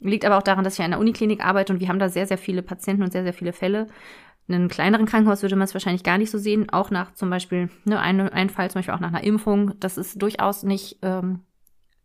liegt 0.00 0.24
aber 0.24 0.38
auch 0.38 0.42
daran, 0.42 0.64
dass 0.64 0.74
ich 0.74 0.80
in 0.80 0.86
einer 0.86 0.98
Uniklinik 0.98 1.44
arbeite 1.44 1.72
und 1.72 1.80
wir 1.80 1.88
haben 1.88 1.98
da 1.98 2.08
sehr, 2.08 2.26
sehr 2.26 2.38
viele 2.38 2.62
Patienten 2.62 3.02
und 3.02 3.12
sehr, 3.12 3.24
sehr 3.24 3.32
viele 3.32 3.52
Fälle. 3.52 3.88
In 4.48 4.54
einem 4.54 4.68
kleineren 4.68 5.04
Krankenhaus 5.04 5.42
würde 5.42 5.56
man 5.56 5.66
es 5.66 5.74
wahrscheinlich 5.74 6.02
gar 6.02 6.16
nicht 6.16 6.30
so 6.30 6.38
sehen, 6.38 6.70
auch 6.70 6.90
nach 6.90 7.12
zum 7.12 7.28
Beispiel, 7.28 7.68
ne, 7.84 8.00
ein, 8.00 8.20
ein 8.20 8.48
Fall 8.48 8.70
zum 8.70 8.78
Beispiel 8.78 8.94
auch 8.94 9.00
nach 9.00 9.08
einer 9.08 9.22
Impfung. 9.22 9.78
Das 9.78 9.98
ist 9.98 10.22
durchaus 10.22 10.62
nicht, 10.62 10.98
ähm, 11.02 11.40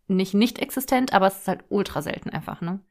nicht 0.08 0.34
nicht 0.34 0.60
existent, 0.60 1.14
aber 1.14 1.28
es 1.28 1.38
ist 1.38 1.48
halt 1.48 1.64
ultra 1.70 2.02
selten 2.02 2.30
einfach, 2.30 2.60
ne? 2.60 2.82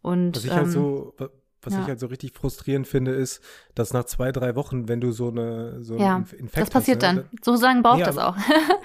Und, 0.00 0.36
was 0.36 0.44
ich 0.44 0.50
halt 0.50 0.60
ähm, 0.60 0.66
halt 0.66 0.72
so, 0.72 1.14
was 1.62 1.74
ja. 1.74 1.80
ich 1.80 1.86
halt 1.88 1.98
so 1.98 2.06
richtig 2.06 2.34
frustrierend 2.34 2.86
finde, 2.86 3.12
ist, 3.12 3.42
dass 3.74 3.92
nach 3.92 4.04
zwei, 4.04 4.30
drei 4.30 4.54
Wochen, 4.54 4.86
wenn 4.86 5.00
du 5.00 5.10
so 5.10 5.28
eine 5.28 5.82
so 5.82 5.96
ja, 5.96 6.18
Infekt 6.18 6.58
das 6.58 6.70
passiert 6.70 7.02
hast, 7.02 7.14
ne, 7.14 7.22
dann. 7.22 7.38
So 7.42 7.56
sagen 7.56 7.82
braucht 7.82 7.98
nee, 7.98 8.04
das 8.04 8.18
auch. 8.18 8.36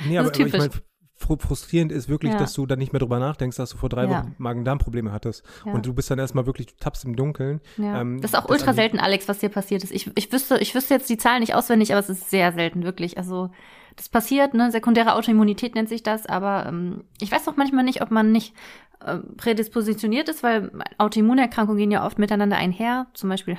nee, 0.07 0.17
aber, 0.17 0.29
aber 0.29 0.39
ich 0.39 0.53
meine, 0.53 0.71
frustrierend 1.19 1.91
ist 1.91 2.09
wirklich, 2.09 2.33
ja. 2.33 2.39
dass 2.39 2.53
du 2.53 2.65
dann 2.65 2.79
nicht 2.79 2.93
mehr 2.93 2.99
drüber 2.99 3.19
nachdenkst, 3.19 3.57
dass 3.57 3.71
du 3.71 3.77
vor 3.77 3.89
drei 3.89 4.05
ja. 4.05 4.09
Wochen 4.09 4.35
Magen-Darm-Probleme 4.37 5.11
hattest. 5.11 5.43
Ja. 5.65 5.73
Und 5.73 5.85
du 5.85 5.93
bist 5.93 6.09
dann 6.09 6.19
erstmal 6.19 6.45
wirklich, 6.45 6.67
du 6.67 6.73
tappst 6.79 7.05
im 7.05 7.15
Dunkeln. 7.15 7.61
Ähm, 7.77 8.21
das 8.21 8.31
ist 8.31 8.37
auch 8.37 8.49
ultra 8.49 8.73
selten, 8.73 8.99
Alex, 8.99 9.27
was 9.27 9.39
dir 9.39 9.49
passiert 9.49 9.83
ist. 9.83 9.91
Ich, 9.91 10.09
ich 10.15 10.31
wüsste, 10.31 10.57
ich 10.57 10.73
wüsste 10.73 10.93
jetzt 10.93 11.09
die 11.09 11.17
Zahlen 11.17 11.41
nicht 11.41 11.55
auswendig, 11.55 11.91
aber 11.91 11.99
es 11.99 12.09
ist 12.09 12.29
sehr 12.29 12.51
selten, 12.53 12.83
wirklich. 12.83 13.17
Also 13.17 13.49
das 13.95 14.09
passiert, 14.09 14.53
ne? 14.53 14.71
Sekundäre 14.71 15.15
Autoimmunität 15.15 15.75
nennt 15.75 15.89
sich 15.89 16.03
das, 16.03 16.25
aber 16.25 16.65
ähm, 16.67 17.03
ich 17.19 17.31
weiß 17.31 17.47
auch 17.47 17.57
manchmal 17.57 17.83
nicht, 17.83 18.01
ob 18.01 18.11
man 18.11 18.31
nicht 18.31 18.53
prädispositioniert 19.37 20.27
ist, 20.27 20.43
weil 20.43 20.71
Autoimmunerkrankungen 20.97 21.79
gehen 21.79 21.91
ja 21.91 22.05
oft 22.05 22.19
miteinander 22.19 22.57
einher. 22.57 23.07
Zum 23.13 23.29
Beispiel 23.29 23.57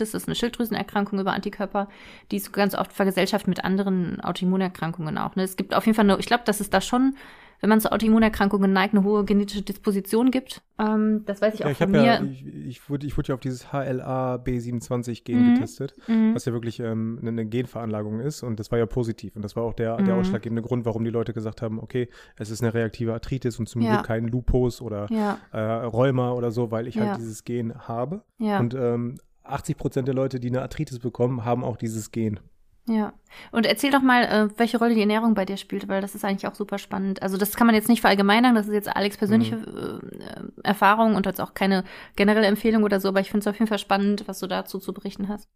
das 0.00 0.14
ist 0.14 0.26
eine 0.26 0.34
Schilddrüsenerkrankung 0.34 1.20
über 1.20 1.34
Antikörper, 1.34 1.88
die 2.30 2.36
ist 2.36 2.52
ganz 2.52 2.74
oft 2.74 2.92
vergesellschaft 2.94 3.46
mit 3.46 3.64
anderen 3.64 4.20
Autoimmunerkrankungen 4.22 5.18
auch. 5.18 5.36
Ne? 5.36 5.42
Es 5.42 5.56
gibt 5.56 5.74
auf 5.74 5.84
jeden 5.84 5.96
Fall, 5.96 6.08
eine, 6.08 6.18
ich 6.18 6.26
glaube, 6.26 6.44
dass 6.46 6.60
es 6.60 6.70
da 6.70 6.80
schon 6.80 7.14
wenn 7.60 7.70
man 7.70 7.80
zu 7.80 7.92
Autoimmunerkrankungen 7.92 8.72
neigt, 8.72 8.94
eine 8.94 9.04
hohe 9.04 9.24
genetische 9.24 9.62
Disposition 9.62 10.30
gibt. 10.30 10.62
Ähm, 10.78 11.22
das 11.26 11.40
weiß 11.40 11.54
ich 11.54 11.62
auch 11.62 11.66
ja, 11.66 11.72
ich 11.72 11.78
von 11.78 11.90
mir. 11.90 12.04
Ja, 12.04 12.22
ich, 12.22 12.46
ich, 12.46 12.90
wurde, 12.90 13.06
ich 13.06 13.16
wurde 13.16 13.28
ja 13.28 13.34
auf 13.34 13.40
dieses 13.40 13.72
HLA-B27-Gen 13.72 15.38
mhm. 15.38 15.54
getestet, 15.54 15.94
mhm. 16.06 16.34
was 16.34 16.44
ja 16.44 16.52
wirklich 16.52 16.80
ähm, 16.80 17.18
eine 17.22 17.46
Genveranlagung 17.46 18.20
ist 18.20 18.42
und 18.42 18.60
das 18.60 18.70
war 18.70 18.78
ja 18.78 18.86
positiv 18.86 19.36
und 19.36 19.42
das 19.42 19.56
war 19.56 19.62
auch 19.62 19.74
der, 19.74 20.00
mhm. 20.00 20.04
der 20.04 20.16
ausschlaggebende 20.16 20.62
Grund, 20.62 20.84
warum 20.84 21.04
die 21.04 21.10
Leute 21.10 21.32
gesagt 21.32 21.62
haben, 21.62 21.78
okay, 21.80 22.08
es 22.36 22.50
ist 22.50 22.62
eine 22.62 22.74
reaktive 22.74 23.12
Arthritis 23.12 23.58
und 23.58 23.68
zum 23.68 23.82
ja. 23.82 23.94
Glück 23.94 24.06
kein 24.06 24.28
Lupus 24.28 24.80
oder 24.80 25.06
ja. 25.10 25.38
äh, 25.52 25.58
Rheuma 25.60 26.32
oder 26.32 26.50
so, 26.50 26.70
weil 26.70 26.86
ich 26.86 26.98
halt 26.98 27.18
dieses 27.18 27.44
Gen 27.44 27.74
habe. 27.88 28.22
Und 28.38 28.74
ähm, 28.74 29.16
80 29.44 29.76
Prozent 29.76 30.08
der 30.08 30.14
Leute, 30.14 30.40
die 30.40 30.48
eine 30.48 30.62
Arthritis 30.62 30.98
bekommen, 30.98 31.44
haben 31.44 31.64
auch 31.64 31.76
dieses 31.76 32.10
Gen. 32.10 32.40
Ja. 32.88 33.12
Und 33.50 33.66
erzähl 33.66 33.90
doch 33.90 34.02
mal, 34.02 34.24
äh, 34.24 34.48
welche 34.58 34.78
Rolle 34.78 34.94
die 34.94 35.00
Ernährung 35.00 35.34
bei 35.34 35.44
dir 35.44 35.56
spielt, 35.56 35.88
weil 35.88 36.00
das 36.00 36.14
ist 36.14 36.24
eigentlich 36.24 36.46
auch 36.46 36.54
super 36.54 36.78
spannend. 36.78 37.20
Also 37.22 37.36
das 37.36 37.56
kann 37.56 37.66
man 37.66 37.74
jetzt 37.74 37.88
nicht 37.88 38.00
verallgemeinern, 38.00 38.54
das 38.54 38.68
ist 38.68 38.74
jetzt 38.74 38.94
Alex 38.94 39.16
persönliche 39.16 39.56
mhm. 39.56 40.20
äh, 40.20 40.62
Erfahrung 40.62 41.16
und 41.16 41.26
jetzt 41.26 41.40
auch 41.40 41.54
keine 41.54 41.84
generelle 42.14 42.46
Empfehlung 42.46 42.84
oder 42.84 43.00
so, 43.00 43.08
aber 43.08 43.20
ich 43.20 43.30
finde 43.30 43.40
es 43.40 43.46
auf 43.48 43.58
jeden 43.58 43.68
Fall 43.68 43.78
spannend, 43.78 44.24
was 44.26 44.38
du 44.38 44.46
dazu 44.46 44.78
zu 44.78 44.92
berichten 44.92 45.28
hast. 45.28 45.48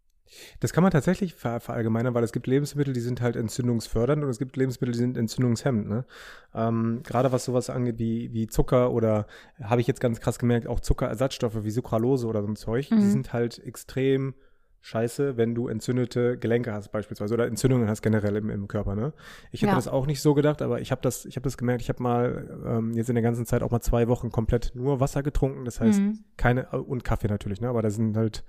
Das 0.59 0.71
kann 0.71 0.83
man 0.83 0.91
tatsächlich 0.91 1.35
ver 1.35 1.59
verallgemeinern, 1.59 2.13
weil 2.13 2.23
es 2.23 2.31
gibt 2.31 2.47
Lebensmittel, 2.47 2.93
die 2.93 3.01
sind 3.01 3.21
halt 3.21 3.35
entzündungsfördernd 3.35 4.23
und 4.23 4.29
es 4.29 4.39
gibt 4.39 4.55
Lebensmittel, 4.55 4.93
die 4.93 4.99
sind 4.99 5.17
entzündungshemmend. 5.17 5.89
Ne? 5.89 6.05
Ähm, 6.53 7.01
Gerade 7.03 7.31
was 7.31 7.45
sowas 7.45 7.69
angeht 7.69 7.99
wie, 7.99 8.31
wie 8.31 8.47
Zucker 8.47 8.91
oder 8.91 9.27
habe 9.61 9.81
ich 9.81 9.87
jetzt 9.87 9.99
ganz 9.99 10.21
krass 10.21 10.39
gemerkt, 10.39 10.67
auch 10.67 10.79
Zuckerersatzstoffe 10.79 11.63
wie 11.63 11.71
Sucralose 11.71 12.27
oder 12.27 12.41
so 12.41 12.47
ein 12.47 12.55
Zeug, 12.55 12.91
mhm. 12.91 12.99
die 12.99 13.07
sind 13.07 13.33
halt 13.33 13.59
extrem 13.59 14.33
scheiße, 14.81 15.37
wenn 15.37 15.55
du 15.55 15.67
entzündete 15.67 16.37
Gelenke 16.37 16.73
hast 16.73 16.91
beispielsweise 16.91 17.33
oder 17.33 17.47
Entzündungen 17.47 17.87
hast 17.87 18.01
generell 18.01 18.35
im, 18.35 18.49
im 18.49 18.67
Körper. 18.67 18.95
Ne? 18.95 19.13
Ich 19.51 19.61
hätte 19.61 19.71
ja. 19.71 19.75
das 19.75 19.87
auch 19.87 20.07
nicht 20.07 20.21
so 20.21 20.33
gedacht, 20.33 20.61
aber 20.61 20.81
ich 20.81 20.91
habe 20.91 21.01
das, 21.01 21.25
ich 21.25 21.35
habe 21.35 21.43
das 21.43 21.57
gemerkt. 21.57 21.81
Ich 21.81 21.89
habe 21.89 22.01
mal 22.01 22.61
ähm, 22.65 22.93
jetzt 22.93 23.09
in 23.09 23.15
der 23.15 23.21
ganzen 23.21 23.45
Zeit 23.45 23.63
auch 23.63 23.71
mal 23.71 23.81
zwei 23.81 24.07
Wochen 24.07 24.31
komplett 24.31 24.71
nur 24.75 24.99
Wasser 24.99 25.23
getrunken. 25.23 25.65
Das 25.65 25.79
heißt 25.79 25.99
mhm. 25.99 26.19
keine 26.35 26.67
und 26.69 27.03
Kaffee 27.03 27.27
natürlich, 27.27 27.61
ne? 27.61 27.69
Aber 27.69 27.81
da 27.81 27.89
sind 27.89 28.17
halt 28.17 28.43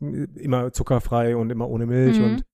immer 0.00 0.72
zuckerfrei 0.72 1.36
und 1.36 1.50
immer 1.50 1.68
ohne 1.68 1.86
Milch 1.86 2.18
mhm. 2.18 2.24
und 2.24 2.44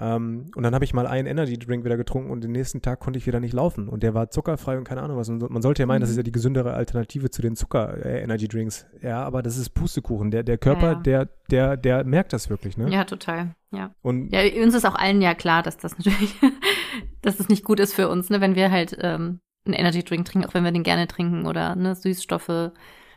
ähm, 0.00 0.50
und 0.54 0.62
dann 0.62 0.74
habe 0.74 0.84
ich 0.84 0.94
mal 0.94 1.06
einen 1.08 1.26
Energy 1.26 1.58
Drink 1.58 1.84
wieder 1.84 1.96
getrunken 1.96 2.30
und 2.30 2.44
den 2.44 2.52
nächsten 2.52 2.82
Tag 2.82 3.00
konnte 3.00 3.18
ich 3.18 3.26
wieder 3.26 3.40
nicht 3.40 3.52
laufen. 3.52 3.88
Und 3.88 4.04
der 4.04 4.14
war 4.14 4.30
zuckerfrei 4.30 4.78
und 4.78 4.84
keine 4.84 5.02
Ahnung 5.02 5.16
was. 5.16 5.28
Und 5.28 5.50
man 5.50 5.60
sollte 5.60 5.82
ja 5.82 5.86
meinen, 5.86 5.98
mhm. 5.98 6.02
das 6.02 6.10
ist 6.10 6.16
ja 6.16 6.22
die 6.22 6.32
gesündere 6.32 6.74
Alternative 6.74 7.30
zu 7.30 7.42
den 7.42 7.56
Zucker-Energy 7.56 8.44
äh, 8.44 8.48
Drinks. 8.48 8.86
Ja, 9.02 9.24
aber 9.24 9.42
das 9.42 9.56
ist 9.56 9.70
Pustekuchen. 9.70 10.30
Der, 10.30 10.44
der 10.44 10.56
Körper, 10.56 10.86
ja, 10.86 10.92
ja. 10.92 11.00
der, 11.00 11.28
der, 11.50 11.76
der 11.76 12.04
merkt 12.04 12.32
das 12.32 12.48
wirklich, 12.48 12.76
ne? 12.76 12.88
Ja, 12.90 13.04
total. 13.04 13.56
Ja. 13.72 13.90
Und 14.00 14.32
ja, 14.32 14.40
uns 14.62 14.74
ist 14.74 14.86
auch 14.86 14.94
allen 14.94 15.20
ja 15.20 15.34
klar, 15.34 15.64
dass 15.64 15.78
das 15.78 15.98
natürlich, 15.98 16.36
dass 17.22 17.36
das 17.38 17.48
nicht 17.48 17.64
gut 17.64 17.80
ist 17.80 17.92
für 17.92 18.08
uns, 18.08 18.30
ne, 18.30 18.40
wenn 18.40 18.54
wir 18.54 18.70
halt 18.70 18.96
ähm, 19.00 19.40
einen 19.64 19.74
Energy 19.74 20.04
Drink 20.04 20.26
trinken, 20.26 20.46
auch 20.48 20.54
wenn 20.54 20.64
wir 20.64 20.70
den 20.70 20.84
gerne 20.84 21.08
trinken 21.08 21.44
oder 21.46 21.74
ne, 21.74 21.96
Süßstoffe. 21.96 22.70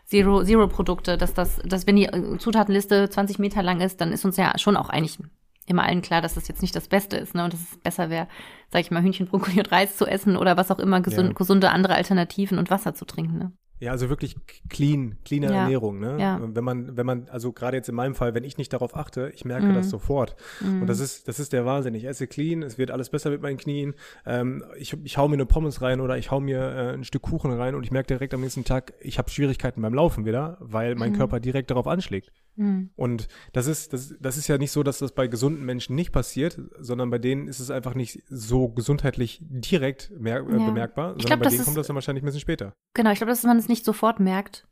Zero, 0.04 0.44
Zero 0.44 0.68
dass 0.68 1.34
das, 1.34 1.62
dass 1.64 1.88
wenn 1.88 1.96
die 1.96 2.06
äh, 2.06 2.38
Zutatenliste 2.38 3.08
20 3.08 3.38
Meter 3.38 3.62
lang 3.62 3.80
ist, 3.82 4.02
dann 4.02 4.12
ist 4.12 4.26
uns 4.26 4.36
ja 4.36 4.58
schon 4.58 4.76
auch 4.76 4.90
eigentlich 4.90 5.20
immer 5.66 5.84
allen 5.84 6.02
klar, 6.02 6.22
dass 6.22 6.36
das 6.36 6.48
jetzt 6.48 6.62
nicht 6.62 6.76
das 6.76 6.88
Beste 6.88 7.18
ist, 7.18 7.36
ne? 7.36 7.44
Und 7.44 7.54
dass 7.54 7.62
es 7.62 7.78
besser 7.80 8.10
wäre, 8.10 8.28
sag 8.70 8.82
ich 8.82 8.92
mal, 8.92 9.02
Hühnchen, 9.02 9.28
Brokkoli 9.28 9.60
und 9.60 9.72
Reis 9.72 9.98
zu 9.98 10.06
essen 10.06 10.38
oder 10.38 10.58
was 10.58 10.72
auch 10.72 10.80
immer, 10.80 11.02
gesund, 11.02 11.30
ja. 11.30 11.34
gesunde 11.34 11.72
andere 11.72 11.96
Alternativen 11.96 12.58
und 12.58 12.70
Wasser 12.70 12.94
zu 12.94 13.06
trinken, 13.06 13.38
ne? 13.38 13.52
Ja, 13.82 13.90
also 13.92 14.10
wirklich 14.10 14.36
clean, 14.70 15.18
cleaner 15.26 15.50
ja. 15.50 15.64
Ernährung, 15.64 16.00
ne? 16.00 16.16
Ja. 16.20 16.40
Wenn 16.42 16.64
man, 16.64 16.96
wenn 16.98 17.06
man, 17.08 17.28
also 17.30 17.52
gerade 17.52 17.78
jetzt 17.78 17.90
in 17.90 17.96
meinem 17.96 18.14
Fall, 18.14 18.36
wenn 18.36 18.44
ich 18.44 18.60
nicht 18.60 18.72
darauf 18.72 18.96
achte, 18.96 19.32
ich 19.34 19.44
merke 19.44 19.66
mm. 19.66 19.74
das 19.74 19.90
sofort. 19.90 20.36
Mm. 20.62 20.82
Und 20.82 20.88
das 20.88 21.00
ist, 21.00 21.28
das 21.28 21.40
ist 21.40 21.52
der 21.52 21.66
Wahnsinn. 21.66 21.96
Ich 21.96 22.06
esse 22.06 22.28
clean, 22.28 22.62
es 22.62 22.78
wird 22.78 22.92
alles 22.92 23.10
besser 23.10 23.32
mit 23.32 23.42
meinen 23.42 23.58
Knien. 23.58 23.96
Ähm, 24.24 24.64
ich, 24.78 24.96
ich 25.04 25.18
hau 25.18 25.28
mir 25.28 25.34
eine 25.34 25.48
Pommes 25.48 25.82
rein 25.82 26.00
oder 26.00 26.16
ich 26.20 26.30
hau 26.30 26.40
mir 26.40 26.60
äh, 26.60 26.94
ein 26.94 27.04
Stück 27.04 27.24
Kuchen 27.24 27.52
rein 27.52 27.74
und 27.74 27.84
ich 27.84 27.92
merke 27.92 28.06
direkt 28.06 28.36
am 28.36 28.42
nächsten 28.42 28.66
Tag, 28.66 28.94
ich 29.00 29.18
habe 29.18 29.32
Schwierigkeiten 29.32 29.82
beim 29.82 29.96
Laufen 29.96 30.26
wieder, 30.26 30.58
weil 30.60 30.94
mein 30.94 31.14
mm. 31.14 31.16
Körper 31.16 31.40
direkt 31.40 31.72
darauf 31.72 31.88
anschlägt. 31.88 32.32
Mhm. 32.56 32.90
Und 32.96 33.28
das 33.54 33.68
ist, 33.68 33.94
das, 33.94 34.14
das 34.20 34.38
ist 34.38 34.48
ja 34.48 34.58
nicht 34.58 34.72
so, 34.72 34.84
dass 34.84 35.00
das 35.00 35.14
bei 35.14 35.28
gesunden 35.28 35.66
Menschen 35.66 35.96
nicht 35.96 36.12
passiert, 36.12 36.60
sondern 36.80 37.10
bei 37.10 37.18
denen 37.18 37.48
ist 37.48 37.60
es 37.60 37.72
einfach 37.72 37.96
nicht 37.96 38.24
so 38.30 38.70
gesundheitlich 38.70 39.40
direkt 39.42 40.12
äh, 40.12 40.30
ja. 40.30 40.42
bemerkbar, 40.42 41.12
sondern 41.12 41.26
glaub, 41.26 41.40
bei 41.40 41.50
denen 41.50 41.64
kommt 41.64 41.78
das 41.78 41.88
dann 41.88 41.96
wahrscheinlich 41.96 42.24
ein 42.24 42.26
bisschen 42.26 42.42
später. 42.42 42.76
Genau, 42.94 43.12
ich 43.12 43.18
glaube, 43.18 43.32
dass 43.32 43.44
man 43.44 43.58
es 43.58 43.70
nicht 43.72 43.86
sofort 43.86 44.20
merkt. 44.20 44.68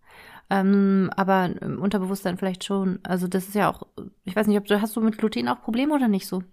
Ähm, 0.51 1.11
aber 1.15 1.45
im 1.61 1.79
Unterbewusstsein 1.79 2.37
vielleicht 2.37 2.63
schon. 2.63 2.99
Also 3.03 3.27
das 3.27 3.47
ist 3.47 3.55
ja 3.55 3.71
auch, 3.71 3.87
ich 4.23 4.35
weiß 4.35 4.47
nicht, 4.47 4.57
ob 4.57 4.65
du 4.65 4.81
hast 4.81 4.95
du 4.95 5.01
mit 5.01 5.17
Gluten 5.17 5.47
auch 5.47 5.61
Probleme 5.61 5.93
oder 5.93 6.07
nicht 6.07 6.27
so? 6.27 6.43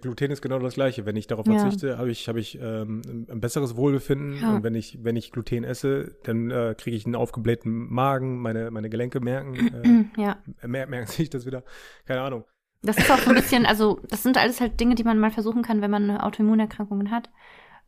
Gluten 0.00 0.30
ist 0.30 0.40
genau 0.40 0.58
das 0.58 0.74
gleiche. 0.74 1.04
Wenn 1.04 1.16
ich 1.16 1.26
darauf 1.26 1.44
verzichte, 1.44 1.88
ja. 1.88 1.98
habe 1.98 2.10
ich, 2.10 2.28
hab 2.28 2.36
ich 2.36 2.58
ähm, 2.60 3.02
ein 3.28 3.40
besseres 3.40 3.76
Wohlbefinden. 3.76 4.40
Ja. 4.40 4.56
Und 4.56 4.62
wenn 4.62 4.74
ich, 4.74 5.02
wenn 5.02 5.16
ich 5.16 5.32
Gluten 5.32 5.64
esse, 5.64 6.16
dann 6.24 6.50
äh, 6.50 6.74
kriege 6.78 6.96
ich 6.96 7.06
einen 7.06 7.14
aufgeblähten 7.16 7.92
Magen, 7.92 8.40
meine, 8.40 8.70
meine 8.70 8.88
Gelenke 8.88 9.20
merken, 9.20 10.08
äh, 10.16 10.20
ja. 10.20 10.38
mer 10.66 10.86
merken 10.86 11.06
sich 11.10 11.30
das 11.30 11.46
wieder. 11.46 11.64
Keine 12.06 12.22
Ahnung. 12.22 12.44
Das 12.82 12.96
ist 12.96 13.10
auch 13.10 13.18
so 13.18 13.30
ein 13.30 13.36
bisschen, 13.36 13.66
also 13.66 14.00
das 14.08 14.22
sind 14.22 14.38
alles 14.38 14.60
halt 14.60 14.78
Dinge, 14.78 14.94
die 14.94 15.02
man 15.02 15.18
mal 15.18 15.32
versuchen 15.32 15.62
kann, 15.62 15.82
wenn 15.82 15.90
man 15.90 16.10
Autoimmunerkrankungen 16.16 17.10
hat. 17.10 17.28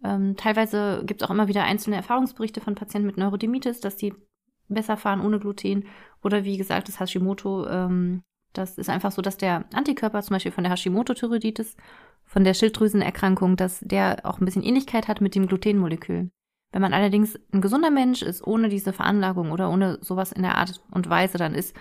Ähm, 0.03 0.37
teilweise 0.37 1.03
gibt 1.05 1.23
es 1.23 1.29
auch 1.29 1.33
immer 1.33 1.49
wieder 1.49 1.65
einzelne 1.65 1.97
Erfahrungsberichte 1.97 2.61
von 2.61 2.75
Patienten 2.75 3.07
mit 3.07 3.17
Neurodermitis, 3.17 3.81
dass 3.81 3.97
die 3.97 4.15
besser 4.69 4.97
fahren 4.97 5.21
ohne 5.21 5.39
Gluten. 5.39 5.85
Oder 6.23 6.45
wie 6.45 6.57
gesagt, 6.57 6.89
das 6.89 7.01
Hashimoto 7.01 7.67
ähm, 7.67 8.23
das 8.53 8.79
ist 8.79 8.91
einfach 8.91 9.13
so, 9.13 9.23
dass 9.23 9.37
der 9.37 9.65
Antikörper 9.73 10.23
zum 10.23 10.35
Beispiel 10.35 10.53
von 10.53 10.65
der 10.65 10.73
Hashimoto-Thyreoiditis, 10.73 11.77
von 12.25 12.45
der 12.45 12.55
Schilddrüsenerkrankung, 12.55 13.57
dass 13.57 13.81
der 13.81 14.21
auch 14.25 14.41
ein 14.41 14.45
bisschen 14.45 14.63
Ähnlichkeit 14.63 15.09
hat 15.09 15.21
mit 15.21 15.35
dem 15.35 15.47
Glutenmolekül. 15.47 16.31
Wenn 16.73 16.83
man 16.83 16.93
allerdings 16.93 17.39
ein 17.53 17.61
gesunder 17.61 17.91
Mensch 17.91 18.23
ist, 18.23 18.47
ohne 18.47 18.69
diese 18.69 18.93
Veranlagung 18.93 19.51
oder 19.51 19.71
ohne 19.71 19.99
sowas 20.01 20.31
in 20.31 20.43
der 20.43 20.57
Art 20.57 20.81
und 20.93 21.09
Weise, 21.09 21.39
dann 21.39 21.55
ist 21.55 21.77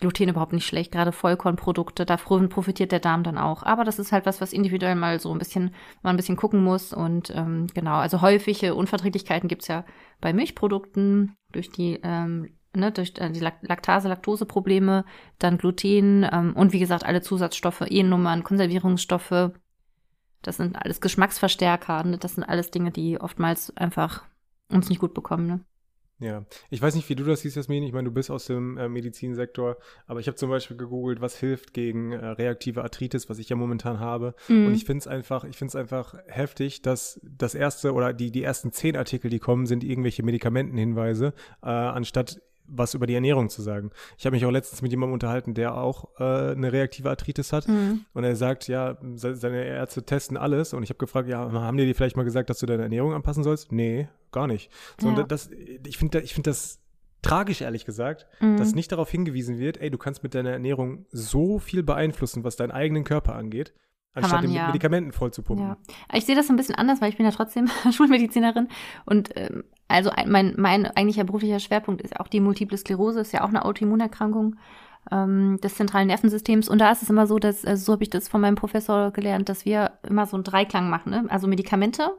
Gluten 0.00 0.28
überhaupt 0.28 0.52
nicht 0.52 0.66
schlecht, 0.66 0.92
gerade 0.92 1.12
Vollkornprodukte, 1.12 2.04
davon 2.04 2.48
profitiert 2.48 2.92
der 2.92 3.00
Darm 3.00 3.22
dann 3.22 3.38
auch. 3.38 3.62
Aber 3.62 3.84
das 3.84 3.98
ist 3.98 4.12
halt 4.12 4.26
was, 4.26 4.40
was 4.40 4.52
individuell 4.52 4.94
mal 4.94 5.20
so 5.20 5.32
ein 5.32 5.38
bisschen, 5.38 5.74
man 6.02 6.14
ein 6.14 6.16
bisschen 6.16 6.36
gucken 6.36 6.64
muss. 6.64 6.92
Und 6.92 7.32
ähm, 7.34 7.66
genau, 7.74 7.96
also 7.96 8.20
häufige 8.20 8.74
Unverträglichkeiten 8.74 9.48
gibt's 9.48 9.68
ja 9.68 9.84
bei 10.20 10.32
Milchprodukten 10.32 11.36
durch 11.52 11.70
die 11.70 12.00
ähm, 12.02 12.48
ne, 12.74 12.92
durch 12.92 13.12
äh, 13.18 13.30
die 13.30 13.40
Laktase, 13.40 14.08
Laktoseprobleme, 14.08 15.04
dann 15.38 15.58
Gluten 15.58 16.26
ähm, 16.30 16.54
und 16.54 16.72
wie 16.72 16.78
gesagt 16.78 17.04
alle 17.04 17.22
Zusatzstoffe, 17.22 17.84
E-Nummern, 17.88 18.44
Konservierungsstoffe. 18.44 19.52
Das 20.42 20.56
sind 20.56 20.76
alles 20.76 21.00
Geschmacksverstärker. 21.00 22.02
Ne? 22.04 22.18
Das 22.18 22.34
sind 22.34 22.44
alles 22.44 22.70
Dinge, 22.70 22.90
die 22.90 23.20
oftmals 23.20 23.76
einfach 23.76 24.24
uns 24.70 24.88
nicht 24.88 25.00
gut 25.00 25.14
bekommen. 25.14 25.46
Ne? 25.46 25.60
Ja, 26.20 26.44
ich 26.68 26.82
weiß 26.82 26.94
nicht, 26.94 27.08
wie 27.08 27.14
du 27.14 27.24
das 27.24 27.40
siehst, 27.40 27.56
Jasmin. 27.56 27.82
Ich 27.82 27.92
meine, 27.92 28.08
du 28.08 28.14
bist 28.14 28.30
aus 28.30 28.44
dem 28.44 28.76
äh, 28.76 28.88
Medizinsektor, 28.88 29.78
aber 30.06 30.20
ich 30.20 30.26
habe 30.26 30.36
zum 30.36 30.50
Beispiel 30.50 30.76
gegoogelt, 30.76 31.22
was 31.22 31.38
hilft 31.38 31.72
gegen 31.72 32.12
äh, 32.12 32.26
reaktive 32.26 32.82
Arthritis, 32.82 33.30
was 33.30 33.38
ich 33.38 33.48
ja 33.48 33.56
momentan 33.56 34.00
habe. 34.00 34.34
Mhm. 34.48 34.66
Und 34.66 34.74
ich 34.74 34.84
finde 34.84 34.98
es 34.98 35.06
einfach, 35.06 35.44
ich 35.44 35.56
finde 35.56 35.70
es 35.70 35.76
einfach 35.76 36.14
heftig, 36.26 36.82
dass 36.82 37.20
das 37.24 37.54
erste 37.54 37.94
oder 37.94 38.12
die 38.12 38.30
die 38.30 38.42
ersten 38.42 38.70
zehn 38.70 38.96
Artikel, 38.96 39.30
die 39.30 39.38
kommen, 39.38 39.64
sind 39.64 39.82
irgendwelche 39.82 40.22
Medikamentenhinweise, 40.22 41.32
äh, 41.62 41.68
anstatt 41.68 42.42
was 42.70 42.94
über 42.94 43.06
die 43.06 43.14
Ernährung 43.14 43.48
zu 43.48 43.62
sagen. 43.62 43.90
Ich 44.18 44.26
habe 44.26 44.34
mich 44.34 44.44
auch 44.44 44.50
letztens 44.50 44.82
mit 44.82 44.90
jemandem 44.90 45.14
unterhalten, 45.14 45.54
der 45.54 45.76
auch 45.76 46.08
äh, 46.18 46.52
eine 46.52 46.72
reaktive 46.72 47.10
Arthritis 47.10 47.52
hat. 47.52 47.68
Mhm. 47.68 48.04
Und 48.12 48.24
er 48.24 48.36
sagt, 48.36 48.68
ja, 48.68 48.96
seine 49.14 49.64
Ärzte 49.64 50.04
testen 50.04 50.36
alles. 50.36 50.72
Und 50.72 50.82
ich 50.82 50.90
habe 50.90 50.98
gefragt, 50.98 51.28
ja, 51.28 51.50
haben 51.52 51.76
die 51.76 51.86
dir 51.86 51.94
vielleicht 51.94 52.16
mal 52.16 52.24
gesagt, 52.24 52.50
dass 52.50 52.58
du 52.58 52.66
deine 52.66 52.84
Ernährung 52.84 53.12
anpassen 53.12 53.44
sollst? 53.44 53.72
Nee, 53.72 54.08
gar 54.32 54.46
nicht. 54.46 54.70
So, 55.00 55.10
ja. 55.10 55.22
das, 55.22 55.50
ich 55.86 55.98
finde 55.98 56.20
ich 56.20 56.34
finde 56.34 56.50
das 56.50 56.80
tragisch, 57.22 57.60
ehrlich 57.60 57.84
gesagt, 57.84 58.26
mhm. 58.40 58.56
dass 58.56 58.74
nicht 58.74 58.92
darauf 58.92 59.10
hingewiesen 59.10 59.58
wird, 59.58 59.80
ey, 59.80 59.90
du 59.90 59.98
kannst 59.98 60.22
mit 60.22 60.34
deiner 60.34 60.50
Ernährung 60.50 61.06
so 61.10 61.58
viel 61.58 61.82
beeinflussen, 61.82 62.44
was 62.44 62.56
deinen 62.56 62.70
eigenen 62.70 63.04
Körper 63.04 63.34
angeht 63.34 63.74
anstatt 64.14 64.42
man, 64.42 64.50
ja. 64.50 64.66
Medikamenten 64.66 65.12
voll 65.12 65.32
zu 65.32 65.42
pumpen. 65.42 65.68
Ja. 65.68 65.76
Ich 66.12 66.24
sehe 66.24 66.34
das 66.34 66.50
ein 66.50 66.56
bisschen 66.56 66.74
anders, 66.74 67.00
weil 67.00 67.10
ich 67.10 67.16
bin 67.16 67.26
ja 67.26 67.32
trotzdem 67.32 67.68
Schulmedizinerin 67.92 68.68
und 69.04 69.30
ähm, 69.36 69.64
also 69.88 70.10
mein, 70.26 70.54
mein 70.56 70.86
eigentlicher 70.86 71.24
beruflicher 71.24 71.58
Schwerpunkt 71.58 72.00
ist 72.00 72.18
auch 72.18 72.28
die 72.28 72.40
Multiple 72.40 72.78
Sklerose, 72.78 73.20
ist 73.20 73.32
ja 73.32 73.42
auch 73.42 73.48
eine 73.48 73.64
Autoimmunerkrankung 73.64 74.56
ähm, 75.10 75.58
des 75.62 75.74
zentralen 75.74 76.06
Nervensystems. 76.06 76.68
Und 76.68 76.78
da 76.78 76.92
ist 76.92 77.02
es 77.02 77.10
immer 77.10 77.26
so, 77.26 77.38
dass, 77.38 77.64
also 77.64 77.84
so 77.84 77.92
habe 77.94 78.04
ich 78.04 78.10
das 78.10 78.28
von 78.28 78.40
meinem 78.40 78.54
Professor 78.54 79.10
gelernt, 79.10 79.48
dass 79.48 79.64
wir 79.64 79.98
immer 80.02 80.26
so 80.26 80.36
einen 80.36 80.44
Dreiklang 80.44 80.90
machen. 80.90 81.10
Ne? 81.10 81.26
Also 81.28 81.48
Medikamente, 81.48 82.16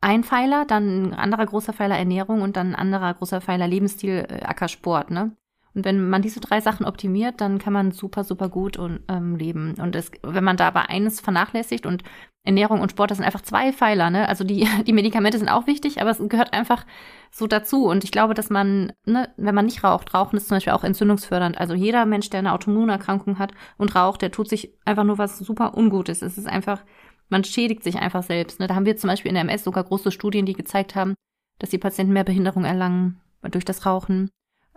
ein 0.00 0.22
Pfeiler, 0.22 0.64
dann 0.64 1.06
ein 1.06 1.14
anderer 1.14 1.46
großer 1.46 1.72
Pfeiler 1.72 1.98
Ernährung 1.98 2.42
und 2.42 2.56
dann 2.56 2.68
ein 2.68 2.76
anderer 2.76 3.14
großer 3.14 3.40
Pfeiler 3.40 3.66
Lebensstil, 3.66 4.26
äh, 4.28 4.42
Ackersport. 4.44 5.10
Ne? 5.10 5.36
Und 5.78 5.84
wenn 5.84 6.10
man 6.10 6.22
diese 6.22 6.40
drei 6.40 6.60
Sachen 6.60 6.84
optimiert, 6.84 7.40
dann 7.40 7.60
kann 7.60 7.72
man 7.72 7.92
super, 7.92 8.24
super 8.24 8.48
gut 8.48 8.76
und, 8.76 8.98
ähm, 9.06 9.36
leben. 9.36 9.76
Und 9.80 9.94
es, 9.94 10.10
wenn 10.24 10.42
man 10.42 10.56
da 10.56 10.66
aber 10.66 10.90
eines 10.90 11.20
vernachlässigt 11.20 11.86
und 11.86 12.02
Ernährung 12.42 12.80
und 12.80 12.90
Sport, 12.90 13.12
das 13.12 13.18
sind 13.18 13.24
einfach 13.24 13.42
zwei 13.42 13.72
Pfeiler, 13.72 14.10
ne? 14.10 14.28
Also 14.28 14.42
die, 14.42 14.66
die 14.88 14.92
Medikamente 14.92 15.38
sind 15.38 15.48
auch 15.48 15.68
wichtig, 15.68 16.00
aber 16.00 16.10
es 16.10 16.18
gehört 16.18 16.52
einfach 16.52 16.84
so 17.30 17.46
dazu. 17.46 17.86
Und 17.86 18.02
ich 18.02 18.10
glaube, 18.10 18.34
dass 18.34 18.50
man, 18.50 18.92
ne, 19.06 19.32
wenn 19.36 19.54
man 19.54 19.66
nicht 19.66 19.84
raucht, 19.84 20.12
Rauchen 20.14 20.36
ist 20.36 20.48
zum 20.48 20.56
Beispiel 20.56 20.72
auch 20.72 20.82
entzündungsfördernd. 20.82 21.58
Also 21.58 21.74
jeder 21.74 22.06
Mensch, 22.06 22.28
der 22.28 22.40
eine 22.40 22.54
Autoimmunerkrankung 22.54 23.38
hat 23.38 23.52
und 23.76 23.94
raucht, 23.94 24.20
der 24.20 24.32
tut 24.32 24.48
sich 24.48 24.72
einfach 24.84 25.04
nur 25.04 25.18
was 25.18 25.38
super 25.38 25.76
Ungutes. 25.76 26.22
Es 26.22 26.38
ist 26.38 26.48
einfach, 26.48 26.82
man 27.28 27.44
schädigt 27.44 27.84
sich 27.84 28.00
einfach 28.00 28.24
selbst. 28.24 28.58
Ne? 28.58 28.66
Da 28.66 28.74
haben 28.74 28.84
wir 28.84 28.96
zum 28.96 29.10
Beispiel 29.10 29.28
in 29.28 29.36
der 29.36 29.44
MS 29.44 29.62
sogar 29.62 29.84
große 29.84 30.10
Studien, 30.10 30.44
die 30.44 30.54
gezeigt 30.54 30.96
haben, 30.96 31.14
dass 31.60 31.70
die 31.70 31.78
Patienten 31.78 32.14
mehr 32.14 32.24
Behinderung 32.24 32.64
erlangen 32.64 33.20
durch 33.42 33.64
das 33.64 33.86
Rauchen. 33.86 34.28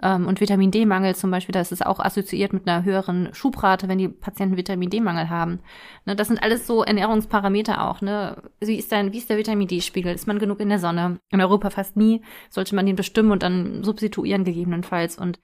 Ähm, 0.01 0.27
und 0.27 0.41
Vitamin 0.41 0.71
D-Mangel 0.71 1.15
zum 1.15 1.31
Beispiel, 1.31 1.53
da 1.53 1.61
ist 1.61 1.71
es 1.71 1.81
auch 1.81 1.99
assoziiert 1.99 2.53
mit 2.53 2.67
einer 2.67 2.83
höheren 2.83 3.33
Schubrate, 3.33 3.87
wenn 3.87 3.99
die 3.99 4.07
Patienten 4.07 4.57
Vitamin 4.57 4.89
D-Mangel 4.89 5.29
haben. 5.29 5.59
Ne, 6.05 6.15
das 6.15 6.27
sind 6.27 6.41
alles 6.41 6.65
so 6.65 6.83
Ernährungsparameter 6.83 7.87
auch. 7.87 8.01
Ne? 8.01 8.41
Wie, 8.59 8.77
ist 8.77 8.91
dein, 8.91 9.13
wie 9.13 9.19
ist 9.19 9.29
der 9.29 9.37
Vitamin 9.37 9.67
D-Spiegel? 9.67 10.13
Ist 10.13 10.27
man 10.27 10.39
genug 10.39 10.59
in 10.59 10.69
der 10.69 10.79
Sonne? 10.79 11.19
In 11.29 11.41
Europa 11.41 11.69
fast 11.69 11.97
nie. 11.97 12.21
Sollte 12.49 12.75
man 12.75 12.85
den 12.85 12.95
bestimmen 12.95 13.31
und 13.31 13.43
dann 13.43 13.83
substituieren 13.83 14.43
gegebenenfalls. 14.43 15.17
Und 15.17 15.39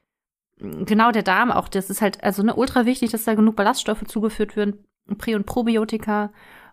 genau 0.59 1.11
der 1.11 1.23
Darm 1.23 1.51
auch, 1.51 1.69
das 1.69 1.89
ist 1.89 2.01
halt 2.01 2.23
also 2.23 2.41
ne, 2.41 2.55
ultra 2.55 2.85
wichtig, 2.85 3.11
dass 3.11 3.25
da 3.25 3.35
genug 3.35 3.55
Ballaststoffe 3.55 4.05
zugeführt 4.05 4.55
werden, 4.55 4.85
Prä- 5.17 5.35
und 5.35 5.45
Probiotika, 5.45 6.31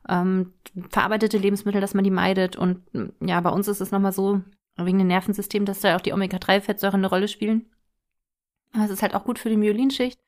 ähm, 0.09 0.55
verarbeitete 0.91 1.39
Lebensmittel, 1.39 1.81
dass 1.81 1.95
man 1.95 2.05
die 2.05 2.11
meidet. 2.11 2.57
Und 2.57 2.83
ja, 3.21 3.41
bei 3.41 3.51
uns 3.51 3.69
ist 3.69 3.81
es 3.81 3.91
nochmal 3.91 4.13
so, 4.13 4.43
wegen 4.77 4.99
dem 4.99 5.07
Nervensystem, 5.07 5.65
dass 5.65 5.81
da 5.81 5.97
auch 5.97 6.01
die 6.01 6.13
Omega-3-Fettsäuren 6.13 7.01
eine 7.01 7.09
Rolle 7.09 7.29
spielen. 7.29 7.67
Das 8.75 8.91
ist 8.91 9.03
halt 9.03 9.15
auch 9.15 9.25
gut 9.25 9.39
für 9.39 9.49
die 9.49 9.57
Myelinschicht. 9.57 10.21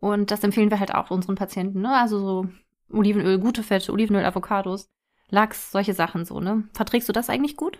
Und 0.00 0.30
das 0.30 0.42
empfehlen 0.42 0.70
wir 0.70 0.80
halt 0.80 0.94
auch 0.94 1.10
unseren 1.10 1.36
Patienten, 1.36 1.82
ne? 1.82 1.94
Also 1.96 2.18
so 2.18 2.46
Olivenöl, 2.90 3.38
gute 3.38 3.62
Fette, 3.62 3.92
Olivenöl, 3.92 4.24
Avocados, 4.24 4.90
Lachs, 5.28 5.70
solche 5.70 5.94
Sachen 5.94 6.24
so, 6.24 6.40
ne? 6.40 6.68
Verträgst 6.72 7.08
du 7.08 7.12
das 7.12 7.30
eigentlich 7.30 7.56
gut? 7.56 7.78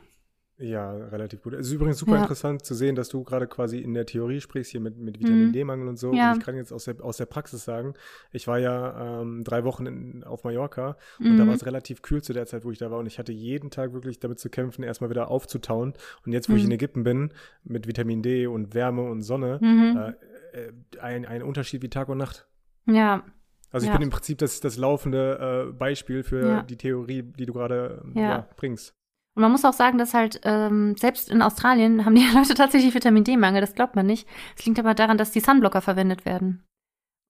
Ja, 0.62 0.92
relativ 0.92 1.42
gut. 1.42 1.54
Es 1.54 1.66
ist 1.66 1.72
übrigens 1.72 1.98
super 1.98 2.14
ja. 2.14 2.22
interessant 2.22 2.64
zu 2.64 2.74
sehen, 2.74 2.94
dass 2.94 3.08
du 3.08 3.24
gerade 3.24 3.48
quasi 3.48 3.78
in 3.78 3.94
der 3.94 4.06
Theorie 4.06 4.40
sprichst, 4.40 4.70
hier 4.70 4.80
mit, 4.80 4.96
mit 4.96 5.18
Vitamin 5.18 5.48
mhm. 5.48 5.52
D-Mangel 5.52 5.88
und 5.88 5.98
so. 5.98 6.12
Ja. 6.12 6.30
Und 6.30 6.38
ich 6.38 6.44
kann 6.44 6.54
jetzt 6.54 6.72
aus 6.72 6.84
der, 6.84 7.02
aus 7.02 7.16
der 7.16 7.26
Praxis 7.26 7.64
sagen, 7.64 7.94
ich 8.30 8.46
war 8.46 8.60
ja 8.60 9.20
ähm, 9.20 9.42
drei 9.42 9.64
Wochen 9.64 9.86
in, 9.86 10.22
auf 10.22 10.44
Mallorca 10.44 10.96
und 11.18 11.32
mhm. 11.32 11.38
da 11.38 11.46
war 11.48 11.54
es 11.54 11.66
relativ 11.66 12.02
kühl 12.02 12.22
zu 12.22 12.32
der 12.32 12.46
Zeit, 12.46 12.64
wo 12.64 12.70
ich 12.70 12.78
da 12.78 12.92
war. 12.92 13.00
Und 13.00 13.06
ich 13.06 13.18
hatte 13.18 13.32
jeden 13.32 13.70
Tag 13.70 13.92
wirklich 13.92 14.20
damit 14.20 14.38
zu 14.38 14.50
kämpfen, 14.50 14.84
erstmal 14.84 15.10
wieder 15.10 15.28
aufzutauen. 15.28 15.94
Und 16.24 16.32
jetzt, 16.32 16.48
wo 16.48 16.52
mhm. 16.52 16.58
ich 16.58 16.64
in 16.64 16.70
Ägypten 16.70 17.02
bin, 17.02 17.32
mit 17.64 17.88
Vitamin 17.88 18.22
D 18.22 18.46
und 18.46 18.72
Wärme 18.72 19.02
und 19.02 19.22
Sonne, 19.22 19.58
mhm. 19.60 19.96
äh, 19.96 20.10
äh, 20.56 20.72
ein, 21.00 21.26
ein 21.26 21.42
Unterschied 21.42 21.82
wie 21.82 21.90
Tag 21.90 22.08
und 22.08 22.18
Nacht. 22.18 22.46
Ja. 22.86 23.24
Also 23.72 23.86
ich 23.86 23.88
ja. 23.88 23.96
bin 23.96 24.04
im 24.04 24.10
Prinzip 24.10 24.38
das, 24.38 24.60
das 24.60 24.76
laufende 24.76 25.70
äh, 25.70 25.72
Beispiel 25.72 26.22
für 26.22 26.46
ja. 26.46 26.62
die 26.62 26.76
Theorie, 26.76 27.22
die 27.22 27.46
du 27.46 27.52
gerade 27.52 28.04
ja. 28.14 28.46
bringst. 28.56 28.94
Und 29.34 29.42
man 29.42 29.50
muss 29.50 29.64
auch 29.64 29.72
sagen, 29.72 29.98
dass 29.98 30.12
halt 30.12 30.40
ähm, 30.44 30.94
selbst 30.96 31.30
in 31.30 31.40
Australien 31.40 32.04
haben 32.04 32.14
die 32.14 32.26
Leute 32.34 32.54
tatsächlich 32.54 32.94
Vitamin 32.94 33.24
D-Mangel, 33.24 33.60
das 33.60 33.74
glaubt 33.74 33.96
man 33.96 34.06
nicht. 34.06 34.28
Es 34.56 34.66
liegt 34.66 34.78
aber 34.78 34.94
daran, 34.94 35.18
dass 35.18 35.30
die 35.30 35.40
Sunblocker 35.40 35.80
verwendet 35.80 36.26
werden. 36.26 36.62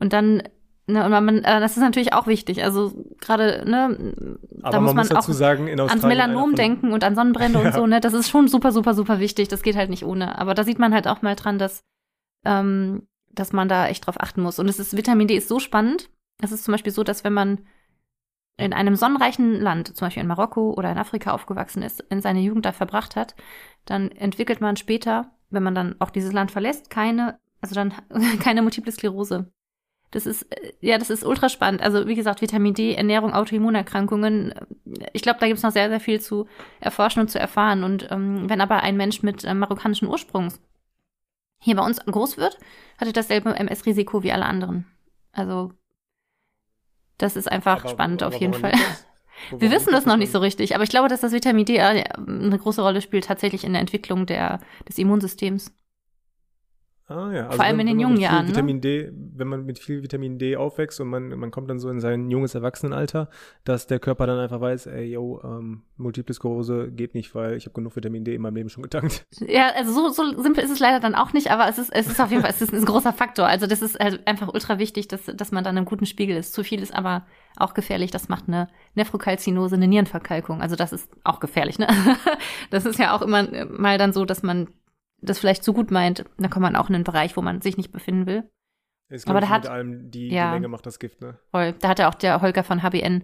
Und 0.00 0.12
dann, 0.12 0.42
ne, 0.88 1.04
und 1.04 1.10
man, 1.12 1.44
äh, 1.44 1.60
das 1.60 1.76
ist 1.76 1.82
natürlich 1.82 2.12
auch 2.12 2.26
wichtig. 2.26 2.64
Also 2.64 2.92
gerade, 3.20 3.62
ne, 3.68 4.14
aber 4.62 4.70
da 4.72 4.80
muss 4.80 4.94
man, 4.94 5.06
muss 5.06 5.16
auch 5.16 5.32
sagen, 5.32 5.68
ans 5.68 6.02
Melanom 6.02 6.56
denken 6.56 6.92
und 6.92 7.04
an 7.04 7.14
Sonnenbrände 7.14 7.58
ja. 7.62 7.66
und 7.66 7.74
so, 7.74 7.86
ne? 7.86 8.00
Das 8.00 8.14
ist 8.14 8.28
schon 8.28 8.48
super, 8.48 8.72
super, 8.72 8.94
super 8.94 9.20
wichtig. 9.20 9.46
Das 9.46 9.62
geht 9.62 9.76
halt 9.76 9.90
nicht 9.90 10.04
ohne. 10.04 10.38
Aber 10.38 10.54
da 10.54 10.64
sieht 10.64 10.80
man 10.80 10.92
halt 10.92 11.06
auch 11.06 11.22
mal 11.22 11.36
dran, 11.36 11.58
dass, 11.58 11.84
ähm, 12.44 13.06
dass 13.30 13.52
man 13.52 13.68
da 13.68 13.86
echt 13.86 14.06
drauf 14.06 14.20
achten 14.20 14.42
muss. 14.42 14.58
Und 14.58 14.68
es 14.68 14.80
ist, 14.80 14.96
Vitamin 14.96 15.28
D 15.28 15.36
ist 15.36 15.48
so 15.48 15.60
spannend. 15.60 16.10
Es 16.42 16.50
ist 16.50 16.64
zum 16.64 16.72
Beispiel 16.72 16.92
so, 16.92 17.04
dass 17.04 17.22
wenn 17.22 17.32
man 17.32 17.60
in 18.56 18.72
einem 18.72 18.96
sonnenreichen 18.96 19.60
Land, 19.60 19.96
zum 19.96 20.06
Beispiel 20.06 20.22
in 20.22 20.28
Marokko 20.28 20.72
oder 20.72 20.90
in 20.90 20.98
Afrika 20.98 21.32
aufgewachsen 21.32 21.82
ist, 21.82 22.00
in 22.10 22.20
seine 22.20 22.40
Jugend 22.40 22.66
da 22.66 22.72
verbracht 22.72 23.16
hat, 23.16 23.34
dann 23.84 24.10
entwickelt 24.12 24.60
man 24.60 24.76
später, 24.76 25.30
wenn 25.50 25.62
man 25.62 25.74
dann 25.74 25.96
auch 25.98 26.10
dieses 26.10 26.32
Land 26.32 26.50
verlässt, 26.50 26.90
keine, 26.90 27.38
also 27.60 27.74
dann 27.74 27.92
keine 28.40 28.62
Multiple 28.62 28.92
Sklerose. 28.92 29.50
Das 30.12 30.26
ist, 30.26 30.42
äh, 30.52 30.72
ja, 30.80 30.98
das 30.98 31.10
ist 31.10 31.24
ultra 31.24 31.48
spannend. 31.48 31.82
Also, 31.82 32.06
wie 32.06 32.14
gesagt, 32.14 32.42
Vitamin 32.42 32.74
D, 32.74 32.94
Ernährung, 32.94 33.32
Autoimmunerkrankungen. 33.32 34.54
Ich 35.12 35.22
glaube, 35.22 35.40
da 35.40 35.46
gibt 35.46 35.56
es 35.56 35.64
noch 35.64 35.72
sehr, 35.72 35.88
sehr 35.88 36.00
viel 36.00 36.20
zu 36.20 36.46
erforschen 36.80 37.22
und 37.22 37.30
zu 37.30 37.40
erfahren. 37.40 37.82
Und 37.82 38.08
ähm, 38.10 38.48
wenn 38.48 38.60
aber 38.60 38.82
ein 38.82 38.96
Mensch 38.96 39.22
mit 39.22 39.42
äh, 39.42 39.54
marokkanischen 39.54 40.08
Ursprungs 40.08 40.60
hier 41.58 41.76
bei 41.76 41.84
uns 41.84 42.04
groß 42.04 42.36
wird, 42.36 42.58
hat 42.98 43.08
er 43.08 43.12
dasselbe 43.12 43.54
MS-Risiko 43.54 44.22
wie 44.22 44.32
alle 44.32 44.44
anderen. 44.44 44.84
Also 45.32 45.72
das 47.22 47.36
ist 47.36 47.50
einfach 47.50 47.84
aber, 47.84 47.88
spannend 47.88 48.22
aber 48.22 48.34
auf 48.34 48.40
jeden 48.40 48.54
Fall. 48.54 48.72
Wir 49.58 49.70
wissen 49.70 49.92
das 49.92 50.06
noch 50.06 50.16
nicht 50.16 50.30
so 50.30 50.38
richtig, 50.38 50.74
aber 50.74 50.84
ich 50.84 50.90
glaube, 50.90 51.08
dass 51.08 51.20
das 51.20 51.32
Vitamin 51.32 51.64
D 51.64 51.76
äh, 51.76 52.04
eine 52.14 52.58
große 52.58 52.80
Rolle 52.80 53.00
spielt 53.00 53.24
tatsächlich 53.24 53.64
in 53.64 53.72
der 53.72 53.80
Entwicklung 53.80 54.26
der, 54.26 54.60
des 54.88 54.98
Immunsystems. 54.98 55.72
Ah, 57.06 57.32
ja. 57.32 57.44
Also 57.46 57.56
Vor 57.56 57.64
allem 57.64 57.78
wenn, 57.78 57.88
in 57.88 57.98
den 57.98 58.00
jungen 58.00 58.20
Jahren. 58.20 58.46
Ne? 58.46 58.52
Vitamin 58.52 58.80
D, 58.80 59.10
wenn 59.34 59.48
man 59.48 59.64
mit 59.64 59.78
viel 59.78 60.02
Vitamin 60.02 60.38
D 60.38 60.56
aufwächst 60.56 61.00
und 61.00 61.08
man, 61.08 61.28
man 61.38 61.50
kommt 61.50 61.70
dann 61.70 61.78
so 61.78 61.88
in 61.90 62.00
sein 62.00 62.30
junges 62.30 62.54
Erwachsenenalter, 62.54 63.28
dass 63.64 63.86
der 63.86 63.98
Körper 63.98 64.26
dann 64.26 64.38
einfach 64.38 64.60
weiß, 64.60 64.86
ey, 64.86 65.12
yo, 65.12 65.40
ähm, 65.42 65.82
Multiple 65.96 66.34
Sklerose 66.34 66.90
geht 66.90 67.14
nicht, 67.14 67.34
weil 67.34 67.56
ich 67.56 67.66
habe 67.66 67.74
genug 67.74 67.96
Vitamin 67.96 68.24
D 68.24 68.34
in 68.34 68.42
meinem 68.42 68.56
Leben 68.56 68.68
schon 68.68 68.82
getankt. 68.82 69.26
Ja, 69.52 69.70
also 69.74 69.92
so, 69.92 70.08
so 70.08 70.42
simpel 70.42 70.64
ist 70.64 70.70
es 70.70 70.78
leider 70.78 71.00
dann 71.00 71.14
auch 71.14 71.32
nicht, 71.32 71.50
aber 71.50 71.68
es 71.68 71.76
ist, 71.76 71.92
es 71.92 72.06
ist 72.06 72.20
auf 72.20 72.30
jeden 72.30 72.42
Fall, 72.42 72.50
es 72.50 72.62
ist 72.62 72.72
ein 72.72 72.84
großer 72.84 73.12
Faktor. 73.12 73.46
Also 73.46 73.66
das 73.66 73.82
ist 73.82 73.98
halt 73.98 74.26
einfach 74.26 74.52
ultra 74.52 74.78
wichtig, 74.78 75.08
dass, 75.08 75.24
dass 75.26 75.52
man 75.52 75.64
dann 75.64 75.76
einen 75.76 75.84
guten 75.84 76.06
Spiegel 76.06 76.36
ist. 76.36 76.54
Zu 76.54 76.62
viel 76.64 76.80
ist 76.80 76.94
aber 76.94 77.26
auch 77.56 77.74
gefährlich. 77.74 78.10
Das 78.10 78.28
macht 78.28 78.48
eine 78.48 78.68
Nephrokalzinose, 78.94 79.74
eine 79.74 79.88
Nierenverkalkung. 79.88 80.62
Also 80.62 80.76
das 80.76 80.92
ist 80.92 81.10
auch 81.24 81.40
gefährlich, 81.40 81.78
ne? 81.78 81.88
Das 82.70 82.86
ist 82.86 82.98
ja 82.98 83.14
auch 83.14 83.22
immer 83.22 83.66
mal 83.66 83.98
dann 83.98 84.12
so, 84.12 84.24
dass 84.24 84.42
man 84.42 84.68
das 85.22 85.38
vielleicht 85.38 85.64
zu 85.64 85.72
gut 85.72 85.90
meint, 85.90 86.24
dann 86.36 86.50
kommt 86.50 86.62
man 86.62 86.76
auch 86.76 86.88
in 86.88 86.94
einen 86.94 87.04
Bereich, 87.04 87.36
wo 87.36 87.42
man 87.42 87.60
sich 87.60 87.76
nicht 87.76 87.92
befinden 87.92 88.26
will. 88.26 88.50
Ist, 89.12 89.28
Aber 89.28 89.40
da 89.40 89.50
hat 89.50 89.66
allem 89.66 90.10
die, 90.10 90.28
ja, 90.28 90.48
die 90.48 90.54
Menge 90.54 90.68
macht 90.68 90.86
das 90.86 90.98
Gift, 90.98 91.20
ne? 91.20 91.38
Voll. 91.50 91.74
Da 91.80 91.88
hat 91.88 91.98
ja 91.98 92.08
auch 92.08 92.14
der 92.14 92.40
Holger 92.40 92.64
von 92.64 92.82
HBN 92.82 93.22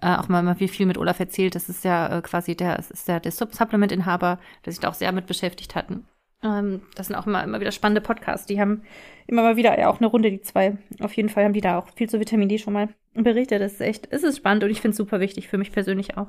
äh, 0.00 0.16
auch 0.16 0.28
mal, 0.28 0.42
mal 0.42 0.54
viel 0.56 0.86
mit 0.86 0.96
Olaf 0.96 1.20
erzählt. 1.20 1.54
Das 1.54 1.68
ist 1.68 1.84
ja 1.84 2.18
äh, 2.18 2.22
quasi 2.22 2.56
der, 2.56 2.76
das 2.76 2.90
ist 2.90 3.06
der, 3.06 3.20
der 3.20 3.32
Supplement-Inhaber, 3.32 4.38
der 4.64 4.72
sich 4.72 4.80
da 4.80 4.88
auch 4.88 4.94
sehr 4.94 5.12
mit 5.12 5.26
beschäftigt 5.26 5.74
hatten. 5.74 6.06
Ähm, 6.42 6.80
das 6.94 7.08
sind 7.08 7.16
auch 7.16 7.26
immer, 7.26 7.44
immer 7.44 7.60
wieder 7.60 7.70
spannende 7.72 8.00
Podcasts. 8.00 8.46
Die 8.46 8.58
haben 8.58 8.82
immer 9.26 9.42
mal 9.42 9.56
wieder 9.56 9.78
ja 9.78 9.90
auch 9.90 9.98
eine 9.98 10.06
Runde, 10.06 10.30
die 10.30 10.40
zwei. 10.40 10.78
Auf 11.00 11.12
jeden 11.12 11.28
Fall 11.28 11.44
haben 11.44 11.52
die 11.52 11.60
da 11.60 11.78
auch 11.78 11.88
viel 11.94 12.08
zu 12.08 12.18
Vitamin 12.18 12.48
D 12.48 12.56
schon 12.58 12.72
mal 12.72 12.88
berichtet. 13.12 13.60
Das 13.60 13.74
ist 13.74 13.82
echt, 13.82 14.08
es 14.10 14.22
ist 14.22 14.38
spannend 14.38 14.64
und 14.64 14.70
ich 14.70 14.80
finde 14.80 14.92
es 14.92 14.96
super 14.96 15.20
wichtig, 15.20 15.48
für 15.48 15.58
mich 15.58 15.70
persönlich 15.70 16.16
auch. 16.16 16.28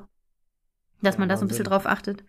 Dass 1.00 1.14
ja, 1.14 1.20
man 1.20 1.30
da 1.30 1.36
so 1.38 1.46
ein 1.46 1.48
bisschen 1.48 1.64
drauf 1.64 1.86
achtet 1.86 2.24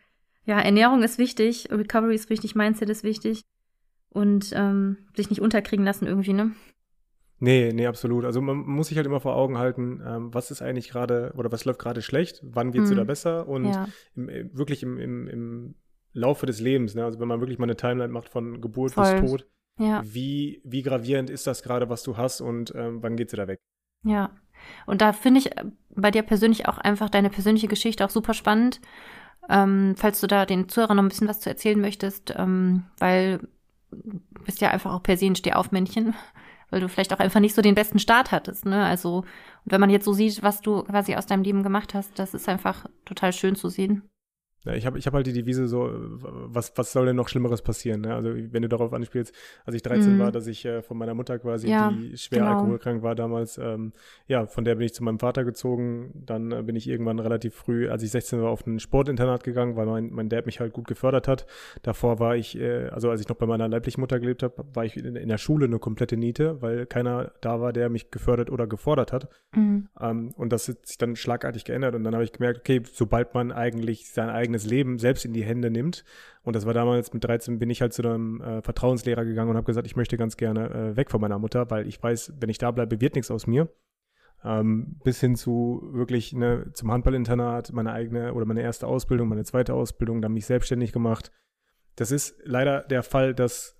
ja, 0.45 0.59
Ernährung 0.59 1.03
ist 1.03 1.19
wichtig, 1.19 1.67
Recovery 1.69 2.15
ist 2.15 2.31
wichtig, 2.31 2.55
Mindset 2.55 2.89
ist 2.89 3.03
wichtig 3.03 3.45
und 4.09 4.51
ähm, 4.55 4.97
sich 5.15 5.29
nicht 5.29 5.41
unterkriegen 5.41 5.85
lassen 5.85 6.07
irgendwie, 6.07 6.33
ne? 6.33 6.51
Nee, 7.41 7.71
nee, 7.73 7.87
absolut. 7.87 8.25
Also 8.25 8.41
man 8.41 8.57
muss 8.57 8.87
sich 8.87 8.97
halt 8.97 9.07
immer 9.07 9.21
vor 9.21 9.35
Augen 9.35 9.57
halten, 9.57 10.01
ähm, 10.05 10.33
was 10.33 10.51
ist 10.51 10.61
eigentlich 10.61 10.89
gerade 10.89 11.33
oder 11.37 11.51
was 11.51 11.63
läuft 11.63 11.79
gerade 11.79 12.01
schlecht, 12.01 12.41
wann 12.43 12.71
geht's 12.71 12.89
hm. 12.89 12.97
wieder 12.97 13.05
besser 13.05 13.47
und 13.47 13.65
ja. 13.65 13.87
im, 14.15 14.27
äh, 14.27 14.49
wirklich 14.51 14.83
im, 14.83 14.97
im, 14.97 15.27
im 15.27 15.75
Laufe 16.11 16.45
des 16.45 16.59
Lebens, 16.59 16.95
ne? 16.95 17.05
also 17.05 17.19
wenn 17.19 17.27
man 17.27 17.39
wirklich 17.39 17.59
mal 17.59 17.65
eine 17.65 17.77
Timeline 17.77 18.11
macht 18.11 18.27
von 18.27 18.59
Geburt 18.59 18.93
Voll. 18.93 19.21
bis 19.21 19.29
Tod, 19.29 19.47
ja. 19.77 20.01
wie, 20.03 20.61
wie 20.65 20.81
gravierend 20.81 21.29
ist 21.29 21.47
das 21.47 21.63
gerade, 21.63 21.87
was 21.87 22.03
du 22.03 22.17
hast 22.17 22.41
und 22.41 22.73
ähm, 22.75 23.01
wann 23.01 23.15
geht's 23.15 23.31
wieder 23.31 23.47
weg? 23.47 23.61
Ja, 24.03 24.31
und 24.85 25.01
da 25.01 25.13
finde 25.13 25.39
ich 25.39 25.55
äh, 25.55 25.65
bei 25.95 26.11
dir 26.11 26.23
persönlich 26.23 26.67
auch 26.67 26.77
einfach 26.77 27.09
deine 27.09 27.29
persönliche 27.29 27.69
Geschichte 27.69 28.03
auch 28.03 28.09
super 28.09 28.33
spannend 28.33 28.81
ähm, 29.49 29.95
falls 29.97 30.21
du 30.21 30.27
da 30.27 30.45
den 30.45 30.69
Zuhörern 30.69 30.97
noch 30.97 31.03
ein 31.03 31.09
bisschen 31.09 31.27
was 31.27 31.39
zu 31.39 31.49
erzählen 31.49 31.79
möchtest, 31.79 32.33
ähm, 32.37 32.85
weil 32.99 33.39
bist 34.45 34.61
ja 34.61 34.69
einfach 34.69 34.93
auch 34.93 35.03
per 35.03 35.17
se 35.17 35.25
ein 35.25 35.35
Stehaufmännchen, 35.35 36.13
weil 36.69 36.81
du 36.81 36.89
vielleicht 36.89 37.13
auch 37.13 37.19
einfach 37.19 37.39
nicht 37.39 37.55
so 37.55 37.61
den 37.61 37.75
besten 37.75 37.99
Start 37.99 38.31
hattest. 38.31 38.65
Ne? 38.65 38.83
Also, 38.85 39.25
wenn 39.65 39.81
man 39.81 39.89
jetzt 39.89 40.05
so 40.05 40.13
sieht, 40.13 40.41
was 40.43 40.61
du 40.61 40.83
quasi 40.83 41.15
aus 41.15 41.25
deinem 41.25 41.43
Leben 41.43 41.63
gemacht 41.63 41.93
hast, 41.93 42.17
das 42.19 42.33
ist 42.33 42.47
einfach 42.49 42.85
total 43.05 43.33
schön 43.33 43.55
zu 43.55 43.69
sehen. 43.69 44.03
Ja, 44.69 44.75
ich 44.75 44.85
habe 44.85 44.99
ich 44.99 45.07
hab 45.07 45.13
halt 45.13 45.25
die 45.25 45.33
Devise 45.33 45.67
so, 45.67 45.89
was, 45.91 46.73
was 46.75 46.91
soll 46.91 47.07
denn 47.07 47.15
noch 47.15 47.27
Schlimmeres 47.27 47.61
passieren? 47.61 48.01
Ne? 48.01 48.13
Also 48.13 48.29
wenn 48.35 48.61
du 48.61 48.69
darauf 48.69 48.93
anspielst, 48.93 49.33
als 49.65 49.75
ich 49.75 49.81
13 49.81 50.17
mm. 50.17 50.19
war, 50.19 50.31
dass 50.31 50.45
ich 50.45 50.63
äh, 50.65 50.83
von 50.83 50.97
meiner 50.97 51.15
Mutter 51.15 51.39
quasi, 51.39 51.69
ja, 51.69 51.91
die 51.91 52.15
schwer 52.17 52.39
genau. 52.39 52.59
alkoholkrank 52.59 53.01
war 53.01 53.15
damals, 53.15 53.57
ähm, 53.57 53.93
ja, 54.27 54.45
von 54.45 54.63
der 54.65 54.75
bin 54.75 54.85
ich 54.85 54.93
zu 54.93 55.03
meinem 55.03 55.19
Vater 55.19 55.43
gezogen. 55.43 56.11
Dann 56.13 56.51
äh, 56.51 56.61
bin 56.61 56.75
ich 56.75 56.87
irgendwann 56.87 57.19
relativ 57.19 57.55
früh, 57.55 57.89
als 57.89 58.03
ich 58.03 58.11
16 58.11 58.41
war, 58.41 58.49
auf 58.49 58.65
ein 58.67 58.79
Sportinternat 58.79 59.43
gegangen, 59.43 59.75
weil 59.75 59.87
mein, 59.87 60.11
mein 60.11 60.29
Dad 60.29 60.45
mich 60.45 60.59
halt 60.59 60.73
gut 60.73 60.87
gefördert 60.87 61.27
hat. 61.27 61.47
Davor 61.81 62.19
war 62.19 62.35
ich, 62.35 62.59
äh, 62.59 62.89
also 62.89 63.09
als 63.09 63.21
ich 63.21 63.27
noch 63.27 63.37
bei 63.37 63.47
meiner 63.47 63.67
leiblichen 63.67 64.01
Mutter 64.01 64.19
gelebt 64.19 64.43
habe, 64.43 64.65
war 64.73 64.85
ich 64.85 64.97
in, 64.97 65.15
in, 65.15 65.29
der 65.29 65.39
Schule 65.39 65.65
eine 65.65 65.79
komplette 65.79 66.15
Niete, 66.15 66.61
weil 66.61 66.85
keiner 66.85 67.31
da 67.41 67.59
war, 67.59 67.73
der 67.73 67.89
mich 67.89 68.11
gefördert 68.11 68.51
oder 68.51 68.67
gefordert 68.67 69.11
hat. 69.11 69.29
Mm. 69.55 69.79
Ähm, 69.99 70.31
und 70.35 70.53
das 70.53 70.67
hat 70.67 70.85
sich 70.85 70.99
dann 70.99 71.15
schlagartig 71.15 71.65
geändert 71.65 71.95
und 71.95 72.03
dann 72.03 72.13
habe 72.13 72.23
ich 72.23 72.31
gemerkt, 72.31 72.59
okay, 72.59 72.81
sobald 72.91 73.33
man 73.33 73.51
eigentlich 73.51 74.09
sein 74.09 74.29
eigenes 74.29 74.58
eigenes 74.59 74.65
Leben 74.65 74.99
selbst 74.99 75.25
in 75.25 75.33
die 75.33 75.43
Hände 75.43 75.69
nimmt. 75.69 76.03
Und 76.43 76.55
das 76.55 76.65
war 76.65 76.73
damals 76.73 77.13
mit 77.13 77.23
13 77.23 77.59
bin 77.59 77.69
ich 77.69 77.81
halt 77.81 77.93
zu 77.93 78.01
einem 78.03 78.41
äh, 78.41 78.61
Vertrauenslehrer 78.61 79.25
gegangen 79.25 79.49
und 79.49 79.57
habe 79.57 79.65
gesagt, 79.65 79.87
ich 79.87 79.95
möchte 79.95 80.17
ganz 80.17 80.37
gerne 80.37 80.69
äh, 80.69 80.95
weg 80.95 81.11
von 81.11 81.21
meiner 81.21 81.39
Mutter, 81.39 81.69
weil 81.69 81.87
ich 81.87 82.01
weiß, 82.01 82.33
wenn 82.39 82.49
ich 82.49 82.57
da 82.57 82.71
bleibe, 82.71 83.01
wird 83.01 83.15
nichts 83.15 83.31
aus 83.31 83.47
mir. 83.47 83.69
Ähm, 84.43 84.99
bis 85.03 85.19
hin 85.19 85.35
zu 85.35 85.81
wirklich 85.91 86.31
ne, 86.33 86.71
zum 86.73 86.91
Handballinternat, 86.91 87.73
meine 87.73 87.91
eigene 87.91 88.33
oder 88.33 88.45
meine 88.45 88.61
erste 88.61 88.87
Ausbildung, 88.87 89.27
meine 89.27 89.43
zweite 89.43 89.73
Ausbildung, 89.73 90.21
dann 90.21 90.31
mich 90.31 90.45
selbstständig 90.45 90.93
gemacht. 90.93 91.31
Das 91.97 92.11
ist 92.11 92.35
leider 92.45 92.83
der 92.83 93.03
Fall, 93.03 93.33
dass 93.33 93.75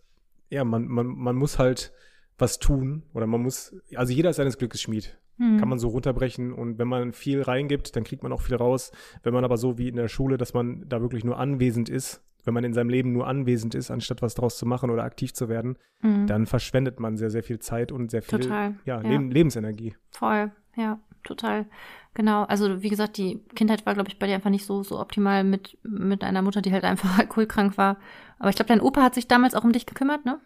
ja, 0.50 0.66
man, 0.66 0.86
man, 0.88 1.08
man 1.08 1.36
muss 1.38 1.60
halt 1.60 1.94
was 2.38 2.60
tun 2.60 3.04
oder 3.14 3.26
man 3.26 3.42
muss, 3.42 3.76
also 3.96 4.12
jeder 4.12 4.32
ist 4.32 4.38
seines 4.38 4.58
Glückes 4.58 4.82
Schmied. 4.82 5.18
Hm. 5.40 5.58
Kann 5.58 5.70
man 5.70 5.80
so 5.80 5.88
runterbrechen 5.88 6.54
und 6.54 6.78
wenn 6.78 6.88
man 6.88 7.14
viel 7.14 7.42
reingibt, 7.42 7.96
dann 7.96 8.04
kriegt 8.04 8.24
man 8.24 8.32
auch 8.32 8.42
viel 8.42 8.56
raus. 8.56 8.92
Wenn 9.24 9.34
man 9.34 9.46
aber 9.46 9.58
so 9.58 9.78
wie 9.78 9.88
in 9.88 9.96
der 9.96 10.10
Schule, 10.10 10.38
dass 10.38 10.54
man 10.54 10.86
da 10.88 11.02
wirklich 11.02 11.24
nur 11.24 11.40
anwesend 11.40 11.90
ist, 11.90 12.22
wenn 12.44 12.54
man 12.54 12.64
in 12.64 12.74
seinem 12.74 12.90
Leben 12.90 13.14
nur 13.14 13.28
anwesend 13.28 13.76
ist, 13.76 13.90
anstatt 13.90 14.22
was 14.22 14.36
draus 14.36 14.58
zu 14.58 14.66
machen 14.66 14.90
oder 14.90 15.04
aktiv 15.04 15.34
zu 15.34 15.50
werden, 15.50 15.78
mhm. 16.02 16.28
dann 16.28 16.46
verschwendet 16.46 17.00
man 17.00 17.18
sehr, 17.18 17.30
sehr 17.30 17.44
viel 17.44 17.60
Zeit 17.60 17.92
und 17.92 18.12
sehr 18.12 18.22
viel 18.22 18.46
ja, 18.48 18.74
ja. 18.86 19.00
Leb 19.00 19.34
Lebensenergie. 19.34 19.96
Voll, 20.12 20.52
ja, 20.76 21.00
total. 21.24 21.66
Genau, 22.14 22.44
also 22.44 22.82
wie 22.82 22.90
gesagt, 22.90 23.18
die 23.18 23.40
Kindheit 23.56 23.86
war, 23.86 23.94
glaube 23.94 24.10
ich, 24.10 24.20
bei 24.20 24.28
dir 24.28 24.36
einfach 24.36 24.50
nicht 24.50 24.66
so, 24.66 24.84
so 24.84 25.00
optimal 25.00 25.44
mit, 25.44 25.78
mit 25.84 26.24
einer 26.24 26.42
Mutter, 26.42 26.62
die 26.62 26.74
halt 26.74 26.84
einfach 26.84 27.18
alkoholkrank 27.20 27.78
war. 27.78 27.98
Aber 28.40 28.50
ich 28.50 28.56
glaube, 28.56 28.70
dein 28.70 28.82
Opa 28.82 29.04
hat 29.04 29.16
sich 29.16 29.28
damals 29.28 29.56
auch 29.56 29.64
um 29.64 29.72
dich 29.72 29.86
gekümmert, 29.86 30.26
ne? 30.26 30.42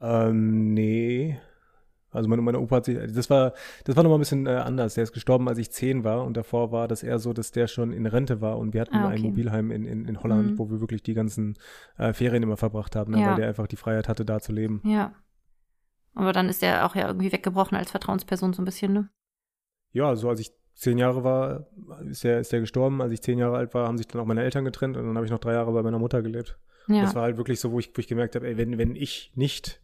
Ähm, 0.00 0.74
nee. 0.74 1.38
Also 2.12 2.28
meine, 2.28 2.42
meine 2.42 2.60
Opa 2.60 2.76
hat 2.76 2.84
sich, 2.84 2.98
das 3.12 3.30
war, 3.30 3.54
das 3.84 3.96
war 3.96 4.02
nochmal 4.02 4.18
ein 4.18 4.20
bisschen 4.20 4.46
äh, 4.46 4.50
anders. 4.50 4.94
Der 4.94 5.04
ist 5.04 5.12
gestorben, 5.12 5.48
als 5.48 5.58
ich 5.58 5.70
zehn 5.72 6.04
war 6.04 6.24
und 6.24 6.36
davor 6.36 6.70
war 6.70 6.86
das 6.86 7.02
eher 7.02 7.18
so, 7.18 7.32
dass 7.32 7.50
der 7.50 7.66
schon 7.66 7.92
in 7.92 8.06
Rente 8.06 8.40
war 8.40 8.58
und 8.58 8.74
wir 8.74 8.82
hatten 8.82 8.94
ah, 8.94 9.06
okay. 9.06 9.16
ein 9.16 9.22
Mobilheim 9.22 9.70
in, 9.70 9.84
in, 9.84 10.04
in 10.04 10.22
Holland, 10.22 10.52
mhm. 10.52 10.58
wo 10.58 10.70
wir 10.70 10.80
wirklich 10.80 11.02
die 11.02 11.14
ganzen 11.14 11.56
äh, 11.96 12.12
Ferien 12.12 12.42
immer 12.42 12.56
verbracht 12.56 12.94
haben, 12.94 13.12
ne, 13.12 13.20
ja. 13.20 13.30
weil 13.30 13.36
der 13.36 13.48
einfach 13.48 13.66
die 13.66 13.76
Freiheit 13.76 14.08
hatte, 14.08 14.24
da 14.24 14.40
zu 14.40 14.52
leben. 14.52 14.80
Ja. 14.84 15.14
Aber 16.14 16.32
dann 16.32 16.48
ist 16.48 16.62
der 16.62 16.86
auch 16.86 16.94
ja 16.94 17.06
irgendwie 17.06 17.32
weggebrochen 17.32 17.76
als 17.76 17.90
Vertrauensperson 17.90 18.52
so 18.52 18.60
ein 18.60 18.66
bisschen, 18.66 18.92
ne? 18.92 19.08
Ja, 19.92 20.14
so 20.14 20.28
als 20.28 20.40
ich 20.40 20.52
zehn 20.74 20.98
Jahre 20.98 21.24
war, 21.24 21.66
ist 22.06 22.24
er 22.24 22.40
ist 22.40 22.52
der 22.52 22.60
gestorben. 22.60 23.00
Als 23.02 23.12
ich 23.12 23.22
zehn 23.22 23.38
Jahre 23.38 23.56
alt 23.56 23.74
war, 23.74 23.86
haben 23.86 23.98
sich 23.98 24.08
dann 24.08 24.20
auch 24.20 24.26
meine 24.26 24.42
Eltern 24.42 24.64
getrennt 24.64 24.96
und 24.96 25.06
dann 25.06 25.16
habe 25.16 25.26
ich 25.26 25.32
noch 25.32 25.38
drei 25.38 25.52
Jahre 25.52 25.72
bei 25.72 25.82
meiner 25.82 25.98
Mutter 25.98 26.22
gelebt. 26.22 26.58
Ja. 26.88 27.02
Das 27.02 27.14
war 27.14 27.22
halt 27.22 27.36
wirklich 27.36 27.60
so, 27.60 27.72
wo 27.72 27.78
ich, 27.78 27.90
wo 27.94 28.00
ich 28.00 28.08
gemerkt 28.08 28.34
habe, 28.34 28.46
ey, 28.46 28.56
wenn, 28.56 28.78
wenn 28.78 28.96
ich 28.96 29.32
nicht 29.34 29.80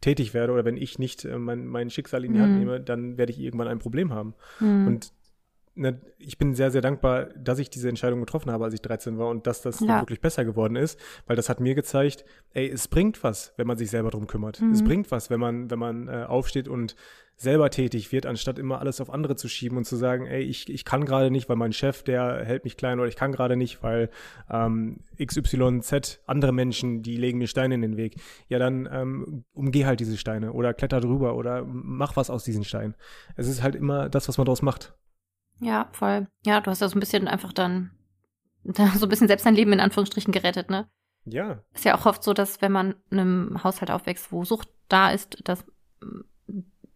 tätig 0.00 0.34
werde 0.34 0.52
oder 0.52 0.64
wenn 0.64 0.76
ich 0.76 0.98
nicht 0.98 1.24
äh, 1.24 1.38
mein, 1.38 1.66
mein 1.66 1.90
Schicksal 1.90 2.24
in 2.24 2.32
die 2.32 2.38
mhm. 2.38 2.42
Hand 2.42 2.58
nehme, 2.58 2.80
dann 2.80 3.18
werde 3.18 3.32
ich 3.32 3.38
irgendwann 3.38 3.68
ein 3.68 3.78
Problem 3.78 4.12
haben. 4.12 4.34
Mhm. 4.60 4.86
Und 4.86 5.12
ne, 5.76 6.00
ich 6.18 6.38
bin 6.38 6.54
sehr, 6.54 6.70
sehr 6.70 6.80
dankbar, 6.80 7.26
dass 7.36 7.58
ich 7.58 7.70
diese 7.70 7.88
Entscheidung 7.88 8.20
getroffen 8.20 8.50
habe, 8.50 8.64
als 8.64 8.74
ich 8.74 8.82
13 8.82 9.18
war 9.18 9.28
und 9.28 9.46
dass 9.46 9.62
das 9.62 9.80
ja. 9.80 10.00
wirklich 10.00 10.20
besser 10.20 10.44
geworden 10.44 10.76
ist, 10.76 10.98
weil 11.26 11.36
das 11.36 11.48
hat 11.48 11.60
mir 11.60 11.74
gezeigt, 11.74 12.24
ey, 12.52 12.68
es 12.68 12.88
bringt 12.88 13.22
was, 13.22 13.52
wenn 13.56 13.66
man 13.66 13.76
sich 13.76 13.90
selber 13.90 14.10
drum 14.10 14.26
kümmert. 14.26 14.60
Mhm. 14.60 14.72
Es 14.72 14.82
bringt 14.82 15.10
was, 15.10 15.30
wenn 15.30 15.40
man, 15.40 15.70
wenn 15.70 15.78
man 15.78 16.08
äh, 16.08 16.24
aufsteht 16.26 16.68
und 16.68 16.96
selber 17.38 17.68
tätig 17.68 18.12
wird, 18.12 18.24
anstatt 18.24 18.58
immer 18.58 18.80
alles 18.80 19.00
auf 19.00 19.10
andere 19.10 19.36
zu 19.36 19.48
schieben 19.48 19.76
und 19.76 19.84
zu 19.84 19.96
sagen, 19.96 20.26
ey, 20.26 20.42
ich, 20.42 20.70
ich 20.70 20.84
kann 20.86 21.04
gerade 21.04 21.30
nicht, 21.30 21.48
weil 21.48 21.56
mein 21.56 21.72
Chef, 21.72 22.02
der 22.02 22.42
hält 22.44 22.64
mich 22.64 22.78
klein 22.78 22.98
oder 22.98 23.08
ich 23.08 23.16
kann 23.16 23.32
gerade 23.32 23.56
nicht, 23.56 23.82
weil 23.82 24.08
ähm, 24.50 25.00
XYZ, 25.22 26.20
andere 26.26 26.52
Menschen, 26.52 27.02
die 27.02 27.16
legen 27.16 27.38
mir 27.38 27.46
Steine 27.46 27.74
in 27.74 27.82
den 27.82 27.96
Weg. 27.98 28.16
Ja, 28.48 28.58
dann 28.58 28.88
ähm, 28.90 29.44
umgeh 29.52 29.84
halt 29.84 30.00
diese 30.00 30.16
Steine 30.16 30.52
oder 30.52 30.72
kletter 30.72 31.00
drüber 31.00 31.36
oder 31.36 31.64
mach 31.66 32.16
was 32.16 32.30
aus 32.30 32.42
diesen 32.42 32.64
Steinen. 32.64 32.94
Es 33.36 33.48
ist 33.48 33.62
halt 33.62 33.74
immer 33.74 34.08
das, 34.08 34.28
was 34.28 34.38
man 34.38 34.46
daraus 34.46 34.62
macht. 34.62 34.94
Ja, 35.60 35.88
voll. 35.92 36.28
Ja, 36.44 36.60
du 36.60 36.70
hast 36.70 36.80
ja 36.80 36.88
so 36.88 36.96
ein 36.96 37.00
bisschen 37.00 37.28
einfach 37.28 37.52
dann 37.52 37.90
so 38.64 39.06
ein 39.06 39.08
bisschen 39.10 39.28
selbst 39.28 39.44
dein 39.44 39.54
Leben 39.54 39.72
in 39.72 39.80
Anführungsstrichen 39.80 40.32
gerettet, 40.32 40.70
ne? 40.70 40.88
Ja. 41.26 41.62
Ist 41.74 41.84
ja 41.84 41.98
auch 41.98 42.06
oft 42.06 42.22
so, 42.22 42.32
dass 42.32 42.62
wenn 42.62 42.72
man 42.72 42.94
in 43.10 43.18
einem 43.18 43.64
Haushalt 43.64 43.90
aufwächst, 43.90 44.32
wo 44.32 44.44
Sucht 44.44 44.68
da 44.88 45.10
ist, 45.10 45.36
dass, 45.44 45.64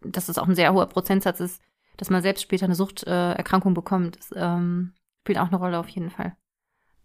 dass 0.03 0.29
es 0.29 0.37
auch 0.37 0.47
ein 0.47 0.55
sehr 0.55 0.73
hoher 0.73 0.87
Prozentsatz 0.87 1.39
ist, 1.39 1.61
dass 1.97 2.09
man 2.09 2.21
selbst 2.21 2.41
später 2.41 2.65
eine 2.65 2.75
Suchterkrankung 2.75 3.73
äh, 3.73 3.75
bekommt. 3.75 4.17
Das 4.17 4.29
ähm, 4.35 4.93
spielt 5.21 5.37
auch 5.37 5.47
eine 5.47 5.57
Rolle 5.57 5.79
auf 5.79 5.87
jeden 5.89 6.09
Fall. 6.09 6.35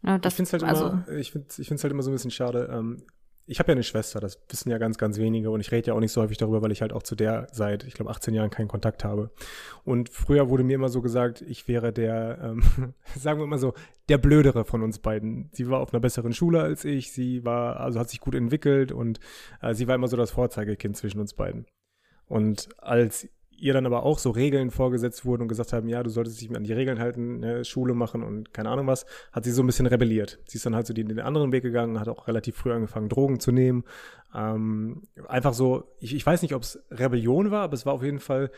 Ja, 0.03 0.19
das, 0.19 0.35
ich 0.35 0.37
finde 0.37 0.49
es 0.49 0.53
halt, 0.53 0.63
also, 0.65 0.89
immer, 0.89 1.09
ich 1.19 1.33
find's, 1.33 1.59
ich 1.59 1.69
find's 1.69 1.83
halt 1.83 1.93
immer 1.93 2.03
so 2.03 2.11
ein 2.11 2.15
bisschen 2.15 2.31
schade. 2.31 2.71
Ähm, 2.73 3.03
ich 3.49 3.61
habe 3.61 3.71
ja 3.71 3.75
eine 3.75 3.85
Schwester, 3.85 4.19
das 4.19 4.41
wissen 4.49 4.71
ja 4.71 4.79
ganz, 4.79 4.99
ganz 4.99 5.19
wenige 5.19 5.51
und 5.51 5.61
ich 5.61 5.71
rede 5.71 5.89
ja 5.89 5.95
auch 5.95 6.01
nicht 6.01 6.11
so 6.11 6.21
häufig 6.21 6.37
darüber, 6.37 6.63
weil 6.63 6.73
ich 6.73 6.83
halt 6.83 6.93
auch 6.93 7.05
zu 7.05 7.15
der 7.15 7.47
seit, 7.53 7.85
ich 7.85 7.95
glaube, 7.95 8.11
18 8.11 8.35
Jahren 8.35 8.51
keinen 8.51 8.67
Kontakt 8.67 9.05
habe. 9.05 9.31
Und 9.85 10.09
früher 10.09 10.49
wurde 10.49 10.65
mir 10.65 10.75
immer 10.75 10.89
so 10.89 11.01
gesagt, 11.01 11.43
ich 11.43 11.69
wäre 11.69 11.93
der, 11.93 12.39
ähm, 12.43 12.63
sagen 13.17 13.39
wir 13.39 13.47
mal 13.47 13.59
so, 13.59 13.75
der 14.09 14.19
Blödere 14.19 14.65
von 14.65 14.83
uns 14.83 14.99
beiden. 14.99 15.49
Sie 15.53 15.69
war 15.71 15.81
auf 15.81 15.93
einer 15.93 16.01
besseren 16.01 16.33
Schule 16.33 16.61
als 16.61 16.85
ich, 16.85 17.13
sie 17.13 17.45
war, 17.45 17.79
also 17.79 18.01
hat 18.01 18.11
sich 18.11 18.21
gut 18.21 18.35
entwickelt 18.35 18.91
und 18.91 19.21
äh, 19.63 19.75
sie 19.75 19.87
war 19.87 19.95
immer 19.95 20.09
so 20.09 20.17
das 20.17 20.33
Vorzeigekind 20.33 20.97
zwischen 20.97 21.21
uns 21.21 21.35
beiden. 21.35 21.67
Und 22.29 22.69
als 22.79 23.29
ihr 23.59 23.73
dann 23.73 23.87
aber 23.87 24.03
auch 24.03 24.19
so 24.19 24.31
Regeln 24.31 24.71
vorgesetzt 24.71 25.25
wurden 25.25 25.43
und 25.43 25.49
gesagt 25.49 25.73
haben, 25.73 25.89
ja, 25.89 26.03
du 26.03 26.11
solltest 26.11 26.41
dich 26.41 26.55
an 26.55 26.65
die 26.65 26.73
Regeln 26.73 26.99
halten, 26.99 27.41
ne, 27.41 27.65
Schule 27.65 27.95
machen 27.95 28.23
und 28.23 28.53
keine 28.53 28.69
Ahnung 28.69 28.87
was, 28.87 29.07
hat 29.33 29.45
sie 29.45 29.53
so 29.53 29.63
ein 29.63 29.67
bisschen 29.67 29.87
rebelliert. 29.87 30.39
Sie 30.47 30.57
ist 30.57 30.67
dann 30.67 30.75
halt 30.75 30.87
so 30.87 30.93
den, 30.93 31.09
den 31.09 31.21
anderen 31.21 31.53
Weg 31.53 31.63
gegangen, 31.63 31.99
hat 31.99 32.09
auch 32.09 32.29
relativ 32.29 32.57
früh 32.57 32.73
angefangen, 32.73 33.09
Drogen 33.09 33.41
zu 33.41 33.53
nehmen. 33.53 33.85
Ähm, 34.35 35.03
einfach 35.29 35.55
so, 35.55 35.85
ich, 36.01 36.15
ich 36.15 36.27
weiß 36.27 36.43
nicht, 36.43 36.55
ob 36.55 36.63
es 36.63 36.83
Rebellion 36.91 37.51
war, 37.51 37.63
aber 37.63 37.75
es 37.75 37.87
war 37.87 37.95
auf 37.95 38.03
jeden 38.03 38.21
Fall 38.21 38.51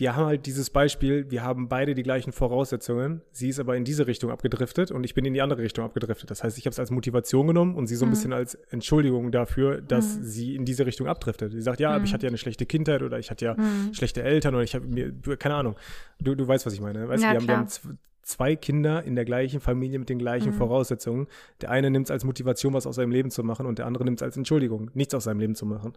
wir 0.00 0.16
haben 0.16 0.26
halt 0.26 0.46
dieses 0.46 0.70
Beispiel, 0.70 1.30
wir 1.30 1.44
haben 1.44 1.68
beide 1.68 1.94
die 1.94 2.02
gleichen 2.02 2.32
Voraussetzungen. 2.32 3.20
Sie 3.32 3.50
ist 3.50 3.60
aber 3.60 3.76
in 3.76 3.84
diese 3.84 4.06
Richtung 4.06 4.30
abgedriftet 4.30 4.90
und 4.90 5.04
ich 5.04 5.12
bin 5.12 5.26
in 5.26 5.34
die 5.34 5.42
andere 5.42 5.60
Richtung 5.60 5.84
abgedriftet. 5.84 6.30
Das 6.30 6.42
heißt, 6.42 6.56
ich 6.56 6.64
habe 6.64 6.72
es 6.72 6.78
als 6.78 6.90
Motivation 6.90 7.46
genommen 7.46 7.74
und 7.74 7.86
sie 7.86 7.96
so 7.96 8.06
ein 8.06 8.08
mhm. 8.08 8.12
bisschen 8.12 8.32
als 8.32 8.54
Entschuldigung 8.70 9.30
dafür, 9.30 9.82
dass 9.82 10.16
mhm. 10.16 10.24
sie 10.24 10.56
in 10.56 10.64
diese 10.64 10.86
Richtung 10.86 11.06
abdriftet. 11.06 11.52
Sie 11.52 11.60
sagt, 11.60 11.80
ja, 11.80 11.90
mhm. 11.90 11.94
aber 11.96 12.04
ich 12.04 12.10
mhm. 12.10 12.14
hatte 12.14 12.26
ja 12.26 12.30
eine 12.30 12.38
schlechte 12.38 12.64
Kindheit 12.64 13.02
oder 13.02 13.18
ich 13.18 13.30
hatte 13.30 13.44
ja 13.44 13.54
mhm. 13.54 13.92
schlechte 13.92 14.22
Eltern 14.22 14.54
oder 14.54 14.64
ich 14.64 14.74
habe 14.74 14.86
mir, 14.86 15.12
keine 15.36 15.54
Ahnung. 15.54 15.76
Du, 16.18 16.34
du 16.34 16.48
weißt, 16.48 16.64
was 16.64 16.72
ich 16.72 16.80
meine. 16.80 17.06
Weißt, 17.06 17.22
ja, 17.22 17.32
wir, 17.32 17.40
haben, 17.40 17.48
wir 17.48 17.56
haben 17.58 17.98
zwei 18.22 18.56
Kinder 18.56 19.04
in 19.04 19.16
der 19.16 19.26
gleichen 19.26 19.60
Familie 19.60 19.98
mit 19.98 20.08
den 20.08 20.18
gleichen 20.18 20.52
mhm. 20.52 20.56
Voraussetzungen. 20.56 21.26
Der 21.60 21.70
eine 21.70 21.90
nimmt 21.90 22.06
es 22.06 22.10
als 22.10 22.24
Motivation, 22.24 22.72
was 22.72 22.86
aus 22.86 22.96
seinem 22.96 23.12
Leben 23.12 23.30
zu 23.30 23.44
machen 23.44 23.66
und 23.66 23.78
der 23.78 23.84
andere 23.84 24.04
nimmt 24.04 24.20
es 24.20 24.22
als 24.22 24.38
Entschuldigung, 24.38 24.90
nichts 24.94 25.14
aus 25.14 25.24
seinem 25.24 25.40
Leben 25.40 25.54
zu 25.54 25.66
machen. 25.66 25.92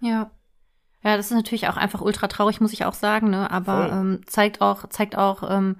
Ja. 0.00 0.30
Ja, 1.04 1.16
das 1.16 1.26
ist 1.26 1.36
natürlich 1.36 1.68
auch 1.68 1.76
einfach 1.76 2.00
ultra 2.00 2.26
traurig, 2.26 2.60
muss 2.60 2.72
ich 2.72 2.84
auch 2.84 2.94
sagen, 2.94 3.30
ne? 3.30 3.50
Aber 3.50 3.92
ähm, 3.92 4.20
zeigt 4.26 4.60
auch, 4.60 4.88
zeigt 4.88 5.16
auch, 5.16 5.48
ähm, 5.48 5.76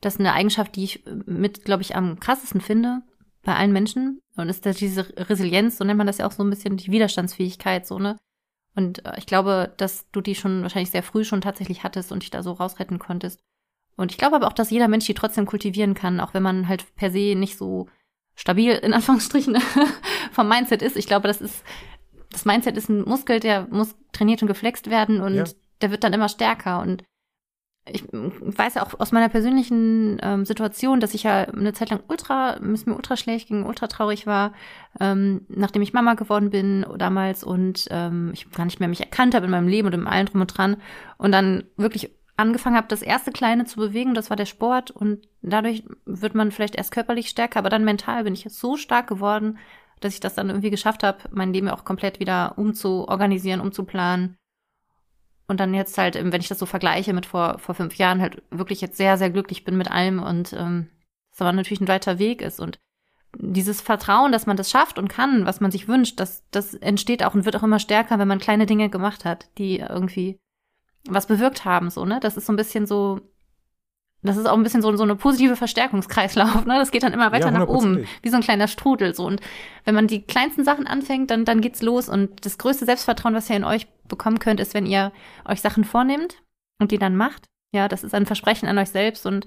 dass 0.00 0.18
eine 0.18 0.32
Eigenschaft, 0.32 0.76
die 0.76 0.84
ich 0.84 1.04
mit, 1.26 1.64
glaube 1.64 1.82
ich, 1.82 1.96
am 1.96 2.20
krassesten 2.20 2.60
finde 2.60 3.02
bei 3.42 3.54
allen 3.54 3.72
Menschen. 3.72 4.20
Und 4.36 4.48
ist 4.48 4.64
das 4.64 4.76
diese 4.76 5.06
Resilienz, 5.28 5.76
so 5.76 5.84
nennt 5.84 5.98
man 5.98 6.06
das 6.06 6.18
ja 6.18 6.26
auch 6.26 6.32
so 6.32 6.42
ein 6.42 6.50
bisschen, 6.50 6.76
die 6.76 6.92
Widerstandsfähigkeit, 6.92 7.86
so, 7.86 7.98
ne? 7.98 8.16
Und 8.76 9.04
äh, 9.04 9.14
ich 9.18 9.26
glaube, 9.26 9.74
dass 9.76 10.08
du 10.10 10.20
die 10.20 10.34
schon 10.34 10.62
wahrscheinlich 10.62 10.90
sehr 10.90 11.02
früh 11.02 11.24
schon 11.24 11.40
tatsächlich 11.40 11.82
hattest 11.82 12.12
und 12.12 12.22
dich 12.22 12.30
da 12.30 12.42
so 12.42 12.52
rausretten 12.52 12.98
konntest. 12.98 13.40
Und 13.96 14.12
ich 14.12 14.18
glaube 14.18 14.36
aber 14.36 14.46
auch, 14.46 14.52
dass 14.52 14.70
jeder 14.70 14.88
Mensch 14.88 15.06
die 15.06 15.14
trotzdem 15.14 15.46
kultivieren 15.46 15.94
kann, 15.94 16.20
auch 16.20 16.32
wenn 16.32 16.42
man 16.42 16.68
halt 16.68 16.94
per 16.96 17.10
se 17.10 17.34
nicht 17.34 17.58
so 17.58 17.88
stabil 18.34 18.72
in 18.72 18.94
Anführungsstrichen 18.94 19.58
vom 20.32 20.48
Mindset 20.48 20.80
ist. 20.80 20.96
Ich 20.96 21.06
glaube, 21.06 21.28
das 21.28 21.40
ist 21.40 21.62
das 22.30 22.44
Mindset 22.44 22.76
ist 22.76 22.88
ein 22.88 23.02
Muskel, 23.02 23.40
der 23.40 23.66
muss 23.70 23.96
trainiert 24.12 24.42
und 24.42 24.48
geflext 24.48 24.90
werden 24.90 25.20
und 25.20 25.34
ja. 25.34 25.44
der 25.80 25.90
wird 25.90 26.04
dann 26.04 26.12
immer 26.12 26.28
stärker. 26.28 26.80
Und 26.80 27.02
ich 27.86 28.04
weiß 28.12 28.74
ja 28.74 28.82
auch 28.82 28.98
aus 29.00 29.12
meiner 29.12 29.28
persönlichen 29.28 30.18
ähm, 30.22 30.44
Situation, 30.44 31.00
dass 31.00 31.14
ich 31.14 31.24
ja 31.24 31.44
eine 31.44 31.72
Zeit 31.72 31.90
lang 31.90 32.00
ultra, 32.08 32.56
es 32.56 32.86
mir 32.86 32.94
ultra 32.94 33.16
schlecht 33.16 33.48
ging, 33.48 33.64
ultra 33.64 33.88
traurig 33.88 34.26
war, 34.26 34.52
ähm, 35.00 35.46
nachdem 35.48 35.82
ich 35.82 35.92
Mama 35.92 36.14
geworden 36.14 36.50
bin 36.50 36.86
damals 36.98 37.42
und 37.42 37.86
ähm, 37.90 38.30
ich 38.32 38.50
gar 38.50 38.64
nicht 38.64 38.80
mehr 38.80 38.88
mich 38.88 39.00
erkannt 39.00 39.34
habe 39.34 39.46
in 39.46 39.50
meinem 39.50 39.68
Leben 39.68 39.86
und 39.86 39.94
in 39.94 40.06
allem 40.06 40.26
drum 40.26 40.42
und 40.42 40.46
dran 40.46 40.76
und 41.18 41.32
dann 41.32 41.64
wirklich 41.76 42.10
angefangen 42.36 42.76
habe, 42.76 42.88
das 42.88 43.02
erste 43.02 43.32
Kleine 43.32 43.66
zu 43.66 43.76
bewegen, 43.76 44.14
das 44.14 44.30
war 44.30 44.36
der 44.36 44.46
Sport 44.46 44.90
und 44.90 45.28
dadurch 45.42 45.84
wird 46.06 46.34
man 46.34 46.52
vielleicht 46.52 46.74
erst 46.74 46.92
körperlich 46.92 47.28
stärker, 47.28 47.58
aber 47.58 47.68
dann 47.68 47.84
mental 47.84 48.24
bin 48.24 48.34
ich 48.34 48.44
jetzt 48.44 48.58
so 48.58 48.76
stark 48.76 49.08
geworden, 49.08 49.58
dass 50.00 50.14
ich 50.14 50.20
das 50.20 50.34
dann 50.34 50.48
irgendwie 50.48 50.70
geschafft 50.70 51.02
habe, 51.02 51.18
mein 51.30 51.52
Leben 51.52 51.68
auch 51.68 51.84
komplett 51.84 52.20
wieder 52.20 52.58
umzuorganisieren, 52.58 53.60
umzuplanen. 53.60 54.36
Und 55.46 55.60
dann 55.60 55.74
jetzt 55.74 55.98
halt, 55.98 56.14
wenn 56.14 56.40
ich 56.40 56.48
das 56.48 56.58
so 56.58 56.66
vergleiche 56.66 57.12
mit 57.12 57.26
vor, 57.26 57.58
vor 57.58 57.74
fünf 57.74 57.96
Jahren, 57.96 58.20
halt 58.20 58.42
wirklich 58.50 58.80
jetzt 58.80 58.96
sehr, 58.96 59.18
sehr 59.18 59.30
glücklich 59.30 59.64
bin 59.64 59.76
mit 59.76 59.90
allem 59.90 60.22
und 60.22 60.52
ähm, 60.52 60.88
das 61.30 61.40
aber 61.40 61.52
natürlich 61.52 61.80
ein 61.80 61.88
weiter 61.88 62.18
Weg 62.18 62.40
ist. 62.40 62.60
Und 62.60 62.78
dieses 63.36 63.80
Vertrauen, 63.80 64.32
dass 64.32 64.46
man 64.46 64.56
das 64.56 64.70
schafft 64.70 64.98
und 64.98 65.08
kann, 65.08 65.46
was 65.46 65.60
man 65.60 65.70
sich 65.70 65.88
wünscht, 65.88 66.20
das, 66.20 66.44
das 66.50 66.74
entsteht 66.74 67.24
auch 67.24 67.34
und 67.34 67.44
wird 67.44 67.56
auch 67.56 67.62
immer 67.62 67.78
stärker, 67.78 68.18
wenn 68.18 68.28
man 68.28 68.38
kleine 68.38 68.66
Dinge 68.66 68.90
gemacht 68.90 69.24
hat, 69.24 69.48
die 69.58 69.78
irgendwie 69.78 70.38
was 71.08 71.26
bewirkt 71.26 71.64
haben, 71.64 71.90
so, 71.90 72.04
ne? 72.04 72.20
Das 72.20 72.36
ist 72.36 72.46
so 72.46 72.52
ein 72.52 72.56
bisschen 72.56 72.86
so, 72.86 73.20
das 74.22 74.36
ist 74.36 74.46
auch 74.46 74.56
ein 74.56 74.62
bisschen 74.62 74.82
so, 74.82 74.94
so 74.96 75.02
eine 75.02 75.16
positive 75.16 75.56
Verstärkungskreislauf, 75.56 76.66
ne? 76.66 76.74
Das 76.78 76.90
geht 76.90 77.02
dann 77.02 77.12
immer 77.12 77.32
weiter 77.32 77.46
ja, 77.46 77.58
nach 77.58 77.68
oben, 77.68 78.06
wie 78.22 78.28
so 78.28 78.36
ein 78.36 78.42
kleiner 78.42 78.68
Strudel, 78.68 79.14
so. 79.14 79.26
Und 79.26 79.40
wenn 79.84 79.94
man 79.94 80.06
die 80.06 80.22
kleinsten 80.22 80.64
Sachen 80.64 80.86
anfängt, 80.86 81.30
dann, 81.30 81.44
dann 81.44 81.60
geht's 81.60 81.80
los. 81.80 82.08
Und 82.08 82.44
das 82.44 82.58
größte 82.58 82.84
Selbstvertrauen, 82.84 83.34
was 83.34 83.48
ihr 83.48 83.56
in 83.56 83.64
euch 83.64 83.86
bekommen 84.08 84.38
könnt, 84.38 84.60
ist, 84.60 84.74
wenn 84.74 84.86
ihr 84.86 85.12
euch 85.46 85.62
Sachen 85.62 85.84
vornehmt 85.84 86.42
und 86.78 86.90
die 86.90 86.98
dann 86.98 87.16
macht. 87.16 87.46
Ja, 87.72 87.88
das 87.88 88.04
ist 88.04 88.14
ein 88.14 88.26
Versprechen 88.26 88.68
an 88.68 88.78
euch 88.78 88.90
selbst 88.90 89.24
und 89.26 89.46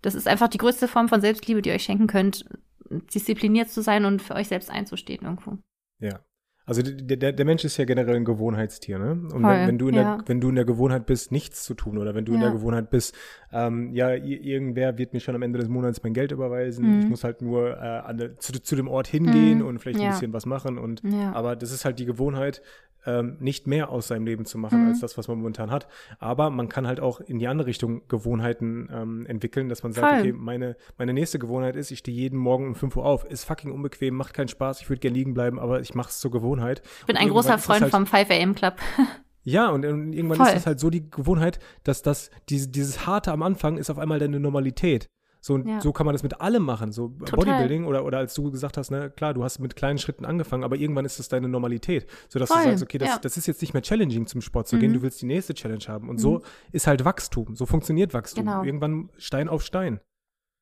das 0.00 0.14
ist 0.14 0.28
einfach 0.28 0.48
die 0.48 0.58
größte 0.58 0.88
Form 0.88 1.08
von 1.08 1.20
Selbstliebe, 1.20 1.60
die 1.60 1.70
ihr 1.70 1.74
euch 1.74 1.82
schenken 1.82 2.06
könnt, 2.06 2.44
diszipliniert 2.88 3.68
zu 3.68 3.82
sein 3.82 4.04
und 4.04 4.22
für 4.22 4.34
euch 4.34 4.48
selbst 4.48 4.70
einzustehen 4.70 5.24
irgendwo. 5.24 5.58
Ja. 5.98 6.20
Also 6.68 6.82
der, 6.82 7.32
der, 7.32 7.44
Mensch 7.46 7.64
ist 7.64 7.78
ja 7.78 7.86
generell 7.86 8.16
ein 8.16 8.26
Gewohnheitstier, 8.26 8.98
ne? 8.98 9.12
Und 9.12 9.42
wenn, 9.42 9.66
wenn, 9.66 9.78
du 9.78 9.88
in 9.88 9.94
ja. 9.94 10.16
der, 10.16 10.28
wenn 10.28 10.38
du 10.38 10.50
in 10.50 10.54
der 10.54 10.66
Gewohnheit 10.66 11.06
bist, 11.06 11.32
nichts 11.32 11.64
zu 11.64 11.72
tun, 11.72 11.96
oder 11.96 12.14
wenn 12.14 12.26
du 12.26 12.32
ja. 12.32 12.36
in 12.36 12.42
der 12.42 12.50
Gewohnheit 12.50 12.90
bist, 12.90 13.16
ähm, 13.52 13.94
ja, 13.94 14.10
irgendwer 14.12 14.98
wird 14.98 15.14
mir 15.14 15.20
schon 15.20 15.34
am 15.34 15.40
Ende 15.40 15.58
des 15.58 15.70
Monats 15.70 16.02
mein 16.02 16.12
Geld 16.12 16.30
überweisen, 16.30 16.96
mhm. 16.96 17.00
ich 17.00 17.08
muss 17.08 17.24
halt 17.24 17.40
nur 17.40 17.70
äh, 17.70 17.80
an 17.80 18.34
zu, 18.38 18.52
zu 18.52 18.76
dem 18.76 18.86
Ort 18.86 19.06
hingehen 19.06 19.60
mhm. 19.60 19.66
und 19.66 19.78
vielleicht 19.78 19.98
ein 19.98 20.10
bisschen 20.10 20.34
was 20.34 20.44
machen. 20.44 20.76
Und 20.76 21.02
aber 21.32 21.56
das 21.56 21.72
ist 21.72 21.86
halt 21.86 21.98
die 21.98 22.04
Gewohnheit, 22.04 22.60
ähm, 23.08 23.36
nicht 23.40 23.66
mehr 23.66 23.88
aus 23.88 24.08
seinem 24.08 24.26
Leben 24.26 24.44
zu 24.44 24.58
machen, 24.58 24.82
mhm. 24.82 24.88
als 24.88 25.00
das, 25.00 25.16
was 25.16 25.28
man 25.28 25.38
momentan 25.38 25.70
hat. 25.70 25.88
Aber 26.18 26.50
man 26.50 26.68
kann 26.68 26.86
halt 26.86 27.00
auch 27.00 27.20
in 27.20 27.38
die 27.38 27.48
andere 27.48 27.68
Richtung 27.68 28.02
Gewohnheiten 28.06 28.88
ähm, 28.92 29.26
entwickeln, 29.26 29.70
dass 29.70 29.82
man 29.82 29.92
sagt, 29.92 30.06
Voll. 30.06 30.18
okay, 30.20 30.32
meine, 30.32 30.76
meine 30.98 31.14
nächste 31.14 31.38
Gewohnheit 31.38 31.74
ist, 31.74 31.90
ich 31.90 32.00
stehe 32.00 32.16
jeden 32.16 32.38
Morgen 32.38 32.68
um 32.68 32.74
5 32.74 32.96
Uhr 32.96 33.06
auf. 33.06 33.24
Ist 33.24 33.44
fucking 33.44 33.72
unbequem, 33.72 34.14
macht 34.14 34.34
keinen 34.34 34.48
Spaß, 34.48 34.82
ich 34.82 34.90
würde 34.90 35.00
gerne 35.00 35.16
liegen 35.16 35.32
bleiben, 35.32 35.58
aber 35.58 35.80
ich 35.80 35.94
mache 35.94 36.10
es 36.10 36.18
zur 36.18 36.30
Gewohnheit. 36.30 36.82
Ich 37.00 37.06
bin 37.06 37.16
ein 37.16 37.30
großer 37.30 37.58
Freund 37.58 37.82
halt, 37.82 37.90
vom 37.90 38.06
5 38.06 38.30
AM 38.30 38.54
Club. 38.54 38.76
Ja, 39.44 39.70
und, 39.70 39.86
und 39.86 40.12
irgendwann 40.12 40.36
Voll. 40.36 40.48
ist 40.48 40.56
das 40.56 40.66
halt 40.66 40.78
so 40.78 40.90
die 40.90 41.10
Gewohnheit, 41.10 41.58
dass 41.82 42.02
das, 42.02 42.30
diese, 42.50 42.68
dieses 42.68 43.06
Harte 43.06 43.32
am 43.32 43.42
Anfang 43.42 43.78
ist 43.78 43.88
auf 43.88 43.98
einmal 43.98 44.18
deine 44.18 44.38
Normalität. 44.40 45.06
So, 45.48 45.56
ja. 45.56 45.80
so 45.80 45.92
kann 45.92 46.04
man 46.04 46.14
das 46.14 46.22
mit 46.22 46.42
allem 46.42 46.62
machen. 46.62 46.92
So 46.92 47.08
Total. 47.08 47.36
Bodybuilding 47.36 47.86
oder, 47.86 48.04
oder 48.04 48.18
als 48.18 48.34
du 48.34 48.50
gesagt 48.50 48.76
hast, 48.76 48.90
ne, 48.90 49.10
klar, 49.10 49.32
du 49.32 49.42
hast 49.42 49.60
mit 49.60 49.76
kleinen 49.76 49.98
Schritten 49.98 50.26
angefangen, 50.26 50.62
aber 50.62 50.76
irgendwann 50.76 51.06
ist 51.06 51.18
das 51.18 51.30
deine 51.30 51.48
Normalität. 51.48 52.06
So 52.28 52.38
dass 52.38 52.50
Voll. 52.50 52.64
du 52.64 52.68
sagst, 52.68 52.82
okay, 52.82 52.98
das, 52.98 53.08
ja. 53.08 53.18
das 53.18 53.38
ist 53.38 53.46
jetzt 53.46 53.62
nicht 53.62 53.72
mehr 53.72 53.82
challenging 53.82 54.26
zum 54.26 54.42
Sport 54.42 54.68
zu 54.68 54.76
mhm. 54.76 54.80
gehen, 54.80 54.92
du 54.92 55.00
willst 55.00 55.22
die 55.22 55.26
nächste 55.26 55.54
Challenge 55.54 55.84
haben. 55.88 56.10
Und 56.10 56.16
mhm. 56.16 56.20
so 56.20 56.42
ist 56.70 56.86
halt 56.86 57.06
Wachstum. 57.06 57.56
So 57.56 57.64
funktioniert 57.64 58.12
Wachstum. 58.12 58.44
Genau. 58.44 58.62
Irgendwann 58.62 59.08
Stein 59.16 59.48
auf 59.48 59.62
Stein. 59.62 60.00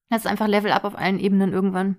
Das 0.08 0.24
ist 0.24 0.30
einfach 0.30 0.46
Level 0.46 0.70
up 0.70 0.84
auf 0.84 0.96
allen 0.96 1.18
Ebenen 1.18 1.52
irgendwann. 1.52 1.96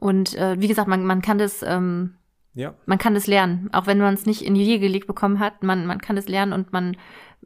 Und 0.00 0.34
äh, 0.34 0.58
wie 0.58 0.68
gesagt, 0.68 0.88
man, 0.88 1.04
man 1.04 1.20
kann 1.20 1.36
das, 1.36 1.62
ähm, 1.62 2.14
ja. 2.54 2.74
man 2.86 2.96
kann 2.96 3.12
das 3.12 3.26
lernen, 3.26 3.68
auch 3.74 3.86
wenn 3.86 3.98
man 3.98 4.14
es 4.14 4.24
nicht 4.24 4.40
in 4.40 4.54
die 4.54 4.62
Wiege 4.62 4.80
gelegt 4.80 5.06
bekommen 5.06 5.40
hat. 5.40 5.62
Man, 5.62 5.84
man 5.84 6.00
kann 6.00 6.16
es 6.16 6.26
lernen 6.26 6.54
und 6.54 6.72
man 6.72 6.96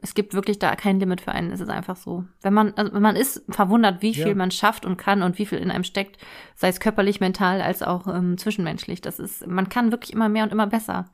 es 0.01 0.13
gibt 0.13 0.33
wirklich 0.33 0.59
da 0.59 0.75
kein 0.75 0.99
Limit 0.99 1.21
für 1.21 1.31
einen. 1.31 1.51
Es 1.51 1.59
ist 1.59 1.69
einfach 1.69 1.95
so. 1.95 2.23
Wenn 2.41 2.53
man, 2.53 2.73
also 2.75 2.99
man 2.99 3.15
ist 3.15 3.43
verwundert, 3.49 4.01
wie 4.01 4.13
viel 4.13 4.29
ja. 4.29 4.35
man 4.35 4.51
schafft 4.51 4.85
und 4.85 4.97
kann 4.97 5.23
und 5.23 5.39
wie 5.39 5.45
viel 5.45 5.57
in 5.57 5.71
einem 5.71 5.83
steckt, 5.83 6.17
sei 6.55 6.67
es 6.67 6.79
körperlich, 6.79 7.19
mental, 7.19 7.61
als 7.61 7.81
auch 7.81 8.07
ähm, 8.07 8.37
zwischenmenschlich. 8.37 9.01
Das 9.01 9.19
ist, 9.19 9.47
man 9.47 9.69
kann 9.69 9.91
wirklich 9.91 10.13
immer 10.13 10.29
mehr 10.29 10.43
und 10.43 10.51
immer 10.51 10.67
besser. 10.67 11.05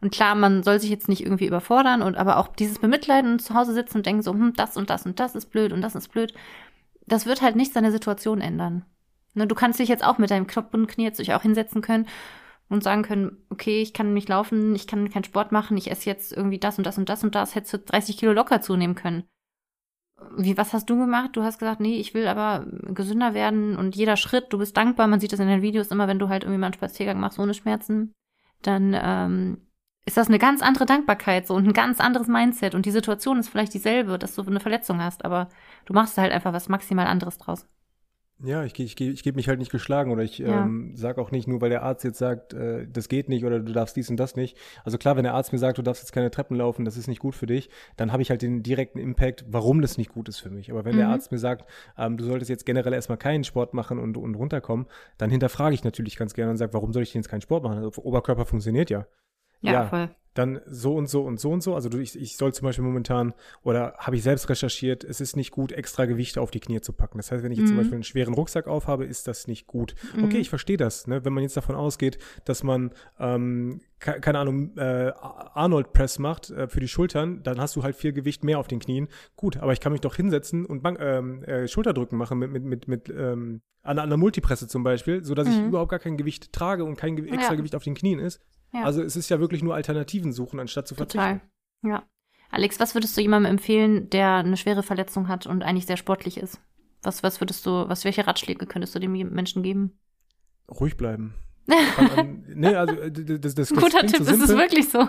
Und 0.00 0.12
klar, 0.12 0.34
man 0.34 0.64
soll 0.64 0.80
sich 0.80 0.90
jetzt 0.90 1.08
nicht 1.08 1.22
irgendwie 1.22 1.46
überfordern 1.46 2.02
und 2.02 2.16
aber 2.16 2.38
auch 2.38 2.48
dieses 2.48 2.80
Bemitleiden 2.80 3.32
und 3.32 3.38
zu 3.38 3.54
Hause 3.54 3.74
sitzen 3.74 3.98
und 3.98 4.06
denken 4.06 4.22
so, 4.22 4.32
hm, 4.32 4.54
das 4.54 4.76
und 4.76 4.90
das 4.90 5.06
und 5.06 5.20
das 5.20 5.36
ist 5.36 5.46
blöd 5.46 5.72
und 5.72 5.80
das 5.80 5.94
ist 5.94 6.08
blöd. 6.08 6.34
Das 7.06 7.26
wird 7.26 7.42
halt 7.42 7.54
nicht 7.54 7.72
seine 7.72 7.92
Situation 7.92 8.40
ändern. 8.40 8.84
Ne, 9.34 9.46
du 9.46 9.54
kannst 9.54 9.78
dich 9.78 9.88
jetzt 9.88 10.04
auch 10.04 10.18
mit 10.18 10.30
deinem 10.30 10.46
und 10.72 10.86
Knie 10.88 11.04
jetzt 11.04 11.20
dich 11.20 11.32
auch 11.32 11.42
hinsetzen 11.42 11.80
können 11.80 12.06
und 12.72 12.82
sagen 12.82 13.02
können, 13.02 13.44
okay, 13.50 13.82
ich 13.82 13.92
kann 13.92 14.14
nicht 14.14 14.28
laufen, 14.28 14.74
ich 14.74 14.86
kann 14.86 15.10
keinen 15.10 15.24
Sport 15.24 15.52
machen, 15.52 15.76
ich 15.76 15.90
esse 15.90 16.08
jetzt 16.08 16.32
irgendwie 16.32 16.58
das 16.58 16.78
und 16.78 16.84
das 16.84 16.98
und 16.98 17.08
das 17.08 17.22
und 17.22 17.34
das, 17.34 17.54
hättest 17.54 17.74
du 17.74 17.78
30 17.78 18.16
Kilo 18.16 18.32
locker 18.32 18.60
zunehmen 18.60 18.94
können. 18.94 19.24
Wie, 20.36 20.56
was 20.56 20.72
hast 20.72 20.88
du 20.88 20.96
gemacht? 20.96 21.30
Du 21.34 21.42
hast 21.42 21.58
gesagt, 21.58 21.80
nee, 21.80 21.98
ich 21.98 22.14
will 22.14 22.28
aber 22.28 22.64
gesünder 22.94 23.34
werden 23.34 23.76
und 23.76 23.96
jeder 23.96 24.16
Schritt, 24.16 24.52
du 24.52 24.58
bist 24.58 24.76
dankbar, 24.76 25.06
man 25.06 25.20
sieht 25.20 25.32
das 25.32 25.40
in 25.40 25.48
den 25.48 25.62
Videos 25.62 25.88
immer, 25.88 26.08
wenn 26.08 26.18
du 26.18 26.28
halt 26.28 26.44
irgendwie 26.44 26.58
mal 26.58 26.66
einen 26.66 26.74
Spaziergang 26.74 27.18
machst 27.20 27.38
ohne 27.38 27.54
Schmerzen, 27.54 28.14
dann 28.62 28.96
ähm, 28.98 29.66
ist 30.04 30.16
das 30.16 30.28
eine 30.28 30.38
ganz 30.38 30.62
andere 30.62 30.86
Dankbarkeit 30.86 31.46
so 31.46 31.54
und 31.54 31.66
ein 31.66 31.72
ganz 31.72 32.00
anderes 32.00 32.28
Mindset 32.28 32.74
und 32.74 32.86
die 32.86 32.90
Situation 32.90 33.38
ist 33.38 33.48
vielleicht 33.48 33.74
dieselbe, 33.74 34.18
dass 34.18 34.34
du 34.34 34.42
eine 34.42 34.60
Verletzung 34.60 35.02
hast, 35.02 35.24
aber 35.24 35.48
du 35.84 35.92
machst 35.92 36.18
halt 36.18 36.32
einfach 36.32 36.52
was 36.52 36.68
maximal 36.68 37.06
anderes 37.06 37.38
draus. 37.38 37.66
Ja, 38.44 38.64
ich, 38.64 38.78
ich, 38.78 39.00
ich 39.00 39.22
gebe 39.22 39.36
mich 39.36 39.48
halt 39.48 39.60
nicht 39.60 39.70
geschlagen 39.70 40.10
oder 40.10 40.22
ich 40.22 40.38
ja. 40.38 40.64
ähm, 40.64 40.92
sage 40.96 41.20
auch 41.20 41.30
nicht, 41.30 41.46
nur 41.46 41.60
weil 41.60 41.70
der 41.70 41.82
Arzt 41.82 42.02
jetzt 42.02 42.18
sagt, 42.18 42.54
äh, 42.54 42.88
das 42.92 43.08
geht 43.08 43.28
nicht 43.28 43.44
oder 43.44 43.60
du 43.60 43.72
darfst 43.72 43.94
dies 43.94 44.10
und 44.10 44.16
das 44.16 44.34
nicht. 44.34 44.56
Also 44.84 44.98
klar, 44.98 45.16
wenn 45.16 45.22
der 45.22 45.34
Arzt 45.34 45.52
mir 45.52 45.58
sagt, 45.58 45.78
du 45.78 45.82
darfst 45.82 46.02
jetzt 46.02 46.12
keine 46.12 46.30
Treppen 46.30 46.56
laufen, 46.56 46.84
das 46.84 46.96
ist 46.96 47.06
nicht 47.06 47.20
gut 47.20 47.36
für 47.36 47.46
dich, 47.46 47.70
dann 47.96 48.10
habe 48.10 48.22
ich 48.22 48.30
halt 48.30 48.42
den 48.42 48.62
direkten 48.62 48.98
Impact, 48.98 49.44
warum 49.48 49.80
das 49.80 49.96
nicht 49.96 50.12
gut 50.12 50.28
ist 50.28 50.40
für 50.40 50.50
mich. 50.50 50.70
Aber 50.72 50.84
wenn 50.84 50.94
mhm. 50.94 50.98
der 50.98 51.08
Arzt 51.08 51.30
mir 51.30 51.38
sagt, 51.38 51.68
ähm, 51.96 52.16
du 52.16 52.24
solltest 52.24 52.50
jetzt 52.50 52.66
generell 52.66 52.92
erstmal 52.92 53.18
keinen 53.18 53.44
Sport 53.44 53.74
machen 53.74 53.98
und, 53.98 54.16
und 54.16 54.34
runterkommen, 54.34 54.86
dann 55.18 55.30
hinterfrage 55.30 55.74
ich 55.74 55.84
natürlich 55.84 56.16
ganz 56.16 56.34
gerne 56.34 56.50
und 56.50 56.56
sage, 56.56 56.74
warum 56.74 56.92
soll 56.92 57.04
ich 57.04 57.12
denn 57.12 57.20
jetzt 57.20 57.28
keinen 57.28 57.42
Sport 57.42 57.62
machen? 57.62 57.78
Also, 57.78 58.02
Oberkörper 58.02 58.44
funktioniert 58.44 58.90
ja. 58.90 59.06
Ja, 59.62 59.72
ja, 59.72 59.86
voll 59.86 60.10
dann 60.34 60.60
so 60.66 60.94
und 60.94 61.08
so 61.08 61.22
und 61.22 61.38
so 61.38 61.50
und 61.50 61.62
so. 61.62 61.74
Also 61.74 61.90
ich, 61.98 62.18
ich 62.18 62.36
soll 62.36 62.54
zum 62.54 62.64
Beispiel 62.66 62.84
momentan, 62.84 63.34
oder 63.62 63.94
habe 63.98 64.16
ich 64.16 64.22
selbst 64.22 64.48
recherchiert, 64.48 65.04
es 65.04 65.20
ist 65.20 65.36
nicht 65.36 65.50
gut, 65.50 65.72
extra 65.72 66.06
Gewichte 66.06 66.40
auf 66.40 66.50
die 66.50 66.60
Knie 66.60 66.80
zu 66.80 66.92
packen. 66.92 67.18
Das 67.18 67.30
heißt, 67.30 67.44
wenn 67.44 67.52
ich 67.52 67.58
jetzt 67.58 67.66
mhm. 67.66 67.74
zum 67.74 67.76
Beispiel 67.78 67.94
einen 67.94 68.04
schweren 68.04 68.34
Rucksack 68.34 68.66
aufhabe, 68.66 69.04
ist 69.04 69.28
das 69.28 69.46
nicht 69.46 69.66
gut. 69.66 69.94
Mhm. 70.16 70.24
Okay, 70.24 70.38
ich 70.38 70.48
verstehe 70.48 70.76
das. 70.76 71.06
Ne? 71.06 71.24
Wenn 71.24 71.32
man 71.32 71.42
jetzt 71.42 71.56
davon 71.56 71.74
ausgeht, 71.74 72.18
dass 72.44 72.62
man, 72.62 72.92
ähm, 73.18 73.82
keine 73.98 74.38
Ahnung, 74.38 74.76
äh, 74.76 75.12
Arnold 75.20 75.92
Press 75.92 76.18
macht 76.18 76.50
äh, 76.50 76.66
für 76.66 76.80
die 76.80 76.88
Schultern, 76.88 77.42
dann 77.42 77.60
hast 77.60 77.76
du 77.76 77.82
halt 77.82 77.94
viel 77.94 78.12
Gewicht 78.12 78.42
mehr 78.42 78.58
auf 78.58 78.68
den 78.68 78.80
Knien. 78.80 79.08
Gut, 79.36 79.58
aber 79.58 79.72
ich 79.72 79.80
kann 79.80 79.92
mich 79.92 80.00
doch 80.00 80.16
hinsetzen 80.16 80.64
und 80.64 80.82
Bank, 80.82 80.98
ähm, 81.00 81.44
äh, 81.44 81.68
Schulterdrücken 81.68 82.18
machen 82.18 82.38
mit, 82.38 82.50
mit, 82.50 82.64
mit, 82.64 82.88
mit 82.88 83.08
ähm, 83.10 83.60
an, 83.82 83.96
der 83.96 84.16
Multipresse 84.16 84.66
zum 84.66 84.82
Beispiel, 84.82 85.24
sodass 85.24 85.46
mhm. 85.46 85.52
ich 85.52 85.60
überhaupt 85.60 85.90
gar 85.90 85.98
kein 85.98 86.16
Gewicht 86.16 86.52
trage 86.52 86.84
und 86.84 86.96
kein 86.96 87.18
extra 87.18 87.52
ja. 87.52 87.56
Gewicht 87.56 87.74
auf 87.74 87.84
den 87.84 87.94
Knien 87.94 88.18
ist. 88.18 88.40
Ja. 88.72 88.84
Also 88.84 89.02
es 89.02 89.16
ist 89.16 89.28
ja 89.28 89.40
wirklich 89.40 89.62
nur 89.62 89.74
Alternativen 89.74 90.32
suchen, 90.32 90.60
anstatt 90.60 90.88
zu 90.88 90.94
verzichten. 90.94 91.18
Total. 91.18 91.40
Ja. 91.82 92.04
Alex, 92.50 92.80
was 92.80 92.94
würdest 92.94 93.16
du 93.16 93.20
jemandem 93.20 93.50
empfehlen, 93.52 94.10
der 94.10 94.36
eine 94.36 94.56
schwere 94.56 94.82
Verletzung 94.82 95.28
hat 95.28 95.46
und 95.46 95.62
eigentlich 95.62 95.86
sehr 95.86 95.96
sportlich 95.96 96.36
ist? 96.36 96.60
Was, 97.02 97.22
was 97.22 97.40
würdest 97.40 97.66
du, 97.66 97.88
was, 97.88 98.04
welche 98.04 98.26
Ratschläge 98.26 98.66
könntest 98.66 98.94
du 98.94 98.98
dem 98.98 99.12
Menschen 99.12 99.62
geben? 99.62 99.98
Ruhig 100.70 100.96
bleiben. 100.96 101.34
an, 102.16 102.44
nee, 102.54 102.74
also 102.74 102.94
das, 103.08 103.40
das, 103.40 103.54
das 103.54 103.70
Guter 103.70 104.00
Tipp, 104.00 104.18
so 104.18 104.24
das 104.24 104.40
ist 104.40 104.48
wirklich 104.48 104.88
so. 104.88 105.08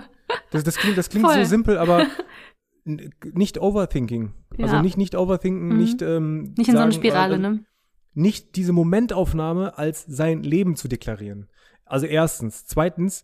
Das, 0.52 0.64
das 0.64 0.78
klingt, 0.78 0.98
das 0.98 1.10
klingt 1.10 1.30
so 1.30 1.44
simpel, 1.44 1.78
aber 1.78 2.06
nicht 2.86 3.60
Overthinking. 3.60 4.34
Also 4.52 4.62
ja. 4.62 4.68
Also 4.68 4.82
nicht, 4.82 4.98
nicht 4.98 5.16
Overthinken, 5.16 5.70
mhm. 5.70 5.78
nicht 5.78 6.02
ähm, 6.02 6.54
Nicht 6.58 6.70
in 6.70 6.76
sagen, 6.76 6.78
so 6.78 6.82
eine 6.82 6.92
Spirale, 6.94 7.36
äh, 7.36 7.40
ne? 7.40 7.66
Nicht 8.14 8.56
diese 8.56 8.74
Momentaufnahme 8.74 9.78
als 9.78 10.06
sein 10.06 10.44
Leben 10.44 10.76
zu 10.76 10.88
deklarieren. 10.88 11.50
Also 11.86 12.06
erstens. 12.06 12.66
Zweitens, 12.66 13.24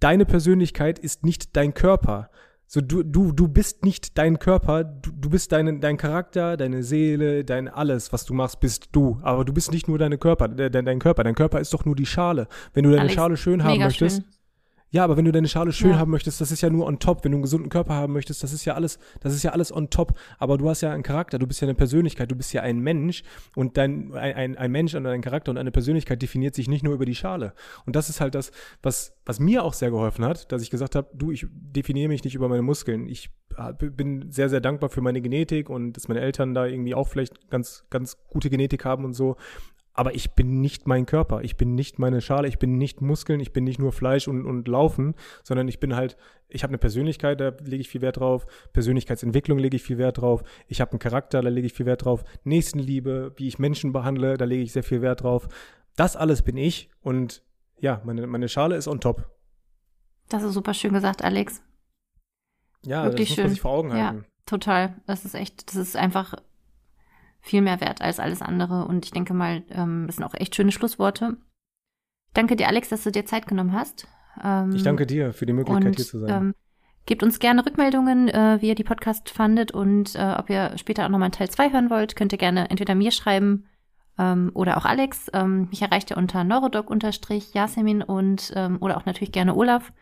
deine 0.00 0.24
Persönlichkeit 0.26 0.98
ist 0.98 1.24
nicht 1.24 1.56
dein 1.56 1.74
Körper. 1.74 2.30
So, 2.66 2.80
du, 2.80 3.02
du, 3.02 3.32
du 3.32 3.46
bist 3.46 3.84
nicht 3.84 4.16
dein 4.18 4.38
Körper, 4.38 4.84
du, 4.84 5.10
du 5.12 5.30
bist 5.30 5.52
dein, 5.52 5.80
dein 5.80 5.96
Charakter, 5.96 6.56
deine 6.56 6.82
Seele, 6.82 7.44
dein 7.44 7.68
alles, 7.68 8.12
was 8.12 8.24
du 8.24 8.34
machst, 8.34 8.58
bist 8.60 8.88
du. 8.92 9.20
Aber 9.22 9.44
du 9.44 9.52
bist 9.52 9.70
nicht 9.70 9.86
nur 9.86 9.98
deine 9.98 10.18
Körper, 10.18 10.48
dein, 10.48 10.84
dein 10.84 10.98
Körper. 10.98 11.24
Dein 11.24 11.34
Körper 11.34 11.60
ist 11.60 11.72
doch 11.74 11.84
nur 11.84 11.94
die 11.94 12.06
Schale. 12.06 12.48
Wenn 12.72 12.84
du 12.84 12.90
deine 12.90 13.02
Alex, 13.02 13.14
Schale 13.14 13.36
schön 13.36 13.62
haben 13.62 13.78
möchtest, 13.78 14.22
schön. 14.22 14.33
Ja, 14.94 15.02
aber 15.02 15.16
wenn 15.16 15.24
du 15.24 15.32
deine 15.32 15.48
Schale 15.48 15.72
schön 15.72 15.90
ja. 15.90 15.98
haben 15.98 16.12
möchtest, 16.12 16.40
das 16.40 16.52
ist 16.52 16.60
ja 16.60 16.70
nur 16.70 16.86
on 16.86 17.00
top. 17.00 17.24
Wenn 17.24 17.32
du 17.32 17.38
einen 17.38 17.42
gesunden 17.42 17.68
Körper 17.68 17.94
haben 17.94 18.12
möchtest, 18.12 18.44
das 18.44 18.52
ist 18.52 18.64
ja 18.64 18.74
alles, 18.74 19.00
das 19.18 19.34
ist 19.34 19.42
ja 19.42 19.50
alles 19.50 19.74
on 19.74 19.90
top. 19.90 20.16
Aber 20.38 20.56
du 20.56 20.70
hast 20.70 20.82
ja 20.82 20.92
einen 20.92 21.02
Charakter, 21.02 21.40
du 21.40 21.48
bist 21.48 21.60
ja 21.60 21.66
eine 21.66 21.74
Persönlichkeit, 21.74 22.30
du 22.30 22.36
bist 22.36 22.52
ja 22.52 22.62
ein 22.62 22.78
Mensch 22.78 23.24
und 23.56 23.76
dein, 23.76 24.14
ein, 24.14 24.56
ein 24.56 24.70
Mensch 24.70 24.94
und 24.94 25.04
ein 25.04 25.20
Charakter 25.20 25.50
und 25.50 25.58
eine 25.58 25.72
Persönlichkeit 25.72 26.22
definiert 26.22 26.54
sich 26.54 26.68
nicht 26.68 26.84
nur 26.84 26.94
über 26.94 27.06
die 27.06 27.16
Schale. 27.16 27.54
Und 27.86 27.96
das 27.96 28.08
ist 28.08 28.20
halt 28.20 28.36
das, 28.36 28.52
was, 28.84 29.16
was 29.26 29.40
mir 29.40 29.64
auch 29.64 29.72
sehr 29.72 29.90
geholfen 29.90 30.24
hat, 30.24 30.52
dass 30.52 30.62
ich 30.62 30.70
gesagt 30.70 30.94
habe, 30.94 31.08
du, 31.12 31.32
ich 31.32 31.44
definiere 31.50 32.06
mich 32.06 32.22
nicht 32.22 32.36
über 32.36 32.48
meine 32.48 32.62
Muskeln. 32.62 33.08
Ich 33.08 33.30
bin 33.80 34.30
sehr, 34.30 34.48
sehr 34.48 34.60
dankbar 34.60 34.90
für 34.90 35.00
meine 35.00 35.20
Genetik 35.20 35.70
und 35.70 35.94
dass 35.94 36.06
meine 36.06 36.20
Eltern 36.20 36.54
da 36.54 36.66
irgendwie 36.66 36.94
auch 36.94 37.08
vielleicht 37.08 37.50
ganz, 37.50 37.84
ganz 37.90 38.16
gute 38.28 38.48
Genetik 38.48 38.84
haben 38.84 39.04
und 39.04 39.14
so 39.14 39.36
aber 39.94 40.14
ich 40.14 40.32
bin 40.32 40.60
nicht 40.60 40.88
mein 40.88 41.06
Körper, 41.06 41.42
ich 41.42 41.56
bin 41.56 41.76
nicht 41.76 42.00
meine 42.00 42.20
Schale, 42.20 42.48
ich 42.48 42.58
bin 42.58 42.76
nicht 42.76 43.00
Muskeln, 43.00 43.38
ich 43.38 43.52
bin 43.52 43.62
nicht 43.62 43.78
nur 43.78 43.92
Fleisch 43.92 44.26
und, 44.26 44.44
und 44.44 44.66
Laufen, 44.66 45.14
sondern 45.44 45.68
ich 45.68 45.78
bin 45.78 45.94
halt, 45.94 46.16
ich 46.48 46.64
habe 46.64 46.72
eine 46.72 46.78
Persönlichkeit, 46.78 47.40
da 47.40 47.52
lege 47.62 47.80
ich 47.80 47.88
viel 47.88 48.00
Wert 48.00 48.18
drauf, 48.18 48.44
Persönlichkeitsentwicklung 48.72 49.58
lege 49.58 49.76
ich 49.76 49.84
viel 49.84 49.96
Wert 49.96 50.18
drauf, 50.18 50.42
ich 50.66 50.80
habe 50.80 50.90
einen 50.90 50.98
Charakter, 50.98 51.40
da 51.40 51.48
lege 51.48 51.68
ich 51.68 51.72
viel 51.72 51.86
Wert 51.86 52.04
drauf, 52.04 52.24
Nächstenliebe, 52.42 53.32
wie 53.36 53.46
ich 53.46 53.60
Menschen 53.60 53.92
behandle, 53.92 54.36
da 54.36 54.44
lege 54.44 54.64
ich 54.64 54.72
sehr 54.72 54.82
viel 54.82 55.00
Wert 55.00 55.22
drauf. 55.22 55.48
Das 55.96 56.16
alles 56.16 56.42
bin 56.42 56.56
ich 56.56 56.90
und 57.00 57.44
ja, 57.78 58.02
meine, 58.04 58.26
meine 58.26 58.48
Schale 58.48 58.74
ist 58.74 58.88
on 58.88 59.00
top. 59.00 59.30
Das 60.28 60.42
ist 60.42 60.54
super 60.54 60.74
schön 60.74 60.92
gesagt, 60.92 61.22
Alex. 61.22 61.62
Ja, 62.84 63.04
Wirklich 63.04 63.28
das 63.28 63.36
muss 63.36 63.44
man 63.44 63.50
sich 63.50 63.60
vor 63.60 63.70
Augen 63.70 63.92
halten. 63.92 64.18
Ja, 64.18 64.24
total. 64.44 65.00
Das 65.06 65.24
ist 65.24 65.34
echt, 65.34 65.68
das 65.68 65.76
ist 65.76 65.96
einfach 65.96 66.34
viel 67.44 67.60
mehr 67.60 67.80
wert 67.80 68.00
als 68.00 68.18
alles 68.18 68.42
andere. 68.42 68.86
Und 68.86 69.04
ich 69.04 69.10
denke 69.10 69.34
mal, 69.34 69.62
ähm, 69.70 70.04
das 70.06 70.16
sind 70.16 70.24
auch 70.24 70.34
echt 70.34 70.56
schöne 70.56 70.72
Schlussworte. 70.72 71.36
Danke 72.32 72.56
dir, 72.56 72.68
Alex, 72.68 72.88
dass 72.88 73.04
du 73.04 73.12
dir 73.12 73.26
Zeit 73.26 73.46
genommen 73.46 73.72
hast. 73.72 74.08
Ähm, 74.42 74.74
ich 74.74 74.82
danke 74.82 75.06
dir 75.06 75.32
für 75.32 75.46
die 75.46 75.52
Möglichkeit, 75.52 75.84
und, 75.84 75.96
hier 75.96 76.04
zu 76.04 76.18
sein. 76.20 76.30
Ähm, 76.30 76.54
gebt 77.06 77.22
uns 77.22 77.38
gerne 77.38 77.64
Rückmeldungen, 77.64 78.28
äh, 78.28 78.58
wie 78.60 78.68
ihr 78.68 78.74
die 78.74 78.82
Podcast 78.82 79.28
fandet 79.28 79.72
und 79.72 80.16
äh, 80.16 80.34
ob 80.38 80.48
ihr 80.48 80.72
später 80.78 81.04
auch 81.04 81.10
nochmal 81.10 81.30
Teil 81.30 81.50
2 81.50 81.70
hören 81.70 81.90
wollt, 81.90 82.16
könnt 82.16 82.32
ihr 82.32 82.38
gerne 82.38 82.70
entweder 82.70 82.94
mir 82.94 83.10
schreiben 83.10 83.66
ähm, 84.18 84.50
oder 84.54 84.78
auch 84.78 84.86
Alex. 84.86 85.30
Ähm, 85.34 85.68
mich 85.68 85.82
erreicht 85.82 86.10
ihr 86.10 86.16
unter 86.16 86.44
neurodoc-jasemin 86.44 88.02
und 88.02 88.52
ähm, 88.56 88.78
oder 88.80 88.96
auch 88.96 89.04
natürlich 89.04 89.32
gerne 89.32 89.54
Olaf. 89.54 89.92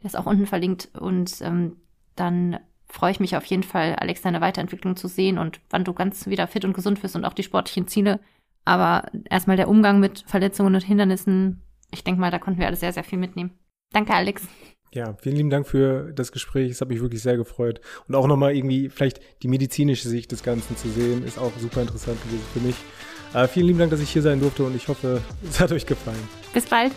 Der 0.00 0.06
ist 0.06 0.16
auch 0.16 0.26
unten 0.26 0.46
verlinkt. 0.46 0.90
Und 0.98 1.40
ähm, 1.40 1.76
dann 2.16 2.58
freue 2.92 3.10
ich 3.10 3.20
mich 3.20 3.36
auf 3.36 3.44
jeden 3.46 3.62
Fall, 3.62 3.96
Alex, 3.96 4.20
deine 4.22 4.40
Weiterentwicklung 4.40 4.96
zu 4.96 5.08
sehen 5.08 5.38
und 5.38 5.60
wann 5.70 5.84
du 5.84 5.94
ganz 5.94 6.26
wieder 6.26 6.46
fit 6.46 6.64
und 6.64 6.74
gesund 6.74 7.02
wirst 7.02 7.16
und 7.16 7.24
auch 7.24 7.32
die 7.32 7.42
sportlichen 7.42 7.88
Ziele. 7.88 8.20
Aber 8.64 9.06
erstmal 9.28 9.56
der 9.56 9.68
Umgang 9.68 9.98
mit 9.98 10.24
Verletzungen 10.26 10.74
und 10.74 10.84
Hindernissen, 10.84 11.62
ich 11.90 12.04
denke 12.04 12.20
mal, 12.20 12.30
da 12.30 12.38
konnten 12.38 12.60
wir 12.60 12.66
alle 12.66 12.76
sehr, 12.76 12.92
sehr 12.92 13.02
viel 13.02 13.18
mitnehmen. 13.18 13.50
Danke, 13.92 14.14
Alex. 14.14 14.46
Ja, 14.94 15.14
vielen 15.14 15.36
lieben 15.36 15.50
Dank 15.50 15.66
für 15.66 16.12
das 16.12 16.32
Gespräch. 16.32 16.70
Es 16.70 16.82
hat 16.82 16.88
mich 16.88 17.00
wirklich 17.00 17.22
sehr 17.22 17.38
gefreut. 17.38 17.80
Und 18.08 18.14
auch 18.14 18.26
nochmal 18.26 18.54
irgendwie 18.54 18.90
vielleicht 18.90 19.20
die 19.42 19.48
medizinische 19.48 20.08
Sicht 20.08 20.30
des 20.30 20.42
Ganzen 20.42 20.76
zu 20.76 20.88
sehen, 20.90 21.24
ist 21.24 21.38
auch 21.38 21.52
super 21.58 21.80
interessant 21.80 22.22
gewesen 22.22 22.44
für 22.52 22.60
mich. 22.60 22.76
Äh, 23.32 23.48
vielen 23.48 23.68
lieben 23.68 23.78
Dank, 23.78 23.90
dass 23.90 24.00
ich 24.00 24.10
hier 24.10 24.22
sein 24.22 24.38
durfte 24.38 24.64
und 24.64 24.76
ich 24.76 24.88
hoffe, 24.88 25.22
es 25.48 25.60
hat 25.60 25.72
euch 25.72 25.86
gefallen. 25.86 26.28
Bis 26.52 26.66
bald. 26.66 26.92